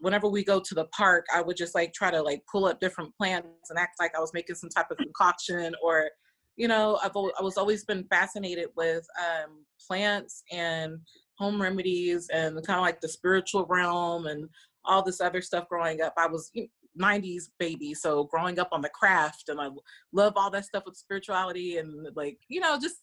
whenever 0.00 0.26
we 0.28 0.42
go 0.42 0.58
to 0.58 0.74
the 0.74 0.86
park, 0.86 1.26
I 1.32 1.40
would 1.42 1.56
just 1.56 1.74
like 1.74 1.92
try 1.92 2.10
to 2.10 2.20
like 2.20 2.42
pull 2.50 2.64
up 2.64 2.80
different 2.80 3.14
plants 3.16 3.70
and 3.70 3.78
act 3.78 4.00
like 4.00 4.16
I 4.16 4.20
was 4.20 4.32
making 4.34 4.56
some 4.56 4.70
type 4.70 4.90
of 4.90 4.96
concoction 4.98 5.74
or 5.82 6.10
you 6.56 6.68
know, 6.68 6.98
I've 7.02 7.16
I 7.16 7.42
was 7.42 7.56
always 7.56 7.84
been 7.84 8.04
fascinated 8.10 8.68
with 8.76 9.06
um, 9.18 9.64
plants 9.86 10.42
and 10.52 10.98
home 11.38 11.60
remedies 11.60 12.28
and 12.32 12.54
kind 12.66 12.78
of 12.78 12.84
like 12.84 13.00
the 13.00 13.08
spiritual 13.08 13.64
realm 13.66 14.26
and 14.26 14.48
all 14.84 15.02
this 15.02 15.20
other 15.20 15.40
stuff 15.40 15.68
growing 15.68 16.02
up. 16.02 16.12
I 16.18 16.26
was 16.26 16.50
you 16.52 16.68
know, 16.98 17.08
90s 17.08 17.44
baby, 17.58 17.94
so 17.94 18.24
growing 18.24 18.58
up 18.58 18.68
on 18.72 18.82
the 18.82 18.90
craft 18.90 19.48
and 19.48 19.60
I 19.60 19.68
love 20.12 20.34
all 20.36 20.50
that 20.50 20.66
stuff 20.66 20.82
with 20.84 20.96
spirituality 20.96 21.78
and 21.78 22.06
like, 22.14 22.38
you 22.48 22.60
know, 22.60 22.78
just 22.78 22.96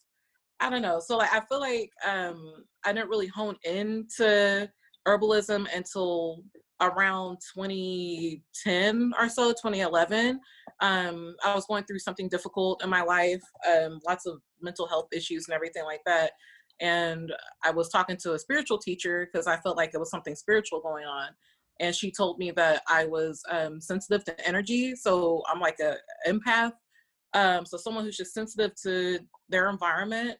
I 0.60 0.70
don't 0.70 0.82
know. 0.82 1.00
So 1.00 1.16
like 1.16 1.32
I 1.32 1.40
feel 1.40 1.60
like 1.60 1.90
um 2.06 2.64
I 2.84 2.92
didn't 2.92 3.08
really 3.10 3.28
hone 3.28 3.56
into 3.64 4.70
herbalism 5.06 5.66
until 5.74 6.42
around 6.80 7.38
2010 7.54 9.12
or 9.18 9.28
so 9.28 9.50
2011 9.50 10.40
um, 10.80 11.34
i 11.44 11.54
was 11.54 11.66
going 11.66 11.84
through 11.84 11.98
something 11.98 12.28
difficult 12.28 12.82
in 12.82 12.88
my 12.88 13.02
life 13.02 13.42
um, 13.70 14.00
lots 14.06 14.26
of 14.26 14.40
mental 14.62 14.86
health 14.86 15.08
issues 15.12 15.46
and 15.46 15.54
everything 15.54 15.84
like 15.84 16.00
that 16.06 16.32
and 16.80 17.32
i 17.64 17.70
was 17.70 17.90
talking 17.90 18.16
to 18.16 18.32
a 18.32 18.38
spiritual 18.38 18.78
teacher 18.78 19.28
because 19.30 19.46
i 19.46 19.56
felt 19.58 19.76
like 19.76 19.90
there 19.90 20.00
was 20.00 20.10
something 20.10 20.34
spiritual 20.34 20.80
going 20.80 21.04
on 21.04 21.28
and 21.80 21.94
she 21.94 22.10
told 22.10 22.38
me 22.38 22.50
that 22.50 22.82
i 22.88 23.04
was 23.04 23.42
um, 23.50 23.80
sensitive 23.80 24.24
to 24.24 24.46
energy 24.46 24.94
so 24.94 25.42
i'm 25.52 25.60
like 25.60 25.78
a 25.80 25.96
empath 26.26 26.72
um, 27.32 27.64
so 27.64 27.76
someone 27.76 28.04
who's 28.04 28.16
just 28.16 28.34
sensitive 28.34 28.72
to 28.82 29.20
their 29.48 29.68
environment 29.70 30.36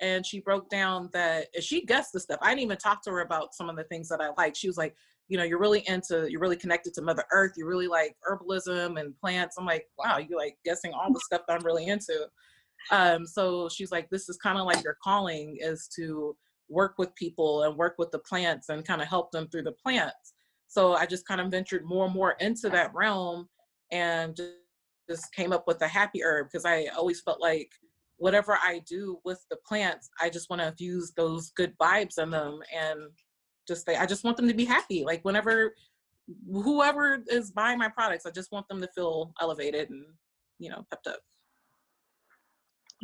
and 0.00 0.24
she 0.26 0.40
broke 0.40 0.68
down 0.70 1.08
that 1.12 1.46
she 1.62 1.84
guessed 1.84 2.12
the 2.12 2.20
stuff. 2.20 2.38
I 2.42 2.50
didn't 2.50 2.62
even 2.62 2.78
talk 2.78 3.02
to 3.04 3.10
her 3.10 3.20
about 3.20 3.54
some 3.54 3.68
of 3.68 3.76
the 3.76 3.84
things 3.84 4.08
that 4.08 4.20
I 4.20 4.30
like. 4.36 4.56
She 4.56 4.66
was 4.66 4.76
like, 4.76 4.94
you 5.28 5.38
know, 5.38 5.44
you're 5.44 5.60
really 5.60 5.84
into, 5.88 6.30
you're 6.30 6.40
really 6.40 6.56
connected 6.56 6.92
to 6.94 7.02
Mother 7.02 7.24
Earth. 7.32 7.52
You 7.56 7.66
really 7.66 7.86
like 7.86 8.16
herbalism 8.28 9.00
and 9.00 9.18
plants. 9.18 9.56
I'm 9.58 9.64
like, 9.64 9.86
wow, 9.98 10.18
you're 10.18 10.38
like 10.38 10.56
guessing 10.64 10.92
all 10.92 11.12
the 11.12 11.20
stuff 11.20 11.42
that 11.48 11.54
I'm 11.54 11.64
really 11.64 11.86
into. 11.86 12.26
Um, 12.90 13.26
so 13.26 13.68
she's 13.68 13.90
like, 13.90 14.10
this 14.10 14.28
is 14.28 14.36
kind 14.36 14.58
of 14.58 14.66
like 14.66 14.84
your 14.84 14.98
calling 15.02 15.56
is 15.60 15.88
to 15.96 16.36
work 16.68 16.94
with 16.98 17.14
people 17.14 17.62
and 17.62 17.76
work 17.76 17.94
with 17.98 18.10
the 18.10 18.18
plants 18.18 18.68
and 18.68 18.84
kind 18.84 19.00
of 19.00 19.08
help 19.08 19.30
them 19.30 19.48
through 19.48 19.62
the 19.62 19.72
plants. 19.72 20.34
So 20.66 20.94
I 20.94 21.06
just 21.06 21.26
kind 21.26 21.40
of 21.40 21.50
ventured 21.50 21.84
more 21.84 22.06
and 22.06 22.14
more 22.14 22.32
into 22.40 22.68
that 22.70 22.92
realm 22.94 23.48
and 23.92 24.36
just, 24.36 24.52
just 25.08 25.34
came 25.34 25.52
up 25.52 25.66
with 25.66 25.80
a 25.82 25.88
happy 25.88 26.22
herb 26.24 26.48
because 26.50 26.64
I 26.64 26.86
always 26.96 27.20
felt 27.20 27.40
like 27.40 27.70
whatever 28.16 28.58
I 28.62 28.80
do 28.86 29.18
with 29.24 29.44
the 29.50 29.56
plants, 29.66 30.10
I 30.20 30.30
just 30.30 30.50
want 30.50 30.62
to 30.62 30.68
infuse 30.68 31.12
those 31.16 31.50
good 31.50 31.76
vibes 31.78 32.18
in 32.18 32.30
them 32.30 32.60
and 32.74 33.00
just 33.66 33.86
say, 33.86 33.96
I 33.96 34.06
just 34.06 34.24
want 34.24 34.36
them 34.36 34.48
to 34.48 34.54
be 34.54 34.64
happy. 34.64 35.04
Like 35.04 35.24
whenever 35.24 35.74
whoever 36.50 37.22
is 37.28 37.50
buying 37.50 37.78
my 37.78 37.88
products, 37.88 38.26
I 38.26 38.30
just 38.30 38.52
want 38.52 38.68
them 38.68 38.80
to 38.80 38.88
feel 38.94 39.32
elevated 39.40 39.90
and 39.90 40.04
you 40.58 40.70
know 40.70 40.84
pepped 40.90 41.06
up. 41.06 41.20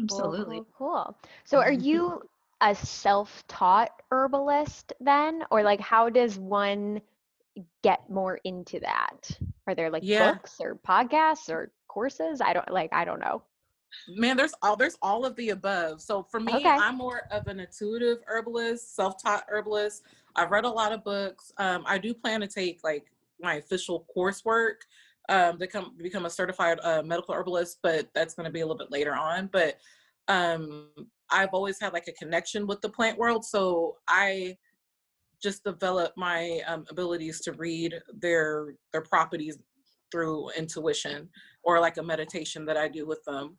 Absolutely. 0.01 0.57
Cool, 0.57 0.67
cool, 0.79 1.05
cool. 1.05 1.19
So 1.45 1.59
are 1.59 1.73
mm-hmm. 1.73 1.85
you 1.85 2.23
a 2.63 2.75
self-taught 2.75 3.91
herbalist 4.11 4.93
then 5.01 5.43
or 5.51 5.63
like 5.63 5.81
how 5.81 6.11
does 6.11 6.39
one 6.39 7.01
get 7.83 8.09
more 8.09 8.39
into 8.45 8.81
that? 8.81 9.31
Are 9.67 9.75
there 9.75 9.91
like 9.91 10.03
yeah. 10.05 10.33
books 10.33 10.57
or 10.61 10.79
podcasts 10.87 11.49
or 11.49 11.73
courses? 11.89 12.41
I 12.41 12.53
don't 12.53 12.71
like 12.71 12.91
I 12.93 13.05
don't 13.05 13.21
know 13.21 13.43
man 14.09 14.37
there's 14.37 14.55
all 14.63 14.77
there's 14.77 14.97
all 15.03 15.25
of 15.25 15.37
the 15.37 15.51
above. 15.51 16.01
So 16.01 16.23
for 16.31 16.41
me 16.41 16.55
okay. 16.55 16.69
i'm 16.69 16.97
more 16.97 17.23
of 17.31 17.47
an 17.47 17.61
intuitive 17.61 18.19
herbalist 18.27 18.95
self-taught 18.95 19.45
herbalist. 19.49 20.03
I've 20.37 20.51
read 20.51 20.65
a 20.65 20.71
lot 20.71 20.93
of 20.93 21.05
books. 21.05 21.53
Um, 21.59 21.85
i 21.87 21.99
do 21.99 22.15
plan 22.15 22.41
to 22.41 22.47
take 22.47 22.81
like 22.85 23.07
my 23.41 23.55
official 23.55 24.07
coursework 24.17 24.83
um, 25.29 25.59
to 25.59 25.67
come 25.67 25.95
become 25.97 26.27
a 26.27 26.31
certified 26.31 26.79
uh, 26.83 27.03
medical 27.03 27.35
herbalist 27.35 27.79
but 27.83 28.09
that's 28.15 28.35
going 28.35 28.47
to 28.47 28.53
be 28.53 28.61
a 28.61 28.65
little 28.65 28.79
bit 28.79 28.91
later 28.91 29.15
on. 29.15 29.49
But 29.53 29.79
um, 30.29 30.89
i've 31.31 31.51
always 31.53 31.79
had 31.79 31.93
like 31.93 32.09
a 32.09 32.13
connection 32.13 32.67
with 32.67 32.81
the 32.81 32.89
plant 32.89 33.19
world 33.19 33.45
so 33.45 33.97
i 34.09 34.57
just 35.43 35.65
develop 35.65 36.13
my 36.17 36.61
um, 36.67 36.85
abilities 36.91 37.41
to 37.41 37.53
read 37.53 37.95
their 38.19 38.75
their 38.93 39.03
properties 39.03 39.59
through 40.11 40.51
intuition 40.51 41.29
or 41.63 41.81
like 41.81 41.97
a 41.99 42.03
meditation 42.03 42.65
that 42.65 42.77
i 42.77 42.89
do 42.89 43.07
with 43.07 43.23
them 43.25 43.57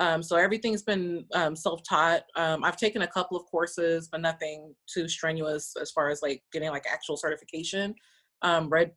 um, 0.00 0.22
so 0.22 0.36
everything's 0.36 0.82
been 0.82 1.26
um, 1.34 1.54
self-taught. 1.54 2.22
Um, 2.34 2.64
I've 2.64 2.78
taken 2.78 3.02
a 3.02 3.06
couple 3.06 3.36
of 3.36 3.44
courses, 3.44 4.08
but 4.10 4.22
nothing 4.22 4.74
too 4.92 5.06
strenuous 5.06 5.76
as 5.80 5.90
far 5.90 6.08
as 6.08 6.22
like 6.22 6.42
getting 6.52 6.70
like 6.70 6.86
actual 6.90 7.18
certification. 7.18 7.94
Um, 8.40 8.70
read 8.70 8.92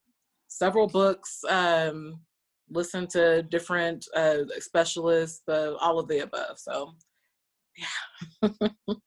several 0.47 0.88
books, 0.88 1.41
um, 1.49 2.22
listened 2.70 3.10
to 3.12 3.43
different 3.43 4.08
uh, 4.16 4.45
specialists, 4.60 5.41
the, 5.45 5.76
all 5.82 5.99
of 5.99 6.08
the 6.08 6.20
above. 6.20 6.58
So, 6.58 6.93
yeah. 7.76 8.49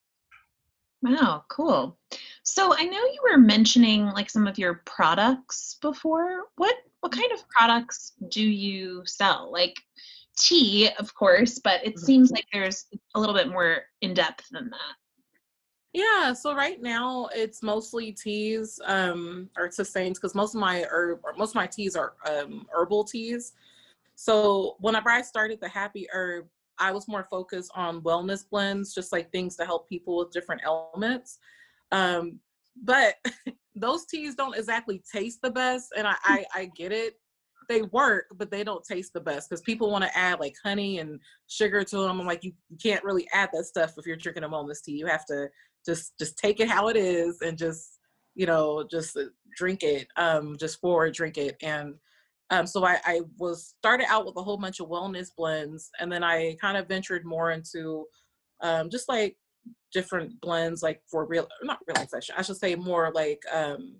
wow, 1.01 1.45
cool. 1.49 1.97
So 2.43 2.75
I 2.77 2.83
know 2.83 2.99
you 2.99 3.19
were 3.31 3.39
mentioning 3.39 4.05
like 4.05 4.29
some 4.29 4.45
of 4.45 4.59
your 4.59 4.83
products 4.85 5.77
before. 5.81 6.43
What 6.57 6.75
what 7.01 7.11
kind 7.11 7.31
of 7.31 7.47
products 7.49 8.13
do 8.29 8.43
you 8.43 9.03
sell? 9.05 9.51
Like 9.51 9.75
tea, 10.37 10.89
of 10.99 11.13
course, 11.13 11.59
but 11.59 11.85
it 11.85 11.95
mm-hmm. 11.95 12.05
seems 12.05 12.31
like 12.31 12.45
there's 12.53 12.85
a 13.15 13.19
little 13.19 13.35
bit 13.35 13.49
more 13.49 13.83
in 14.01 14.13
depth 14.13 14.45
than 14.51 14.69
that. 14.69 14.95
Yeah, 15.93 16.33
so 16.33 16.53
right 16.53 16.81
now 16.81 17.27
it's 17.33 17.63
mostly 17.63 18.11
teas 18.11 18.79
um, 18.85 19.49
or 19.57 19.67
tisanes 19.67 20.15
because 20.15 20.35
most 20.35 20.53
of 20.53 20.61
my 20.61 20.85
herb 20.91 21.21
or 21.23 21.33
most 21.37 21.51
of 21.51 21.55
my 21.55 21.65
teas 21.65 21.95
are 21.95 22.13
um, 22.29 22.67
herbal 22.71 23.05
teas. 23.05 23.53
So 24.15 24.75
whenever 24.79 25.09
I 25.09 25.21
started 25.21 25.59
the 25.61 25.69
Happy 25.69 26.07
Herb, 26.11 26.47
I 26.79 26.91
was 26.91 27.07
more 27.07 27.23
focused 27.23 27.71
on 27.75 28.01
wellness 28.01 28.43
blends, 28.49 28.93
just 28.93 29.11
like 29.11 29.31
things 29.31 29.55
to 29.57 29.65
help 29.65 29.89
people 29.89 30.17
with 30.17 30.31
different 30.31 30.61
ailments. 30.65 31.39
Um, 31.91 32.39
but 32.83 33.15
those 33.75 34.05
teas 34.05 34.35
don't 34.35 34.55
exactly 34.55 35.01
taste 35.11 35.41
the 35.41 35.51
best, 35.51 35.93
and 35.97 36.07
I, 36.07 36.15
I, 36.23 36.45
I 36.53 36.65
get 36.75 36.91
it. 36.91 37.19
They 37.69 37.81
work, 37.81 38.27
but 38.35 38.49
they 38.49 38.63
don't 38.63 38.83
taste 38.83 39.13
the 39.13 39.19
best 39.19 39.49
because 39.49 39.61
people 39.61 39.91
want 39.91 40.03
to 40.03 40.17
add 40.17 40.39
like 40.39 40.55
honey 40.63 40.99
and 40.99 41.19
sugar 41.47 41.83
to 41.83 41.97
them. 41.97 42.19
I'm 42.19 42.25
like, 42.25 42.43
you, 42.43 42.53
you 42.69 42.77
can't 42.81 43.03
really 43.03 43.27
add 43.33 43.49
that 43.53 43.65
stuff 43.65 43.93
if 43.97 44.05
you're 44.05 44.15
drinking 44.15 44.45
a 44.45 44.49
wellness 44.49 44.81
tea. 44.81 44.93
You 44.93 45.05
have 45.07 45.25
to 45.25 45.49
just 45.87 46.17
just 46.19 46.37
take 46.37 46.59
it 46.59 46.69
how 46.69 46.89
it 46.89 46.97
is 46.97 47.41
and 47.41 47.57
just 47.57 47.99
you 48.35 48.45
know 48.45 48.85
just 48.89 49.17
uh, 49.17 49.23
drink 49.55 49.81
it 49.83 50.07
um 50.17 50.57
just 50.59 50.79
forward 50.79 51.13
drink 51.13 51.37
it 51.37 51.57
and 51.63 51.95
um, 52.49 52.65
so 52.65 52.85
I, 52.85 52.97
I 53.03 53.21
was 53.37 53.75
started 53.77 54.05
out 54.09 54.25
with 54.25 54.37
a 54.37 54.41
whole 54.41 54.55
bunch 54.55 54.79
of 54.79 54.87
wellness 54.87 55.29
blends 55.35 55.89
and 55.99 56.11
then 56.11 56.23
i 56.23 56.55
kind 56.61 56.77
of 56.77 56.87
ventured 56.87 57.25
more 57.25 57.51
into 57.51 58.05
um, 58.61 58.89
just 58.89 59.09
like 59.09 59.35
different 59.91 60.39
blends 60.39 60.83
like 60.83 61.01
for 61.09 61.25
real 61.25 61.47
not 61.63 61.79
relaxation 61.87 62.35
i 62.37 62.41
should 62.41 62.57
say 62.57 62.75
more 62.75 63.11
like 63.13 63.41
um, 63.51 63.95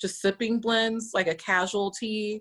just 0.00 0.20
sipping 0.20 0.58
blends 0.58 1.10
like 1.12 1.28
a 1.28 1.34
casual 1.34 1.90
tea 1.90 2.40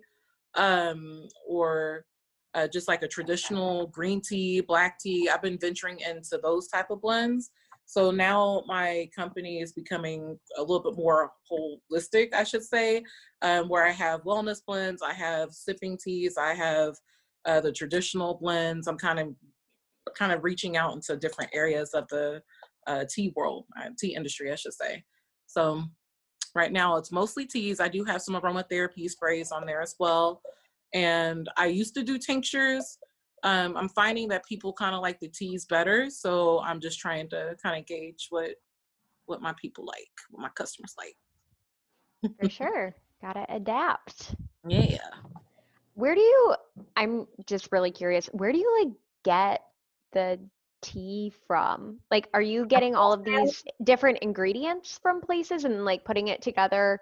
um, 0.55 1.27
or 1.47 2.05
uh, 2.53 2.67
just 2.67 2.87
like 2.87 3.01
a 3.03 3.07
traditional 3.07 3.87
green 3.87 4.21
tea 4.21 4.61
black 4.61 4.99
tea 4.99 5.29
i've 5.29 5.41
been 5.41 5.57
venturing 5.57 5.99
into 5.99 6.39
those 6.43 6.67
type 6.67 6.89
of 6.89 7.01
blends 7.01 7.51
so 7.91 8.09
now 8.09 8.63
my 8.67 9.09
company 9.13 9.59
is 9.59 9.73
becoming 9.73 10.39
a 10.57 10.61
little 10.61 10.81
bit 10.81 10.95
more 10.95 11.29
holistic, 11.51 12.33
I 12.33 12.45
should 12.45 12.63
say, 12.63 13.03
um, 13.41 13.67
where 13.67 13.85
I 13.85 13.91
have 13.91 14.23
wellness 14.23 14.59
blends, 14.65 15.01
I 15.01 15.11
have 15.11 15.51
sipping 15.51 15.97
teas, 16.01 16.37
I 16.37 16.53
have 16.53 16.95
uh, 17.43 17.59
the 17.59 17.73
traditional 17.73 18.35
blends. 18.35 18.87
I'm 18.87 18.97
kind 18.97 19.19
of 19.19 19.27
kind 20.15 20.31
of 20.31 20.45
reaching 20.45 20.77
out 20.77 20.93
into 20.93 21.17
different 21.17 21.51
areas 21.53 21.89
of 21.93 22.07
the 22.07 22.41
uh, 22.87 23.03
tea 23.13 23.33
world, 23.35 23.65
uh, 23.77 23.89
tea 23.99 24.15
industry, 24.15 24.53
I 24.53 24.55
should 24.55 24.73
say. 24.73 25.03
So 25.47 25.83
right 26.55 26.71
now 26.71 26.97
it's 26.97 27.11
mostly 27.11 27.45
teas. 27.45 27.79
I 27.79 27.87
do 27.87 28.03
have 28.03 28.21
some 28.21 28.35
aromatherapy 28.35 29.09
sprays 29.09 29.51
on 29.51 29.65
there 29.65 29.81
as 29.81 29.95
well. 29.99 30.41
And 30.93 31.49
I 31.57 31.67
used 31.67 31.93
to 31.95 32.03
do 32.03 32.17
tinctures, 32.17 32.97
um, 33.43 33.75
I'm 33.75 33.89
finding 33.89 34.27
that 34.29 34.45
people 34.45 34.73
kind 34.73 34.93
of 34.93 35.01
like 35.01 35.19
the 35.19 35.27
teas 35.27 35.65
better. 35.65 36.09
So 36.09 36.59
I'm 36.61 36.79
just 36.79 36.99
trying 36.99 37.29
to 37.29 37.55
kind 37.61 37.79
of 37.79 37.85
gauge 37.85 38.27
what 38.29 38.51
what 39.25 39.41
my 39.41 39.53
people 39.61 39.85
like, 39.85 40.11
what 40.29 40.41
my 40.41 40.49
customers 40.49 40.95
like. 40.97 41.15
For 42.39 42.49
sure. 42.49 42.95
Gotta 43.21 43.45
adapt. 43.49 44.35
Yeah. 44.67 44.99
Where 45.95 46.13
do 46.13 46.21
you 46.21 46.55
I'm 46.95 47.25
just 47.47 47.69
really 47.71 47.89
curious, 47.89 48.27
where 48.27 48.51
do 48.51 48.59
you 48.59 48.83
like 48.83 48.93
get 49.23 49.63
the 50.13 50.39
tea 50.81 51.31
from? 51.47 51.99
Like 52.09 52.27
are 52.33 52.41
you 52.41 52.65
getting 52.65 52.95
all 52.95 53.13
of 53.13 53.23
these 53.23 53.63
different 53.83 54.19
ingredients 54.19 54.99
from 55.01 55.21
places 55.21 55.65
and 55.65 55.85
like 55.85 56.03
putting 56.03 56.27
it 56.27 56.41
together 56.41 56.99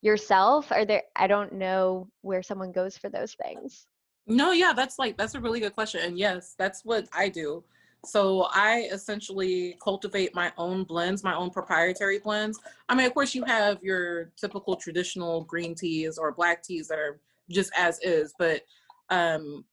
yourself? 0.00 0.70
Are 0.70 0.84
there 0.84 1.02
I 1.16 1.26
don't 1.26 1.52
know 1.54 2.08
where 2.22 2.42
someone 2.42 2.72
goes 2.72 2.96
for 2.96 3.08
those 3.08 3.34
things. 3.34 3.86
No, 4.26 4.52
yeah, 4.52 4.72
that's 4.72 4.98
like 4.98 5.16
that's 5.16 5.34
a 5.34 5.40
really 5.40 5.60
good 5.60 5.74
question. 5.74 6.00
And 6.02 6.18
yes, 6.18 6.54
that's 6.58 6.84
what 6.84 7.08
I 7.12 7.28
do. 7.28 7.64
So 8.04 8.48
I 8.52 8.88
essentially 8.92 9.78
cultivate 9.82 10.34
my 10.34 10.52
own 10.58 10.82
blends, 10.82 11.22
my 11.22 11.36
own 11.36 11.50
proprietary 11.50 12.18
blends. 12.18 12.58
I 12.88 12.96
mean, 12.96 13.06
of 13.06 13.14
course, 13.14 13.34
you 13.34 13.44
have 13.44 13.78
your 13.82 14.32
typical 14.36 14.74
traditional 14.74 15.44
green 15.44 15.74
teas 15.74 16.18
or 16.18 16.32
black 16.32 16.62
teas 16.64 16.88
that 16.88 16.98
are 16.98 17.20
just 17.48 17.70
as 17.76 18.00
is, 18.00 18.34
but 18.38 18.62
um, 19.10 19.64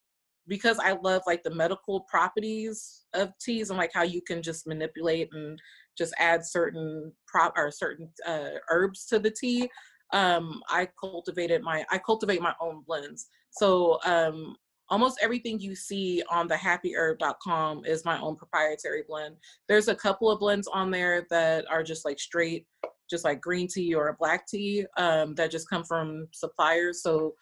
because 0.50 0.80
I 0.80 0.94
love 0.94 1.22
like 1.28 1.44
the 1.44 1.54
medical 1.54 2.02
properties 2.02 3.06
of 3.14 3.32
teas 3.40 3.70
and 3.70 3.78
like 3.78 3.92
how 3.94 4.04
you 4.04 4.22
can 4.22 4.42
just 4.42 4.68
manipulate 4.68 5.30
and 5.32 5.60
just 5.98 6.14
add 6.18 6.46
certain 6.46 7.14
prop 7.28 7.54
or 7.56 7.72
certain 7.72 8.10
uh, 8.28 8.58
herbs 8.72 9.06
to 9.06 9.20
the 9.20 9.32
tea, 9.32 9.70
um, 10.12 10.62
I 10.68 10.88
cultivated 11.00 11.62
my 11.62 11.86
I 11.92 12.00
cultivate 12.00 12.42
my 12.42 12.54
own 12.60 12.84
blends. 12.86 13.28
So 13.52 14.00
um, 14.06 14.56
almost 14.90 15.20
everything 15.22 15.60
you 15.60 15.76
see 15.76 16.24
on 16.32 16.48
the 16.48 16.56
happyherb.com 16.56 17.86
is 17.86 18.06
my 18.06 18.20
own 18.20 18.36
proprietary 18.36 19.04
blend. 19.08 19.36
There's 19.68 19.88
a 19.88 19.96
couple 19.96 20.32
of 20.32 20.40
blends 20.40 20.68
on 20.68 20.90
there 20.90 21.28
that 21.30 21.66
are 21.70 21.84
just 21.84 22.06
like 22.06 22.20
straight, 22.20 22.66
just 23.10 23.24
like 23.24 23.42
green 23.42 23.68
tea 23.68 23.94
or 23.94 24.08
a 24.08 24.16
black 24.20 24.48
tea 24.48 24.86
um, 24.98 25.36
that 25.36 25.52
just 25.52 25.70
come 25.70 25.84
from 25.84 26.28
suppliers. 26.32 27.04
So 27.04 27.36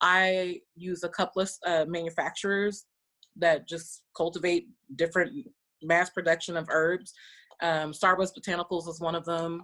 I 0.00 0.60
use 0.74 1.04
a 1.04 1.08
couple 1.08 1.42
of 1.42 1.50
uh, 1.66 1.84
manufacturers 1.86 2.86
that 3.36 3.68
just 3.68 4.02
cultivate 4.16 4.68
different 4.96 5.32
mass 5.82 6.10
production 6.10 6.56
of 6.56 6.68
herbs. 6.70 7.12
Um, 7.62 7.92
Starwest 7.92 8.32
Botanicals 8.38 8.88
is 8.88 9.00
one 9.00 9.14
of 9.14 9.24
them. 9.24 9.62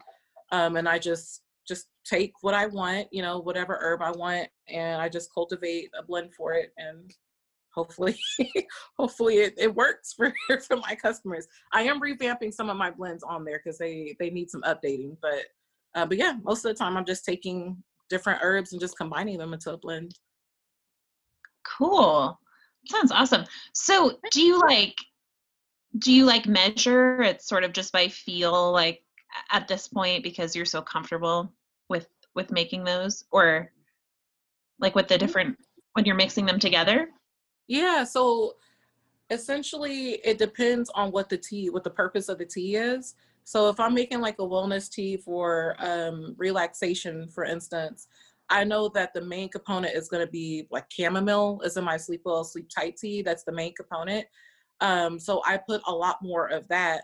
Um, 0.53 0.77
and 0.77 0.89
I 0.89 0.99
just 0.99 1.43
just 1.69 1.87
take 2.05 2.33
what 2.41 2.55
I 2.55 2.67
want, 2.67 3.07
you 3.13 3.23
know, 3.23 3.39
whatever 3.39 3.79
herb 3.81 4.03
I 4.03 4.11
want, 4.11 4.49
and 4.69 5.01
I 5.01 5.09
just 5.09 5.33
cultivate 5.33 5.91
a 5.97 6.03
blend 6.03 6.35
for 6.35 6.53
it, 6.55 6.73
and 6.77 7.13
hopefully, 7.73 8.19
hopefully 8.99 9.37
it, 9.37 9.55
it 9.57 9.75
works 9.75 10.13
for 10.15 10.33
for 10.67 10.77
my 10.77 10.97
customers. 10.97 11.47
I 11.73 11.83
am 11.83 12.01
revamping 12.01 12.53
some 12.53 12.71
of 12.71 12.77
my 12.77 12.91
blends 12.91 13.23
on 13.23 13.45
there 13.45 13.61
because 13.63 13.79
they 13.79 14.17
they 14.19 14.31
need 14.31 14.51
some 14.51 14.63
updating, 14.63 15.17
but 15.23 15.45
uh, 15.95 16.07
but 16.07 16.19
yeah, 16.19 16.35
most 16.43 16.65
of 16.65 16.73
the 16.73 16.79
time 16.79 16.97
I'm 16.97 17.05
just 17.05 17.25
taking 17.25 17.83
different 18.11 18.41
herbs 18.43 18.73
and 18.73 18.81
just 18.81 18.99
combining 18.99 19.39
them 19.39 19.55
into 19.55 19.73
a 19.73 19.79
blend. 19.79 20.15
Cool. 21.65 22.39
Sounds 22.87 23.13
awesome. 23.13 23.45
So, 23.73 24.19
do 24.33 24.43
you 24.43 24.59
like 24.61 24.97
do 25.99 26.13
you 26.13 26.25
like 26.25 26.47
measure 26.47 27.21
It's 27.23 27.49
sort 27.49 27.65
of 27.65 27.73
just 27.73 27.93
by 27.93 28.09
feel 28.09 28.73
like 28.73 29.03
at 29.51 29.69
this 29.69 29.89
point 29.89 30.23
because 30.23 30.55
you're 30.55 30.65
so 30.65 30.83
comfortable 30.83 31.53
with 31.89 32.09
with 32.35 32.53
making 32.53 32.85
those 32.85 33.25
or 33.31 33.71
like 34.79 34.95
with 34.95 35.09
the 35.09 35.15
mm-hmm. 35.15 35.27
different 35.27 35.57
when 35.93 36.05
you're 36.05 36.15
mixing 36.15 36.47
them 36.47 36.59
together 36.59 37.09
yeah 37.67 38.05
so 38.05 38.55
essentially 39.31 40.21
it 40.25 40.39
depends 40.39 40.91
on 40.91 41.11
what 41.11 41.29
the 41.29 41.37
tea 41.37 41.71
what 41.71 41.85
the 41.85 41.91
purpose 41.91 42.29
of 42.29 42.39
the 42.39 42.45
tea 42.45 42.77
is 42.77 43.15
so 43.51 43.69
if 43.69 43.81
i'm 43.81 43.95
making 43.95 44.21
like 44.21 44.39
a 44.39 44.43
wellness 44.43 44.89
tea 44.89 45.17
for 45.17 45.75
um, 45.81 46.35
relaxation 46.39 47.29
for 47.29 47.45
instance 47.45 48.07
i 48.49 48.63
know 48.63 48.89
that 48.89 49.13
the 49.13 49.21
main 49.21 49.49
component 49.49 49.95
is 49.97 50.09
going 50.09 50.25
to 50.25 50.31
be 50.31 50.67
like 50.71 50.85
chamomile 50.89 51.61
is 51.65 51.77
in 51.77 51.85
my 51.85 51.97
sleep 51.97 52.21
well 52.25 52.45
sleep 52.45 52.69
tight 52.75 52.97
tea 52.97 53.23
that's 53.23 53.45
the 53.45 53.53
main 53.53 53.75
component 53.75 54.25
um, 54.81 55.19
so 55.19 55.43
i 55.47 55.57
put 55.57 55.81
a 55.87 55.93
lot 55.93 56.17
more 56.23 56.47
of 56.47 56.67
that 56.69 57.03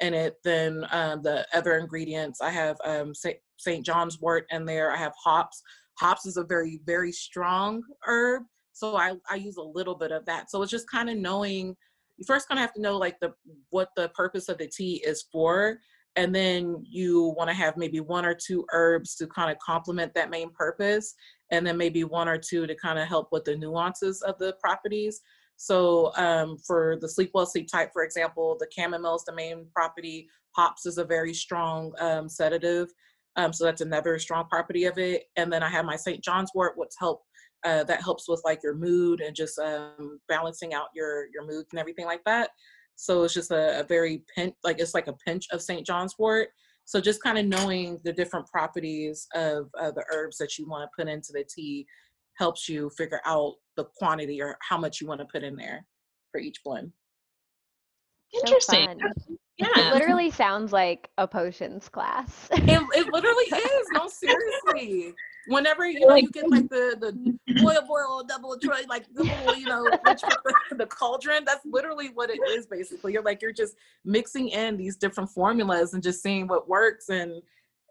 in 0.00 0.14
it 0.14 0.36
than 0.44 0.86
um, 0.90 1.22
the 1.22 1.46
other 1.52 1.78
ingredients. 1.78 2.40
I 2.40 2.50
have 2.50 2.76
um, 2.84 3.12
St. 3.14 3.84
John's 3.84 4.20
wort 4.20 4.46
in 4.50 4.64
there. 4.64 4.92
I 4.92 4.96
have 4.96 5.14
hops. 5.22 5.62
Hops 5.98 6.26
is 6.26 6.36
a 6.36 6.44
very, 6.44 6.80
very 6.84 7.12
strong 7.12 7.82
herb. 8.06 8.42
So 8.72 8.96
I, 8.96 9.14
I 9.30 9.36
use 9.36 9.56
a 9.56 9.62
little 9.62 9.94
bit 9.94 10.12
of 10.12 10.24
that. 10.26 10.50
So 10.50 10.62
it's 10.62 10.70
just 10.70 10.90
kind 10.90 11.08
of 11.08 11.16
knowing, 11.16 11.76
you 12.24 12.34
first 12.34 12.48
kind 12.48 12.58
of 12.58 12.62
have 12.62 12.74
to 12.74 12.80
know 12.80 12.96
like 12.96 13.18
the 13.20 13.32
what 13.70 13.90
the 13.96 14.08
purpose 14.10 14.48
of 14.48 14.58
the 14.58 14.66
tea 14.66 15.02
is 15.06 15.24
for. 15.30 15.78
And 16.16 16.34
then 16.34 16.84
you 16.88 17.34
want 17.36 17.50
to 17.50 17.54
have 17.54 17.76
maybe 17.76 17.98
one 17.98 18.24
or 18.24 18.34
two 18.34 18.64
herbs 18.72 19.16
to 19.16 19.26
kind 19.26 19.50
of 19.50 19.58
complement 19.58 20.14
that 20.14 20.30
main 20.30 20.50
purpose. 20.52 21.14
And 21.50 21.66
then 21.66 21.76
maybe 21.76 22.04
one 22.04 22.28
or 22.28 22.38
two 22.38 22.66
to 22.66 22.74
kind 22.76 22.98
of 22.98 23.08
help 23.08 23.28
with 23.32 23.44
the 23.44 23.56
nuances 23.56 24.22
of 24.22 24.38
the 24.38 24.54
properties. 24.60 25.20
So 25.56 26.12
um, 26.16 26.56
for 26.58 26.98
the 27.00 27.08
sleep 27.08 27.30
well, 27.34 27.46
sleep 27.46 27.68
tight, 27.70 27.90
for 27.92 28.04
example, 28.04 28.56
the 28.58 28.68
chamomile 28.70 29.16
is 29.16 29.24
the 29.24 29.34
main 29.34 29.66
property. 29.74 30.28
Hops 30.52 30.86
is 30.86 30.98
a 30.98 31.04
very 31.04 31.34
strong 31.34 31.92
um, 31.98 32.28
sedative. 32.28 32.90
Um, 33.36 33.52
so 33.52 33.64
that's 33.64 33.80
another 33.80 34.18
strong 34.20 34.46
property 34.48 34.84
of 34.84 34.98
it. 34.98 35.24
And 35.36 35.52
then 35.52 35.64
I 35.64 35.68
have 35.68 35.84
my 35.84 35.96
St. 35.96 36.22
John's 36.22 36.50
wort, 36.54 36.74
what's 36.76 36.98
help 36.98 37.24
uh, 37.64 37.84
that 37.84 38.02
helps 38.02 38.28
with 38.28 38.42
like 38.44 38.60
your 38.62 38.74
mood 38.74 39.20
and 39.20 39.34
just 39.34 39.58
um, 39.58 40.20
balancing 40.28 40.74
out 40.74 40.88
your 40.94 41.26
your 41.32 41.46
mood 41.46 41.66
and 41.70 41.80
everything 41.80 42.06
like 42.06 42.22
that. 42.24 42.50
So 42.96 43.24
it's 43.24 43.34
just 43.34 43.50
a, 43.50 43.80
a 43.80 43.84
very 43.84 44.22
pinch, 44.34 44.54
like 44.62 44.78
it's 44.78 44.94
like 44.94 45.08
a 45.08 45.14
pinch 45.26 45.46
of 45.50 45.62
St. 45.62 45.84
John's 45.86 46.14
wort. 46.18 46.48
So 46.84 47.00
just 47.00 47.22
kind 47.22 47.38
of 47.38 47.46
knowing 47.46 47.98
the 48.04 48.12
different 48.12 48.46
properties 48.46 49.26
of 49.34 49.70
uh, 49.80 49.90
the 49.90 50.04
herbs 50.12 50.36
that 50.38 50.58
you 50.58 50.68
want 50.68 50.82
to 50.82 50.94
put 50.96 51.10
into 51.10 51.32
the 51.32 51.44
tea 51.44 51.86
helps 52.36 52.68
you 52.68 52.90
figure 52.96 53.20
out 53.24 53.54
the 53.76 53.84
quantity 53.96 54.40
or 54.40 54.56
how 54.60 54.76
much 54.76 55.00
you 55.00 55.06
want 55.06 55.20
to 55.20 55.26
put 55.32 55.42
in 55.42 55.56
there 55.56 55.84
for 56.30 56.40
each 56.40 56.62
blend. 56.64 56.92
Interesting. 58.34 58.86
fun. 58.86 58.98
yeah. 59.56 59.68
It 59.76 59.94
literally 59.94 60.30
sounds 60.30 60.72
like 60.72 61.08
a 61.18 61.26
potions 61.26 61.88
class. 61.88 62.48
It, 62.52 62.64
it 62.68 63.06
literally 63.12 63.44
is. 63.44 63.86
No, 63.92 64.08
seriously. 64.08 65.14
Whenever 65.46 65.86
you 65.86 66.06
know 66.06 66.14
you 66.14 66.30
get 66.30 66.48
like 66.50 66.68
the 66.68 66.96
the 66.98 67.62
boil 67.62 67.80
boil 67.86 68.24
double 68.26 68.56
try 68.58 68.84
like 68.88 69.04
the 69.14 69.24
little 69.24 69.56
you 69.56 69.66
know 69.66 69.84
the, 69.84 70.54
the 70.76 70.86
cauldron. 70.86 71.44
That's 71.44 71.64
literally 71.64 72.08
what 72.08 72.30
it 72.30 72.40
is. 72.50 72.66
Basically, 72.66 73.12
you're 73.12 73.22
like 73.22 73.42
you're 73.42 73.52
just 73.52 73.76
mixing 74.04 74.48
in 74.48 74.76
these 74.76 74.96
different 74.96 75.30
formulas 75.30 75.94
and 75.94 76.02
just 76.02 76.22
seeing 76.22 76.46
what 76.46 76.68
works, 76.68 77.08
and 77.08 77.42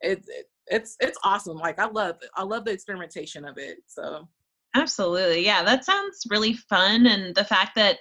it, 0.01 0.23
it 0.27 0.49
it's 0.67 0.97
it's 0.99 1.17
awesome. 1.23 1.57
Like 1.57 1.79
I 1.79 1.85
love 1.85 2.17
it. 2.21 2.29
I 2.35 2.43
love 2.43 2.65
the 2.65 2.71
experimentation 2.71 3.45
of 3.45 3.57
it. 3.57 3.79
So 3.87 4.27
Absolutely. 4.75 5.45
Yeah, 5.45 5.63
that 5.63 5.85
sounds 5.85 6.25
really 6.29 6.53
fun. 6.53 7.05
And 7.05 7.35
the 7.35 7.43
fact 7.43 7.75
that, 7.75 7.99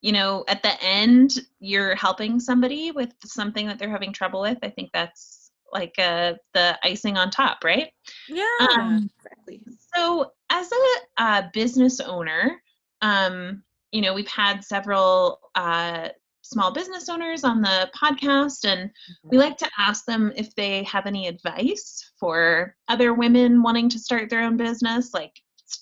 you 0.00 0.12
know, 0.12 0.44
at 0.48 0.62
the 0.62 0.82
end, 0.82 1.40
you're 1.60 1.94
helping 1.94 2.40
somebody 2.40 2.92
with 2.92 3.12
something 3.24 3.66
that 3.66 3.78
they're 3.78 3.90
having 3.90 4.12
trouble 4.12 4.40
with, 4.40 4.58
I 4.62 4.70
think 4.70 4.90
that's 4.92 5.37
like 5.72 5.94
uh, 5.98 6.34
the 6.54 6.78
icing 6.82 7.16
on 7.16 7.30
top, 7.30 7.64
right? 7.64 7.90
yeah, 8.28 8.44
Um, 8.60 9.10
exactly. 9.18 9.62
So, 9.94 10.32
as 10.50 10.70
a 10.70 11.22
uh, 11.22 11.42
business 11.52 12.00
owner, 12.00 12.60
um, 13.02 13.62
you 13.92 14.02
know, 14.02 14.14
we've 14.14 14.28
had 14.28 14.64
several 14.64 15.40
uh, 15.54 16.08
small 16.42 16.72
business 16.72 17.08
owners 17.08 17.44
on 17.44 17.60
the 17.60 17.90
podcast, 17.96 18.64
and 18.64 18.90
we 19.24 19.38
like 19.38 19.56
to 19.58 19.70
ask 19.78 20.04
them 20.04 20.32
if 20.36 20.54
they 20.54 20.82
have 20.84 21.06
any 21.06 21.28
advice 21.28 22.12
for 22.18 22.74
other 22.88 23.12
women 23.14 23.62
wanting 23.62 23.88
to 23.90 23.98
start 23.98 24.30
their 24.30 24.42
own 24.42 24.56
business, 24.56 25.12
like 25.12 25.32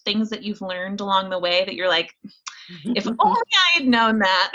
things 0.04 0.28
that 0.30 0.42
you've 0.42 0.60
learned 0.60 1.00
along 1.00 1.30
the 1.30 1.38
way 1.38 1.64
that 1.64 1.74
you're 1.74 1.88
like, 1.88 2.12
if 2.94 3.06
only 3.20 3.40
I 3.54 3.78
had 3.78 3.86
known 3.86 4.18
that. 4.18 4.52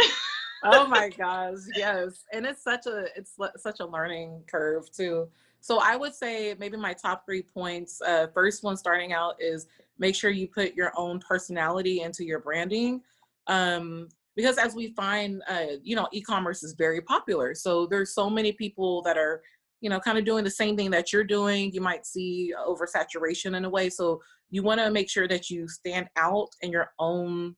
Oh 0.64 0.88
my 0.88 1.10
gosh 1.10 1.58
yes 1.76 2.24
and 2.32 2.46
it's 2.46 2.64
such 2.64 2.86
a 2.86 3.06
it's 3.16 3.38
such 3.58 3.80
a 3.80 3.86
learning 3.86 4.44
curve 4.50 4.92
too. 4.92 5.28
So 5.64 5.80
i 5.80 5.96
would 5.96 6.16
say 6.16 6.56
maybe 6.60 6.78
my 6.78 6.94
top 6.94 7.26
three 7.26 7.44
points 7.44 8.02
uh, 8.02 8.28
first 8.34 8.64
one 8.64 8.78
starting 8.78 9.14
out 9.14 9.36
is 9.40 9.68
make 10.00 10.16
sure 10.16 10.32
you 10.32 10.48
put 10.48 10.74
your 10.74 10.92
own 10.98 11.20
personality 11.20 12.02
into 12.02 12.26
your 12.26 12.40
branding 12.40 13.02
um, 13.48 14.10
because 14.36 14.58
as 14.58 14.76
we 14.76 14.88
find 14.94 15.42
uh, 15.48 15.78
you 15.84 15.96
know 15.96 16.08
e-commerce 16.12 16.64
is 16.64 16.74
very 16.74 17.02
popular 17.02 17.54
so 17.54 17.86
there's 17.86 18.14
so 18.14 18.30
many 18.30 18.52
people 18.52 19.02
that 19.04 19.18
are 19.18 19.42
you 19.82 19.90
know 19.90 20.00
kind 20.00 20.18
of 20.18 20.26
doing 20.26 20.44
the 20.44 20.50
same 20.50 20.76
thing 20.76 20.90
that 20.92 21.12
you're 21.12 21.24
doing 21.24 21.72
you 21.74 21.82
might 21.82 22.06
see 22.06 22.54
oversaturation 22.68 23.56
in 23.56 23.66
a 23.66 23.70
way 23.70 23.90
so 23.90 24.22
you 24.50 24.64
want 24.64 24.80
to 24.80 24.92
make 24.92 25.10
sure 25.10 25.28
that 25.28 25.50
you 25.50 25.68
stand 25.68 26.08
out 26.18 26.50
in 26.62 26.72
your 26.72 26.92
own 27.00 27.56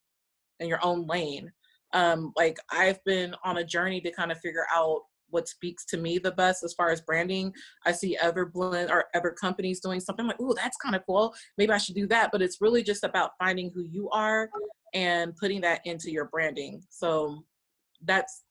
in 0.59 0.67
your 0.67 0.83
own 0.83 1.05
lane 1.07 1.51
um 1.93 2.33
like 2.35 2.57
i've 2.71 3.03
been 3.05 3.35
on 3.43 3.57
a 3.57 3.63
journey 3.63 4.01
to 4.01 4.11
kind 4.11 4.31
of 4.31 4.39
figure 4.39 4.65
out 4.73 5.01
what 5.33 5.47
speaks 5.47 5.83
to 5.85 5.97
me 5.97 6.19
the 6.19 6.31
best 6.31 6.63
as 6.63 6.73
far 6.73 6.91
as 6.91 7.01
branding. 7.01 7.51
I 7.85 7.91
see 7.91 8.15
other 8.21 8.45
blend 8.45 8.91
or 8.91 9.05
other 9.15 9.31
companies 9.31 9.81
doing 9.81 9.99
something 9.99 10.23
I'm 10.23 10.27
like 10.27 10.37
oh 10.39 10.53
that's 10.53 10.77
kind 10.77 10.95
of 10.95 11.05
cool. 11.05 11.33
Maybe 11.57 11.71
i 11.71 11.77
should 11.77 11.95
do 11.95 12.07
that. 12.07 12.31
But 12.31 12.41
it's 12.41 12.61
really 12.61 12.83
just 12.83 13.03
about 13.03 13.31
finding 13.39 13.71
who 13.73 13.83
you 13.83 14.09
are 14.11 14.49
and 14.93 15.35
putting 15.35 15.61
that 15.61 15.81
into 15.85 16.11
your 16.11 16.25
branding. 16.25 16.83
So 16.89 17.43
that's 18.05 18.43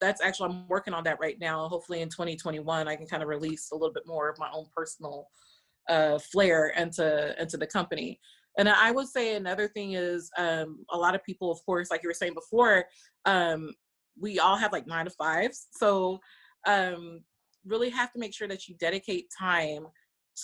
that's 0.00 0.22
actually 0.22 0.50
i'm 0.50 0.68
working 0.68 0.94
on 0.94 1.04
that 1.04 1.20
right 1.20 1.38
now. 1.40 1.68
Hopefully 1.68 2.00
in 2.00 2.08
2021 2.08 2.88
i 2.88 2.96
can 2.96 3.06
kind 3.06 3.22
of 3.22 3.28
release 3.28 3.70
a 3.72 3.74
little 3.74 3.92
bit 3.92 4.06
more 4.06 4.30
of 4.30 4.38
my 4.38 4.48
own 4.54 4.66
personal 4.74 5.26
uh 5.88 6.18
flair 6.18 6.68
into 6.76 7.34
into 7.40 7.56
the 7.56 7.66
company 7.66 8.20
and 8.60 8.68
I 8.68 8.90
would 8.90 9.08
say 9.08 9.36
another 9.36 9.68
thing 9.68 9.94
is 9.94 10.30
um, 10.36 10.84
a 10.92 10.98
lot 10.98 11.14
of 11.14 11.24
people, 11.24 11.50
of 11.50 11.64
course, 11.64 11.90
like 11.90 12.02
you 12.02 12.10
were 12.10 12.14
saying 12.14 12.34
before, 12.34 12.84
um, 13.24 13.70
we 14.20 14.38
all 14.38 14.56
have 14.56 14.70
like 14.70 14.86
nine 14.86 15.06
to 15.06 15.10
fives. 15.12 15.68
So 15.72 16.18
um, 16.66 17.22
really 17.64 17.88
have 17.88 18.12
to 18.12 18.18
make 18.18 18.34
sure 18.34 18.48
that 18.48 18.68
you 18.68 18.74
dedicate 18.78 19.28
time 19.36 19.86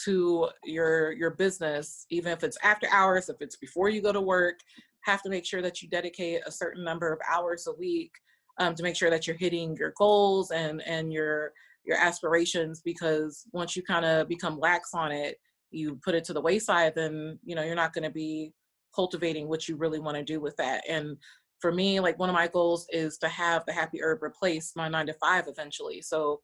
to 0.05 0.49
your 0.65 1.13
your 1.13 1.33
business, 1.33 2.07
even 2.09 2.33
if 2.33 2.43
it's 2.43 2.57
after 2.63 2.89
hours, 2.91 3.29
if 3.29 3.37
it's 3.41 3.57
before 3.57 3.91
you 3.91 4.01
go 4.01 4.13
to 4.13 4.21
work. 4.21 4.61
Have 5.05 5.23
to 5.23 5.29
make 5.29 5.45
sure 5.45 5.61
that 5.61 5.83
you 5.83 5.89
dedicate 5.91 6.41
a 6.47 6.51
certain 6.51 6.83
number 6.83 7.13
of 7.13 7.21
hours 7.31 7.67
a 7.67 7.75
week 7.75 8.13
um, 8.59 8.75
to 8.77 8.83
make 8.83 8.97
sure 8.97 9.11
that 9.11 9.27
you're 9.27 9.37
hitting 9.37 9.77
your 9.77 9.93
goals 9.99 10.53
and 10.53 10.81
and 10.87 11.13
your 11.13 11.53
your 11.85 11.99
aspirations. 11.99 12.81
Because 12.83 13.45
once 13.53 13.77
you 13.77 13.83
kind 13.83 14.07
of 14.07 14.27
become 14.27 14.59
lax 14.59 14.95
on 14.95 15.13
it, 15.13 15.37
you 15.71 15.99
put 16.05 16.15
it 16.15 16.25
to 16.25 16.33
the 16.33 16.41
wayside, 16.41 16.95
then 16.95 17.39
you 17.45 17.55
know 17.55 17.63
you're 17.63 17.75
not 17.75 17.93
going 17.93 18.05
to 18.05 18.11
be 18.11 18.53
cultivating 18.95 19.49
what 19.49 19.69
you 19.69 19.77
really 19.77 19.99
want 19.99 20.17
to 20.17 20.25
do 20.25 20.41
with 20.41 20.57
that. 20.57 20.83
And 20.89 21.17
for 21.61 21.73
me, 21.73 22.01
like 22.01 22.19
one 22.19 22.29
of 22.29 22.35
my 22.35 22.49
goals 22.49 22.87
is 22.91 23.19
to 23.19 23.29
have 23.29 23.65
the 23.67 23.73
happy 23.73 24.03
herb 24.03 24.23
replace 24.23 24.73
my 24.77 24.89
nine 24.89 25.07
to 25.07 25.15
five 25.15 25.45
eventually. 25.49 26.03
So 26.03 26.41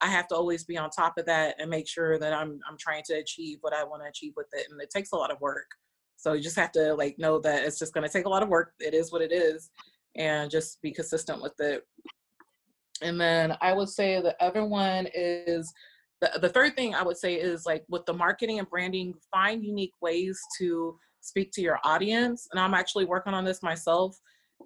I 0.00 0.08
have 0.08 0.28
to 0.28 0.34
always 0.34 0.64
be 0.64 0.76
on 0.76 0.90
top 0.90 1.18
of 1.18 1.26
that 1.26 1.56
and 1.58 1.70
make 1.70 1.88
sure 1.88 2.18
that 2.18 2.32
I'm 2.32 2.60
I'm 2.68 2.76
trying 2.78 3.02
to 3.06 3.14
achieve 3.14 3.58
what 3.60 3.74
I 3.74 3.84
want 3.84 4.02
to 4.02 4.08
achieve 4.08 4.32
with 4.36 4.48
it. 4.52 4.66
And 4.70 4.80
it 4.80 4.90
takes 4.90 5.12
a 5.12 5.16
lot 5.16 5.30
of 5.30 5.40
work. 5.40 5.66
So 6.16 6.32
you 6.32 6.42
just 6.42 6.56
have 6.56 6.72
to 6.72 6.94
like 6.94 7.18
know 7.18 7.38
that 7.40 7.64
it's 7.64 7.78
just 7.78 7.92
going 7.92 8.06
to 8.06 8.12
take 8.12 8.26
a 8.26 8.30
lot 8.30 8.42
of 8.42 8.48
work. 8.48 8.72
It 8.80 8.94
is 8.94 9.12
what 9.12 9.22
it 9.22 9.32
is, 9.32 9.70
and 10.16 10.50
just 10.50 10.80
be 10.82 10.92
consistent 10.92 11.42
with 11.42 11.54
it. 11.60 11.82
And 13.02 13.20
then 13.20 13.56
I 13.60 13.74
would 13.74 13.90
say 13.90 14.20
the 14.20 14.42
other 14.42 14.64
one 14.64 15.06
is 15.14 15.72
the, 16.20 16.38
the 16.40 16.48
third 16.48 16.74
thing 16.76 16.94
I 16.94 17.02
would 17.02 17.16
say 17.16 17.34
is 17.34 17.66
like 17.66 17.84
with 17.88 18.06
the 18.06 18.14
marketing 18.14 18.58
and 18.58 18.68
branding, 18.68 19.14
find 19.30 19.64
unique 19.64 19.94
ways 20.00 20.40
to 20.58 20.96
speak 21.20 21.50
to 21.52 21.60
your 21.60 21.78
audience. 21.84 22.48
And 22.50 22.60
I'm 22.60 22.74
actually 22.74 23.04
working 23.04 23.34
on 23.34 23.44
this 23.44 23.62
myself, 23.62 24.18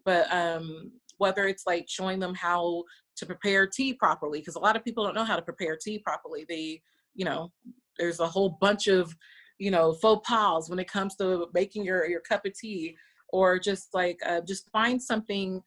but 0.05 0.33
um, 0.33 0.93
whether 1.19 1.47
it's 1.47 1.67
like 1.67 1.87
showing 1.89 2.19
them 2.21 2.35
how 2.35 2.85
to 3.17 3.27
prepare 3.27 3.67
tea 3.67 3.95
properly, 3.95 4.39
because 4.41 4.55
a 4.57 4.61
lot 4.61 4.77
of 4.77 4.85
people 4.85 5.05
don't 5.05 5.15
know 5.15 5.25
how 5.25 5.37
to 5.37 5.43
prepare 5.43 5.77
tea 5.77 5.99
properly. 5.99 6.47
They, 6.49 6.83
you 7.15 7.25
know, 7.25 7.53
there's 7.99 8.21
a 8.21 8.27
whole 8.27 8.57
bunch 8.61 8.87
of, 8.87 9.15
you 9.59 9.71
know, 9.71 9.93
faux 9.93 10.27
pas 10.29 10.71
when 10.71 10.79
it 10.79 10.91
comes 10.91 11.17
to 11.17 11.49
making 11.53 11.85
your 11.85 12.07
your 12.07 12.21
cup 12.21 12.47
of 12.47 12.55
tea, 12.55 12.97
or 13.29 13.59
just 13.59 13.93
like 13.93 14.19
uh, 14.27 14.41
just 14.47 14.71
find 14.71 15.03
something 15.03 15.63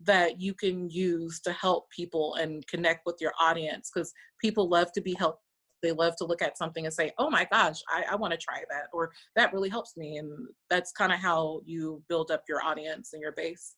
that 0.00 0.40
you 0.40 0.54
can 0.54 0.88
use 0.88 1.40
to 1.40 1.52
help 1.52 1.90
people 1.90 2.34
and 2.36 2.66
connect 2.68 3.02
with 3.04 3.16
your 3.20 3.32
audience 3.40 3.90
because 3.92 4.12
people 4.40 4.68
love 4.68 4.92
to 4.92 5.00
be 5.00 5.14
helped 5.14 5.42
they 5.80 5.92
love 5.92 6.16
to 6.16 6.24
look 6.24 6.42
at 6.42 6.58
something 6.58 6.86
and 6.86 6.94
say 6.94 7.12
oh 7.18 7.30
my 7.30 7.46
gosh 7.52 7.80
i, 7.88 8.04
I 8.10 8.16
want 8.16 8.32
to 8.32 8.38
try 8.38 8.62
that 8.70 8.86
or 8.92 9.10
that 9.36 9.52
really 9.52 9.68
helps 9.68 9.96
me 9.96 10.18
and 10.18 10.30
that's 10.70 10.92
kind 10.92 11.12
of 11.12 11.18
how 11.18 11.60
you 11.64 12.02
build 12.08 12.30
up 12.30 12.42
your 12.48 12.62
audience 12.64 13.10
and 13.12 13.22
your 13.22 13.32
base 13.32 13.74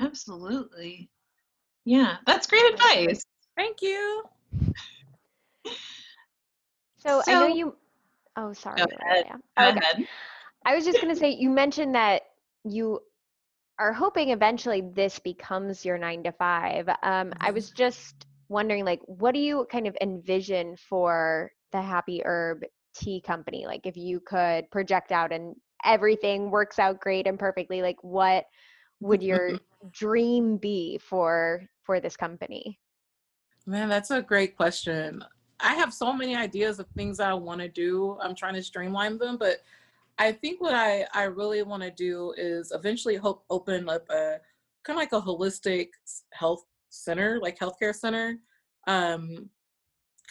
Absolutely. 0.00 1.10
Yeah, 1.84 2.16
that's 2.26 2.46
great 2.46 2.64
advice. 2.72 3.22
thank 3.56 3.82
you 3.82 4.22
So, 6.96 7.22
I 7.26 7.34
know 7.34 7.46
you. 7.46 7.76
Oh, 8.36 8.52
sorry. 8.52 8.78
Go 8.78 8.86
ahead. 9.00 9.24
Go 9.58 9.68
Okay. 9.68 9.78
ahead. 9.78 10.06
I 10.66 10.74
was 10.74 10.84
just 10.84 11.00
going 11.00 11.12
to 11.12 11.18
say, 11.18 11.30
you 11.30 11.48
mentioned 11.48 11.94
that 11.94 12.22
you 12.64 13.00
are 13.80 13.94
hoping 13.94 14.28
eventually 14.28 14.82
this 14.94 15.18
becomes 15.18 15.84
your 15.86 15.96
nine 15.96 16.22
to 16.22 16.32
five. 16.32 16.86
Um, 17.02 17.32
I 17.40 17.50
Mhm. 17.50 17.54
was 17.54 17.70
just 17.70 18.26
wondering, 18.50 18.84
like, 18.84 19.00
what 19.06 19.32
do 19.32 19.40
you 19.40 19.66
kind 19.72 19.86
of 19.86 19.96
envision 20.02 20.76
for 20.76 21.50
the 21.72 21.80
Happy 21.80 22.22
Herb 22.22 22.62
Tea 22.94 23.22
Company? 23.22 23.64
Like, 23.66 23.86
if 23.86 23.96
you 23.96 24.20
could 24.20 24.70
project 24.70 25.12
out 25.12 25.32
and 25.32 25.56
everything 25.82 26.50
works 26.50 26.78
out 26.78 27.00
great 27.00 27.26
and 27.26 27.38
perfectly, 27.38 27.80
like, 27.80 27.96
what 28.02 28.44
would 29.00 29.22
your 29.22 29.54
dream 29.90 30.58
be 30.58 30.98
for 30.98 31.62
for 31.82 32.00
this 32.00 32.18
company? 32.18 32.78
Man, 33.66 33.88
that's 33.88 34.10
a 34.10 34.20
great 34.20 34.56
question. 34.56 35.24
I 35.58 35.74
have 35.74 35.94
so 35.94 36.12
many 36.12 36.36
ideas 36.36 36.80
of 36.80 36.86
things 36.88 37.18
I 37.18 37.32
want 37.32 37.62
to 37.62 37.68
do. 37.68 38.18
I'm 38.20 38.34
trying 38.34 38.54
to 38.54 38.62
streamline 38.62 39.16
them, 39.16 39.38
but 39.38 39.58
I 40.18 40.32
think 40.32 40.60
what 40.60 40.74
I, 40.74 41.06
I 41.14 41.24
really 41.24 41.62
want 41.62 41.82
to 41.82 41.90
do 41.90 42.34
is 42.36 42.72
eventually 42.74 43.16
hope 43.16 43.44
open 43.50 43.88
up 43.88 44.08
a 44.10 44.38
kind 44.84 44.96
of 44.98 45.02
like 45.02 45.12
a 45.12 45.20
holistic 45.20 45.88
health 46.32 46.64
center, 46.90 47.38
like 47.40 47.58
healthcare 47.58 47.94
center. 47.94 48.38
Um, 48.86 49.50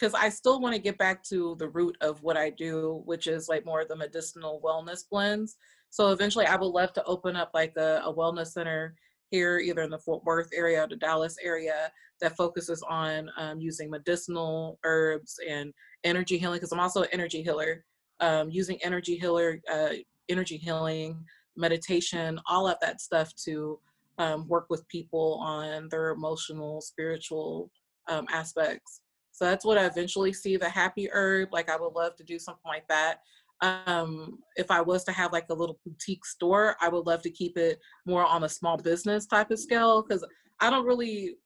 because 0.00 0.14
I 0.14 0.30
still 0.30 0.60
want 0.60 0.74
to 0.74 0.80
get 0.80 0.96
back 0.96 1.22
to 1.24 1.56
the 1.58 1.68
root 1.68 1.96
of 2.00 2.22
what 2.22 2.36
I 2.36 2.48
do, 2.48 3.02
which 3.04 3.26
is 3.26 3.48
like 3.48 3.66
more 3.66 3.82
of 3.82 3.88
the 3.88 3.96
medicinal 3.96 4.60
wellness 4.64 5.04
blends. 5.08 5.56
So 5.90 6.12
eventually, 6.12 6.46
I 6.46 6.56
would 6.56 6.66
love 6.66 6.92
to 6.94 7.04
open 7.04 7.36
up 7.36 7.50
like 7.52 7.74
a, 7.76 8.00
a 8.04 8.14
wellness 8.14 8.48
center 8.48 8.94
here, 9.30 9.58
either 9.58 9.82
in 9.82 9.90
the 9.90 9.98
Fort 9.98 10.24
Worth 10.24 10.48
area 10.54 10.82
or 10.82 10.88
the 10.88 10.96
Dallas 10.96 11.36
area, 11.42 11.92
that 12.20 12.36
focuses 12.36 12.82
on 12.88 13.30
um, 13.36 13.60
using 13.60 13.90
medicinal 13.90 14.78
herbs 14.84 15.38
and 15.46 15.72
energy 16.04 16.38
healing. 16.38 16.56
Because 16.56 16.72
I'm 16.72 16.80
also 16.80 17.02
an 17.02 17.08
energy 17.12 17.42
healer, 17.42 17.84
um, 18.20 18.50
using 18.50 18.78
energy 18.82 19.16
healer, 19.16 19.60
uh, 19.70 19.90
energy 20.28 20.56
healing, 20.56 21.24
meditation, 21.56 22.38
all 22.48 22.68
of 22.68 22.76
that 22.80 23.00
stuff 23.00 23.34
to 23.44 23.78
um, 24.18 24.46
work 24.48 24.66
with 24.68 24.86
people 24.88 25.40
on 25.42 25.88
their 25.90 26.10
emotional, 26.10 26.80
spiritual 26.80 27.70
um, 28.08 28.26
aspects. 28.30 29.00
So 29.32 29.44
that's 29.44 29.64
what 29.64 29.78
I 29.78 29.86
eventually 29.86 30.32
see 30.32 30.56
the 30.56 30.68
happy 30.68 31.08
herb. 31.12 31.50
Like 31.52 31.70
I 31.70 31.76
would 31.76 31.94
love 31.94 32.16
to 32.16 32.24
do 32.24 32.38
something 32.38 32.60
like 32.66 32.86
that. 32.88 33.20
Um, 33.62 34.38
if 34.56 34.70
I 34.70 34.80
was 34.80 35.04
to 35.04 35.12
have 35.12 35.32
like 35.32 35.46
a 35.50 35.54
little 35.54 35.78
boutique 35.84 36.24
store, 36.24 36.76
I 36.80 36.88
would 36.88 37.06
love 37.06 37.22
to 37.22 37.30
keep 37.30 37.56
it 37.56 37.78
more 38.06 38.24
on 38.24 38.44
a 38.44 38.48
small 38.48 38.76
business 38.76 39.26
type 39.26 39.50
of 39.50 39.58
scale 39.58 40.02
because 40.02 40.24
I 40.60 40.70
don't 40.70 40.86
really 40.86 41.36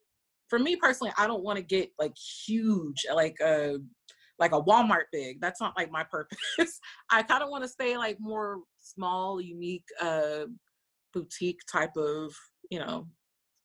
for 0.48 0.58
me 0.58 0.76
personally, 0.76 1.12
I 1.16 1.26
don't 1.26 1.42
want 1.42 1.56
to 1.56 1.64
get 1.64 1.90
like 1.98 2.16
huge, 2.16 3.06
like 3.12 3.36
a 3.40 3.78
like 4.38 4.52
a 4.52 4.60
Walmart 4.60 5.04
big. 5.12 5.40
That's 5.40 5.60
not 5.60 5.76
like 5.76 5.90
my 5.90 6.04
purpose. 6.04 6.38
I 7.10 7.22
kind 7.22 7.42
of 7.42 7.50
want 7.50 7.64
to 7.64 7.68
stay 7.68 7.96
like 7.96 8.18
more 8.20 8.60
small, 8.80 9.40
unique, 9.40 9.84
uh, 10.00 10.46
boutique 11.12 11.60
type 11.70 11.96
of 11.96 12.34
you 12.70 12.78
know 12.78 13.06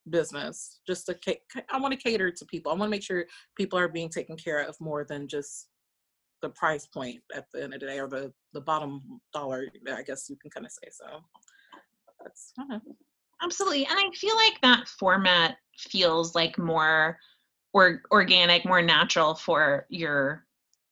business. 0.10 0.80
Just 0.88 1.08
to 1.08 1.18
I 1.72 1.80
want 1.80 1.94
to 1.94 1.98
cater 1.98 2.32
to 2.32 2.46
people. 2.46 2.72
I 2.72 2.76
want 2.76 2.88
to 2.90 2.92
make 2.92 3.04
sure 3.04 3.26
people 3.58 3.80
are 3.80 3.88
being 3.88 4.10
taken 4.10 4.38
care 4.38 4.62
of 4.62 4.76
more 4.80 5.06
than 5.08 5.28
just 5.28 5.68
the 6.42 6.50
price 6.52 6.88
point 6.88 7.20
at 7.36 7.46
the 7.54 7.64
end 7.64 7.74
of 7.74 7.82
the 7.82 7.88
day 7.88 8.00
or 8.00 8.08
the 8.08 8.32
the 8.54 8.62
bottom 8.62 9.02
dollar. 9.34 9.68
I 9.92 10.04
guess 10.04 10.30
you 10.30 10.38
can 10.38 10.52
kind 10.52 10.66
of 10.66 10.72
say 10.72 10.90
so. 10.92 11.22
That's 12.22 12.54
of 12.72 12.82
Absolutely. 13.42 13.86
And 13.86 13.98
I 13.98 14.10
feel 14.14 14.36
like 14.36 14.60
that 14.62 14.88
format 14.88 15.56
feels 15.78 16.36
like 16.36 16.58
more 16.58 17.18
or 17.74 18.02
organic, 18.12 18.66
more 18.66 18.82
natural 18.82 19.36
for 19.36 19.86
your 19.90 20.46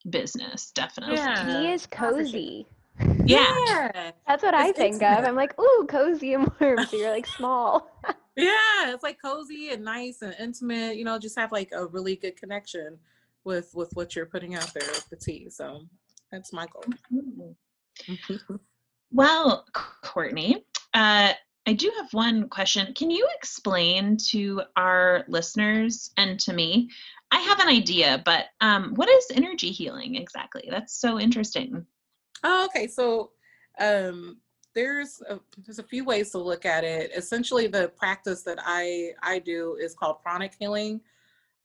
business, 0.10 0.72
definitely. 0.72 1.16
Yeah. 1.16 1.36
To 1.36 1.60
me 1.60 1.72
is 1.72 1.88
I 1.92 2.08
appreciate 2.08 2.68
cozy. 3.00 3.18
Yeah. 3.26 3.66
yeah. 3.68 4.12
That's 4.28 4.44
what 4.44 4.54
I 4.54 4.72
think 4.72 5.02
of. 5.04 5.26
I'm 5.26 5.36
like, 5.36 5.60
ooh, 5.60 5.86
cozy 5.90 6.34
and 6.34 6.52
warm. 6.60 6.86
So 6.86 6.98
you're 6.98 7.12
like 7.12 7.28
small. 7.28 7.90
Yeah, 8.38 8.94
it's 8.94 9.02
like 9.02 9.18
cozy 9.20 9.72
and 9.72 9.84
nice 9.84 10.22
and 10.22 10.36
intimate. 10.40 10.96
You 10.96 11.04
know, 11.06 11.18
just 11.18 11.36
have 11.40 11.52
like 11.52 11.72
a 11.72 11.88
really 11.88 12.16
good 12.16 12.38
connection 12.38 13.00
with 13.44 13.72
with 13.74 13.90
what 13.94 14.16
you're 14.16 14.28
putting 14.28 14.54
out 14.54 14.72
there 14.76 14.88
with 14.90 15.10
the 15.10 15.16
tea. 15.16 15.50
So 15.50 15.82
that's 16.32 16.54
my 16.54 16.68
goal. 16.68 16.84
Well, 19.12 19.66
Courtney, 20.04 20.66
uh, 20.94 21.34
I 21.68 21.74
do 21.74 21.92
have 21.98 22.14
one 22.14 22.48
question. 22.48 22.94
Can 22.94 23.12
you 23.12 23.28
explain 23.36 24.16
to 24.30 24.62
our 24.78 25.26
listeners 25.28 26.12
and 26.16 26.40
to 26.40 26.54
me? 26.54 26.90
I 27.30 27.40
have 27.40 27.60
an 27.60 27.68
idea, 27.68 28.22
but 28.24 28.46
um, 28.62 28.94
what 28.96 29.10
is 29.10 29.28
energy 29.36 29.72
healing 29.72 30.16
exactly? 30.16 30.70
That's 30.72 30.94
so 30.94 31.20
interesting. 31.20 31.86
Oh, 32.46 32.66
okay. 32.68 32.88
So 32.88 33.32
um, 33.82 34.38
there's 34.76 35.22
a, 35.30 35.42
there's 35.66 35.80
a 35.80 35.84
few 35.84 36.06
ways 36.06 36.32
to 36.32 36.38
look 36.38 36.66
at 36.66 36.86
it. 36.86 37.12
Essentially, 37.14 37.68
the 37.68 37.90
practice 37.98 38.44
that 38.44 38.60
I 38.66 39.12
I 39.22 39.40
do 39.40 39.78
is 39.80 39.94
called 39.94 40.22
pranic 40.24 40.54
healing. 40.58 41.02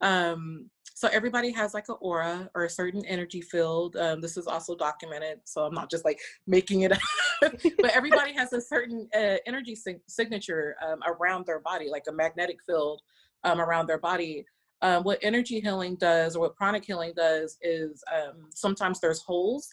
Um, 0.01 0.69
so 0.95 1.09
everybody 1.09 1.51
has 1.53 1.75
like 1.75 1.89
an 1.89 1.97
aura 2.01 2.51
or 2.55 2.65
a 2.65 2.71
certain 2.71 3.05
energy 3.07 3.41
field. 3.41 3.97
Um, 3.97 4.21
this 4.21 4.37
is 4.37 4.47
also 4.47 4.75
documented, 4.75 5.41
so 5.45 5.65
I'm 5.65 5.75
not 5.75 5.91
just 5.91 6.05
like 6.05 6.21
making 6.47 6.83
it 6.83 6.93
up. 6.93 7.01
but 7.41 7.91
everybody 7.93 8.33
has 8.37 8.53
a 8.53 8.61
certain 8.61 9.09
uh, 9.15 9.37
energy 9.47 9.75
sig- 9.75 10.03
signature 10.07 10.77
um, 10.87 11.01
around 11.07 11.47
their 11.47 11.61
body, 11.61 11.89
like 11.89 12.05
a 12.09 12.13
magnetic 12.13 12.59
field 12.65 13.03
um, 13.45 13.61
around 13.61 13.87
their 13.87 13.99
body. 13.99 14.45
Um, 14.83 15.05
what 15.05 15.19
energy 15.23 15.61
healing 15.61 15.95
does, 15.97 16.35
or 16.35 16.41
what 16.41 16.57
pranic 16.57 16.85
healing 16.85 17.13
does, 17.17 17.57
is 17.63 18.03
um, 18.13 18.49
sometimes 18.53 19.01
there's 19.01 19.23
holes 19.23 19.73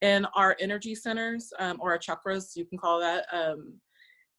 in 0.00 0.26
our 0.36 0.56
energy 0.60 0.94
centers 0.94 1.52
um, 1.58 1.78
or 1.80 1.92
our 1.92 1.98
chakras, 1.98 2.56
you 2.56 2.64
can 2.64 2.78
call 2.78 3.00
that. 3.00 3.26
Um, 3.32 3.74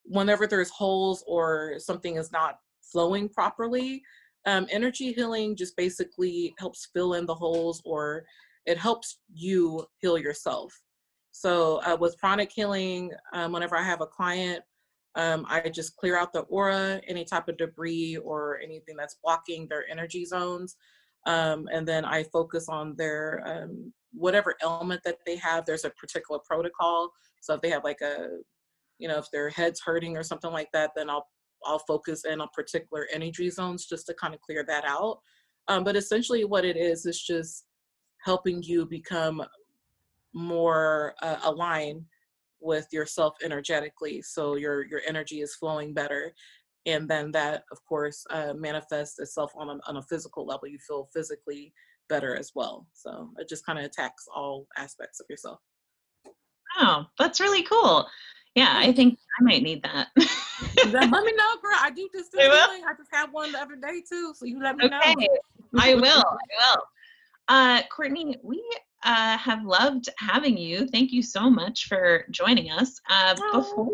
whenever 0.04 0.46
there's 0.46 0.70
holes 0.70 1.24
or 1.26 1.74
something 1.78 2.16
is 2.16 2.30
not 2.30 2.60
flowing 2.80 3.28
properly, 3.28 4.02
um, 4.46 4.66
energy 4.70 5.12
healing 5.12 5.56
just 5.56 5.76
basically 5.76 6.54
helps 6.58 6.88
fill 6.94 7.14
in 7.14 7.26
the 7.26 7.34
holes 7.34 7.82
or 7.84 8.24
it 8.64 8.78
helps 8.78 9.18
you 9.32 9.84
heal 9.98 10.16
yourself. 10.16 10.72
So 11.32 11.82
uh, 11.82 11.96
with 12.00 12.16
pranic 12.18 12.50
healing, 12.52 13.10
um, 13.32 13.52
whenever 13.52 13.76
I 13.76 13.82
have 13.82 14.00
a 14.00 14.06
client, 14.06 14.62
um, 15.16 15.46
I 15.48 15.68
just 15.68 15.96
clear 15.96 16.16
out 16.16 16.32
the 16.32 16.40
aura, 16.42 17.00
any 17.08 17.24
type 17.24 17.48
of 17.48 17.56
debris 17.56 18.16
or 18.18 18.60
anything 18.62 18.96
that's 18.96 19.16
blocking 19.22 19.66
their 19.68 19.84
energy 19.90 20.24
zones. 20.24 20.76
Um, 21.26 21.68
and 21.72 21.86
then 21.86 22.04
I 22.04 22.22
focus 22.24 22.68
on 22.68 22.94
their 22.96 23.42
um, 23.46 23.92
whatever 24.12 24.54
element 24.62 25.00
that 25.04 25.18
they 25.26 25.36
have. 25.36 25.64
There's 25.64 25.84
a 25.84 25.90
particular 25.90 26.40
protocol. 26.48 27.10
So 27.40 27.54
if 27.54 27.60
they 27.60 27.70
have 27.70 27.84
like 27.84 28.00
a, 28.00 28.28
you 28.98 29.08
know, 29.08 29.18
if 29.18 29.30
their 29.32 29.50
head's 29.50 29.80
hurting 29.80 30.16
or 30.16 30.22
something 30.22 30.52
like 30.52 30.68
that, 30.72 30.90
then 30.94 31.10
I'll 31.10 31.26
I'll 31.64 31.80
focus 31.80 32.24
in 32.24 32.40
on 32.40 32.48
particular 32.54 33.06
energy 33.12 33.50
zones 33.50 33.86
just 33.86 34.06
to 34.06 34.14
kind 34.14 34.34
of 34.34 34.40
clear 34.40 34.64
that 34.66 34.84
out. 34.84 35.20
Um, 35.68 35.84
but 35.84 35.96
essentially, 35.96 36.44
what 36.44 36.64
it 36.64 36.76
is 36.76 37.06
is 37.06 37.20
just 37.20 37.66
helping 38.24 38.62
you 38.62 38.86
become 38.86 39.42
more 40.32 41.14
uh, 41.22 41.38
aligned 41.44 42.04
with 42.60 42.86
yourself 42.92 43.34
energetically, 43.44 44.22
so 44.22 44.56
your 44.56 44.86
your 44.86 45.00
energy 45.06 45.40
is 45.40 45.54
flowing 45.54 45.92
better, 45.92 46.32
and 46.86 47.08
then 47.08 47.32
that, 47.32 47.64
of 47.72 47.78
course, 47.88 48.24
uh, 48.30 48.54
manifests 48.54 49.18
itself 49.18 49.52
on 49.56 49.68
a, 49.70 49.78
on 49.88 49.96
a 49.96 50.02
physical 50.02 50.46
level. 50.46 50.68
You 50.68 50.78
feel 50.86 51.08
physically 51.12 51.72
better 52.08 52.36
as 52.36 52.52
well. 52.54 52.86
So 52.92 53.30
it 53.38 53.48
just 53.48 53.66
kind 53.66 53.78
of 53.78 53.84
attacks 53.84 54.26
all 54.34 54.66
aspects 54.76 55.20
of 55.20 55.26
yourself. 55.28 55.58
Wow, 56.78 57.06
that's 57.18 57.40
really 57.40 57.62
cool. 57.62 58.06
Yeah, 58.56 58.72
I 58.74 58.90
think 58.92 59.18
I 59.38 59.44
might 59.44 59.62
need 59.62 59.82
that. 59.82 60.08
Let 60.16 60.24
me 61.10 61.32
know, 61.36 61.52
girl. 61.62 61.76
I 61.78 61.90
do 61.94 62.08
this. 62.12 62.28
this 62.28 62.42
You. 62.42 62.50
I 62.50 62.92
just 62.96 63.10
had 63.12 63.30
one 63.30 63.52
the 63.52 63.60
other 63.60 63.76
day 63.76 64.02
too, 64.08 64.32
so 64.34 64.46
you 64.46 64.60
let 64.62 64.76
me 64.76 64.88
know. 64.88 64.98
okay, 64.98 65.28
I 65.78 65.94
will. 65.94 66.24
I 66.24 66.34
will. 66.74 66.82
Uh, 67.48 67.82
Courtney, 67.94 68.38
we 68.42 68.62
uh, 69.04 69.36
have 69.36 69.64
loved 69.64 70.08
having 70.18 70.56
you. 70.56 70.86
Thank 70.88 71.12
you 71.12 71.22
so 71.22 71.50
much 71.50 71.86
for 71.86 72.24
joining 72.30 72.70
us. 72.70 72.98
Uh, 73.10 73.36
Oh. 73.38 73.60
before 73.60 73.90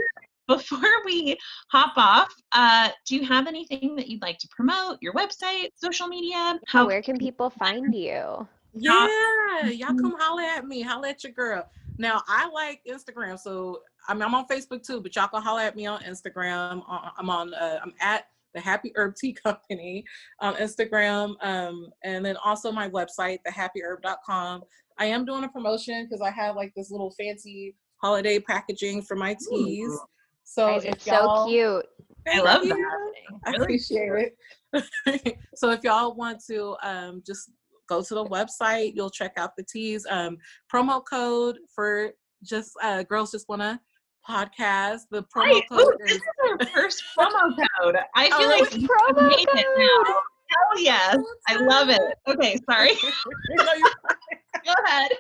before 0.49 1.05
we 1.05 1.37
hop 1.69 1.95
off, 1.97 2.33
uh, 2.53 2.91
do 3.07 3.17
you 3.17 3.27
have 3.27 3.47
anything 3.47 3.97
that 3.97 4.09
you'd 4.09 4.23
like 4.23 4.39
to 4.39 4.49
promote? 4.49 4.99
Your 5.01 5.13
website, 5.15 5.69
social 5.77 6.07
media? 6.09 6.59
How 6.67 6.87
Where 6.87 7.01
can 7.03 7.17
people 7.17 7.51
find 7.51 7.93
you? 7.95 8.47
Yeah, 8.75 9.67
y'all 9.69 9.89
come 9.95 10.15
holler 10.19 10.43
at 10.43 10.67
me. 10.67 10.83
Holler 10.83 11.09
at 11.09 11.23
your 11.25 11.33
girl. 11.33 11.67
Now 11.99 12.23
I 12.29 12.49
like 12.49 12.81
Instagram, 12.89 13.39
so 13.39 13.81
I 14.09 14.15
mean, 14.15 14.23
I'm 14.23 14.35
on 14.35 14.47
Facebook 14.47 14.85
too, 14.85 15.01
but 15.01 15.15
y'all 15.15 15.29
can 15.29 15.43
holler 15.43 15.63
at 15.63 15.77
me 15.77 15.87
on 15.87 16.01
Instagram. 16.03 16.83
Uh, 16.89 17.11
I'm 17.17 17.31
on. 17.31 17.55
Uh, 17.55 17.79
I'm 17.83 17.93
at 18.01 18.25
the 18.55 18.61
Happy 18.61 18.93
Herb 18.97 19.15
Tea 19.17 19.33
Company 19.45 20.05
on 20.41 20.55
Instagram, 20.57 21.35
um, 21.43 21.89
and 22.05 22.25
then 22.25 22.37
also 22.45 22.73
my 22.73 22.89
website, 22.89 23.39
thehappyherb.com. 23.47 24.63
I 24.99 25.07
am 25.07 25.25
doing 25.25 25.45
a 25.45 25.49
promotion 25.49 26.07
because 26.07 26.21
I 26.21 26.31
have 26.31 26.57
like 26.57 26.73
this 26.77 26.91
little 26.91 27.11
fancy 27.13 27.75
holiday 27.97 28.39
packaging 28.39 29.03
for 29.03 29.17
my 29.17 29.37
teas. 29.49 29.99
So 30.45 30.67
Guys, 30.67 30.85
it's 30.85 31.05
so 31.05 31.47
cute. 31.49 31.87
I 32.29 32.41
love 32.41 32.65
you. 32.65 32.71
that. 32.71 33.13
I 33.47 33.51
Really? 33.53 33.63
appreciate 33.65 34.33
it. 34.75 35.39
so 35.55 35.71
if 35.71 35.83
y'all 35.83 36.15
want 36.15 36.43
to 36.47 36.77
um, 36.83 37.23
just 37.27 37.51
go 37.89 38.03
to 38.03 38.15
the 38.15 38.25
website, 38.27 38.93
you'll 38.95 39.11
check 39.11 39.33
out 39.37 39.57
the 39.57 39.63
teas. 39.65 40.07
Um, 40.09 40.39
promo 40.73 41.03
code 41.09 41.59
for 41.75 42.13
just 42.45 42.73
uh, 42.83 43.03
girls 43.05 43.31
just 43.33 43.49
wanna 43.49 43.81
podcast. 44.29 45.01
The 45.11 45.23
promo 45.25 45.37
Right. 45.53 45.63
code 45.69 45.81
Ooh, 45.81 45.97
this 46.05 46.13
is 46.13 46.17
is 46.19 46.23
our 46.49 46.67
first 46.75 47.03
promo 47.19 47.55
code. 47.81 47.97
I 48.15 48.29
Oh, 48.33 48.39
feel 48.39 48.49
really? 48.49 48.63
like 48.63 48.73
we 48.73 48.87
Promo 48.89 49.29
made 49.31 49.49
it 49.49 49.67
now. 49.79 50.15
Hell 50.49 50.83
yes. 50.83 51.17
I 51.49 51.57
love 51.57 51.89
it. 51.89 52.01
Okay, 52.29 52.59
sorry. 52.71 52.91
No, 53.57 53.65
Go 54.65 54.73
ahead. 54.87 55.11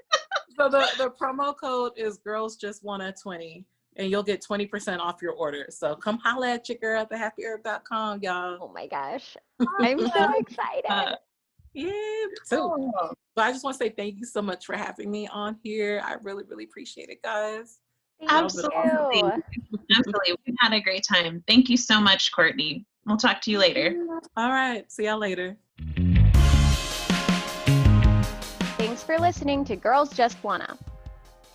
so 0.56 0.68
the, 0.68 0.86
the 0.98 1.10
promo 1.10 1.54
code 1.58 1.92
is 1.96 2.18
girls 2.18 2.56
just 2.56 2.84
wanna 2.84 3.12
20 3.20 3.64
and 3.96 4.10
you'll 4.10 4.22
get 4.22 4.42
20% 4.42 4.98
off 5.00 5.20
your 5.20 5.32
order. 5.32 5.66
So 5.70 5.94
come 5.96 6.18
holla 6.18 6.52
at 6.52 6.68
your 6.68 6.78
girl 6.78 7.02
at 7.02 7.10
thehappyherb.com, 7.10 8.20
y'all. 8.22 8.58
Oh 8.60 8.70
my 8.72 8.86
gosh. 8.86 9.36
I'm 9.80 9.98
so 9.98 10.32
excited. 10.38 10.84
Uh, 10.88 11.16
Yeah, 11.75 11.91
so 12.45 12.77
oh, 12.79 13.12
but 13.35 13.43
I 13.43 13.53
just 13.53 13.64
want 13.64 13.79
to 13.79 13.85
say 13.85 13.91
thank 13.91 14.18
you 14.18 14.27
so 14.27 14.43
much 14.43 14.66
for 14.66 14.77
having 14.77 15.11
me 15.11 15.27
on 15.29 15.57
here. 15.62 16.03
I 16.05 16.16
really, 16.23 16.45
really 16.47 16.64
appreciate 16.64 17.09
it, 17.09 17.23
guys. 17.23 17.79
Absolutely. 18.29 19.23
absolutely. 19.97 20.37
We've 20.47 20.57
had 20.61 20.73
a 20.73 20.81
great 20.81 21.05
time. 21.09 21.43
Thank 21.49 21.70
you 21.70 21.77
so 21.77 22.01
much, 22.01 22.33
Courtney. 22.33 22.85
We'll 23.07 23.16
talk 23.16 23.41
to 23.43 23.51
you 23.51 23.59
later. 23.59 23.97
All 24.37 24.51
right. 24.51 24.91
See 24.93 25.07
y'all 25.07 25.18
later. 25.18 25.57
Thanks 28.77 29.03
for 29.03 29.18
listening 29.18 29.64
to 29.64 29.77
Girls 29.77 30.12
Just 30.12 30.43
Wanna. 30.45 30.79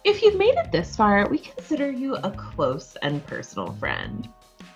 If 0.03 0.22
you've 0.22 0.38
made 0.38 0.55
it 0.55 0.72
this 0.72 0.95
far, 0.95 1.28
we 1.30 1.38
consider 1.38 1.91
you 1.91 2.15
a 2.15 2.32
close 2.32 2.95
and 3.01 3.26
personal 3.28 3.74
friend. 3.74 4.28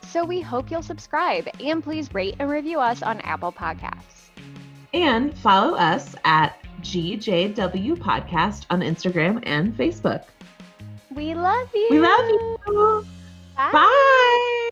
So 0.08 0.24
we 0.26 0.42
hope 0.42 0.70
you'll 0.70 0.84
subscribe 0.84 1.48
and 1.60 1.84
please 1.84 2.14
rate 2.14 2.36
and 2.40 2.50
review 2.50 2.80
us 2.80 3.02
on 3.02 3.22
Apple 3.22 3.52
Podcasts. 3.52 4.21
And 4.94 5.38
follow 5.38 5.76
us 5.76 6.16
at 6.26 6.58
GJW 6.82 7.96
Podcast 7.98 8.66
on 8.70 8.82
Instagram 8.82 9.42
and 9.44 9.76
Facebook. 9.78 10.24
We 11.14 11.34
love 11.34 11.70
you. 11.74 11.88
We 11.92 12.00
love 12.00 12.30
you. 12.30 13.06
Bye. 13.56 13.72
Bye. 13.72 14.70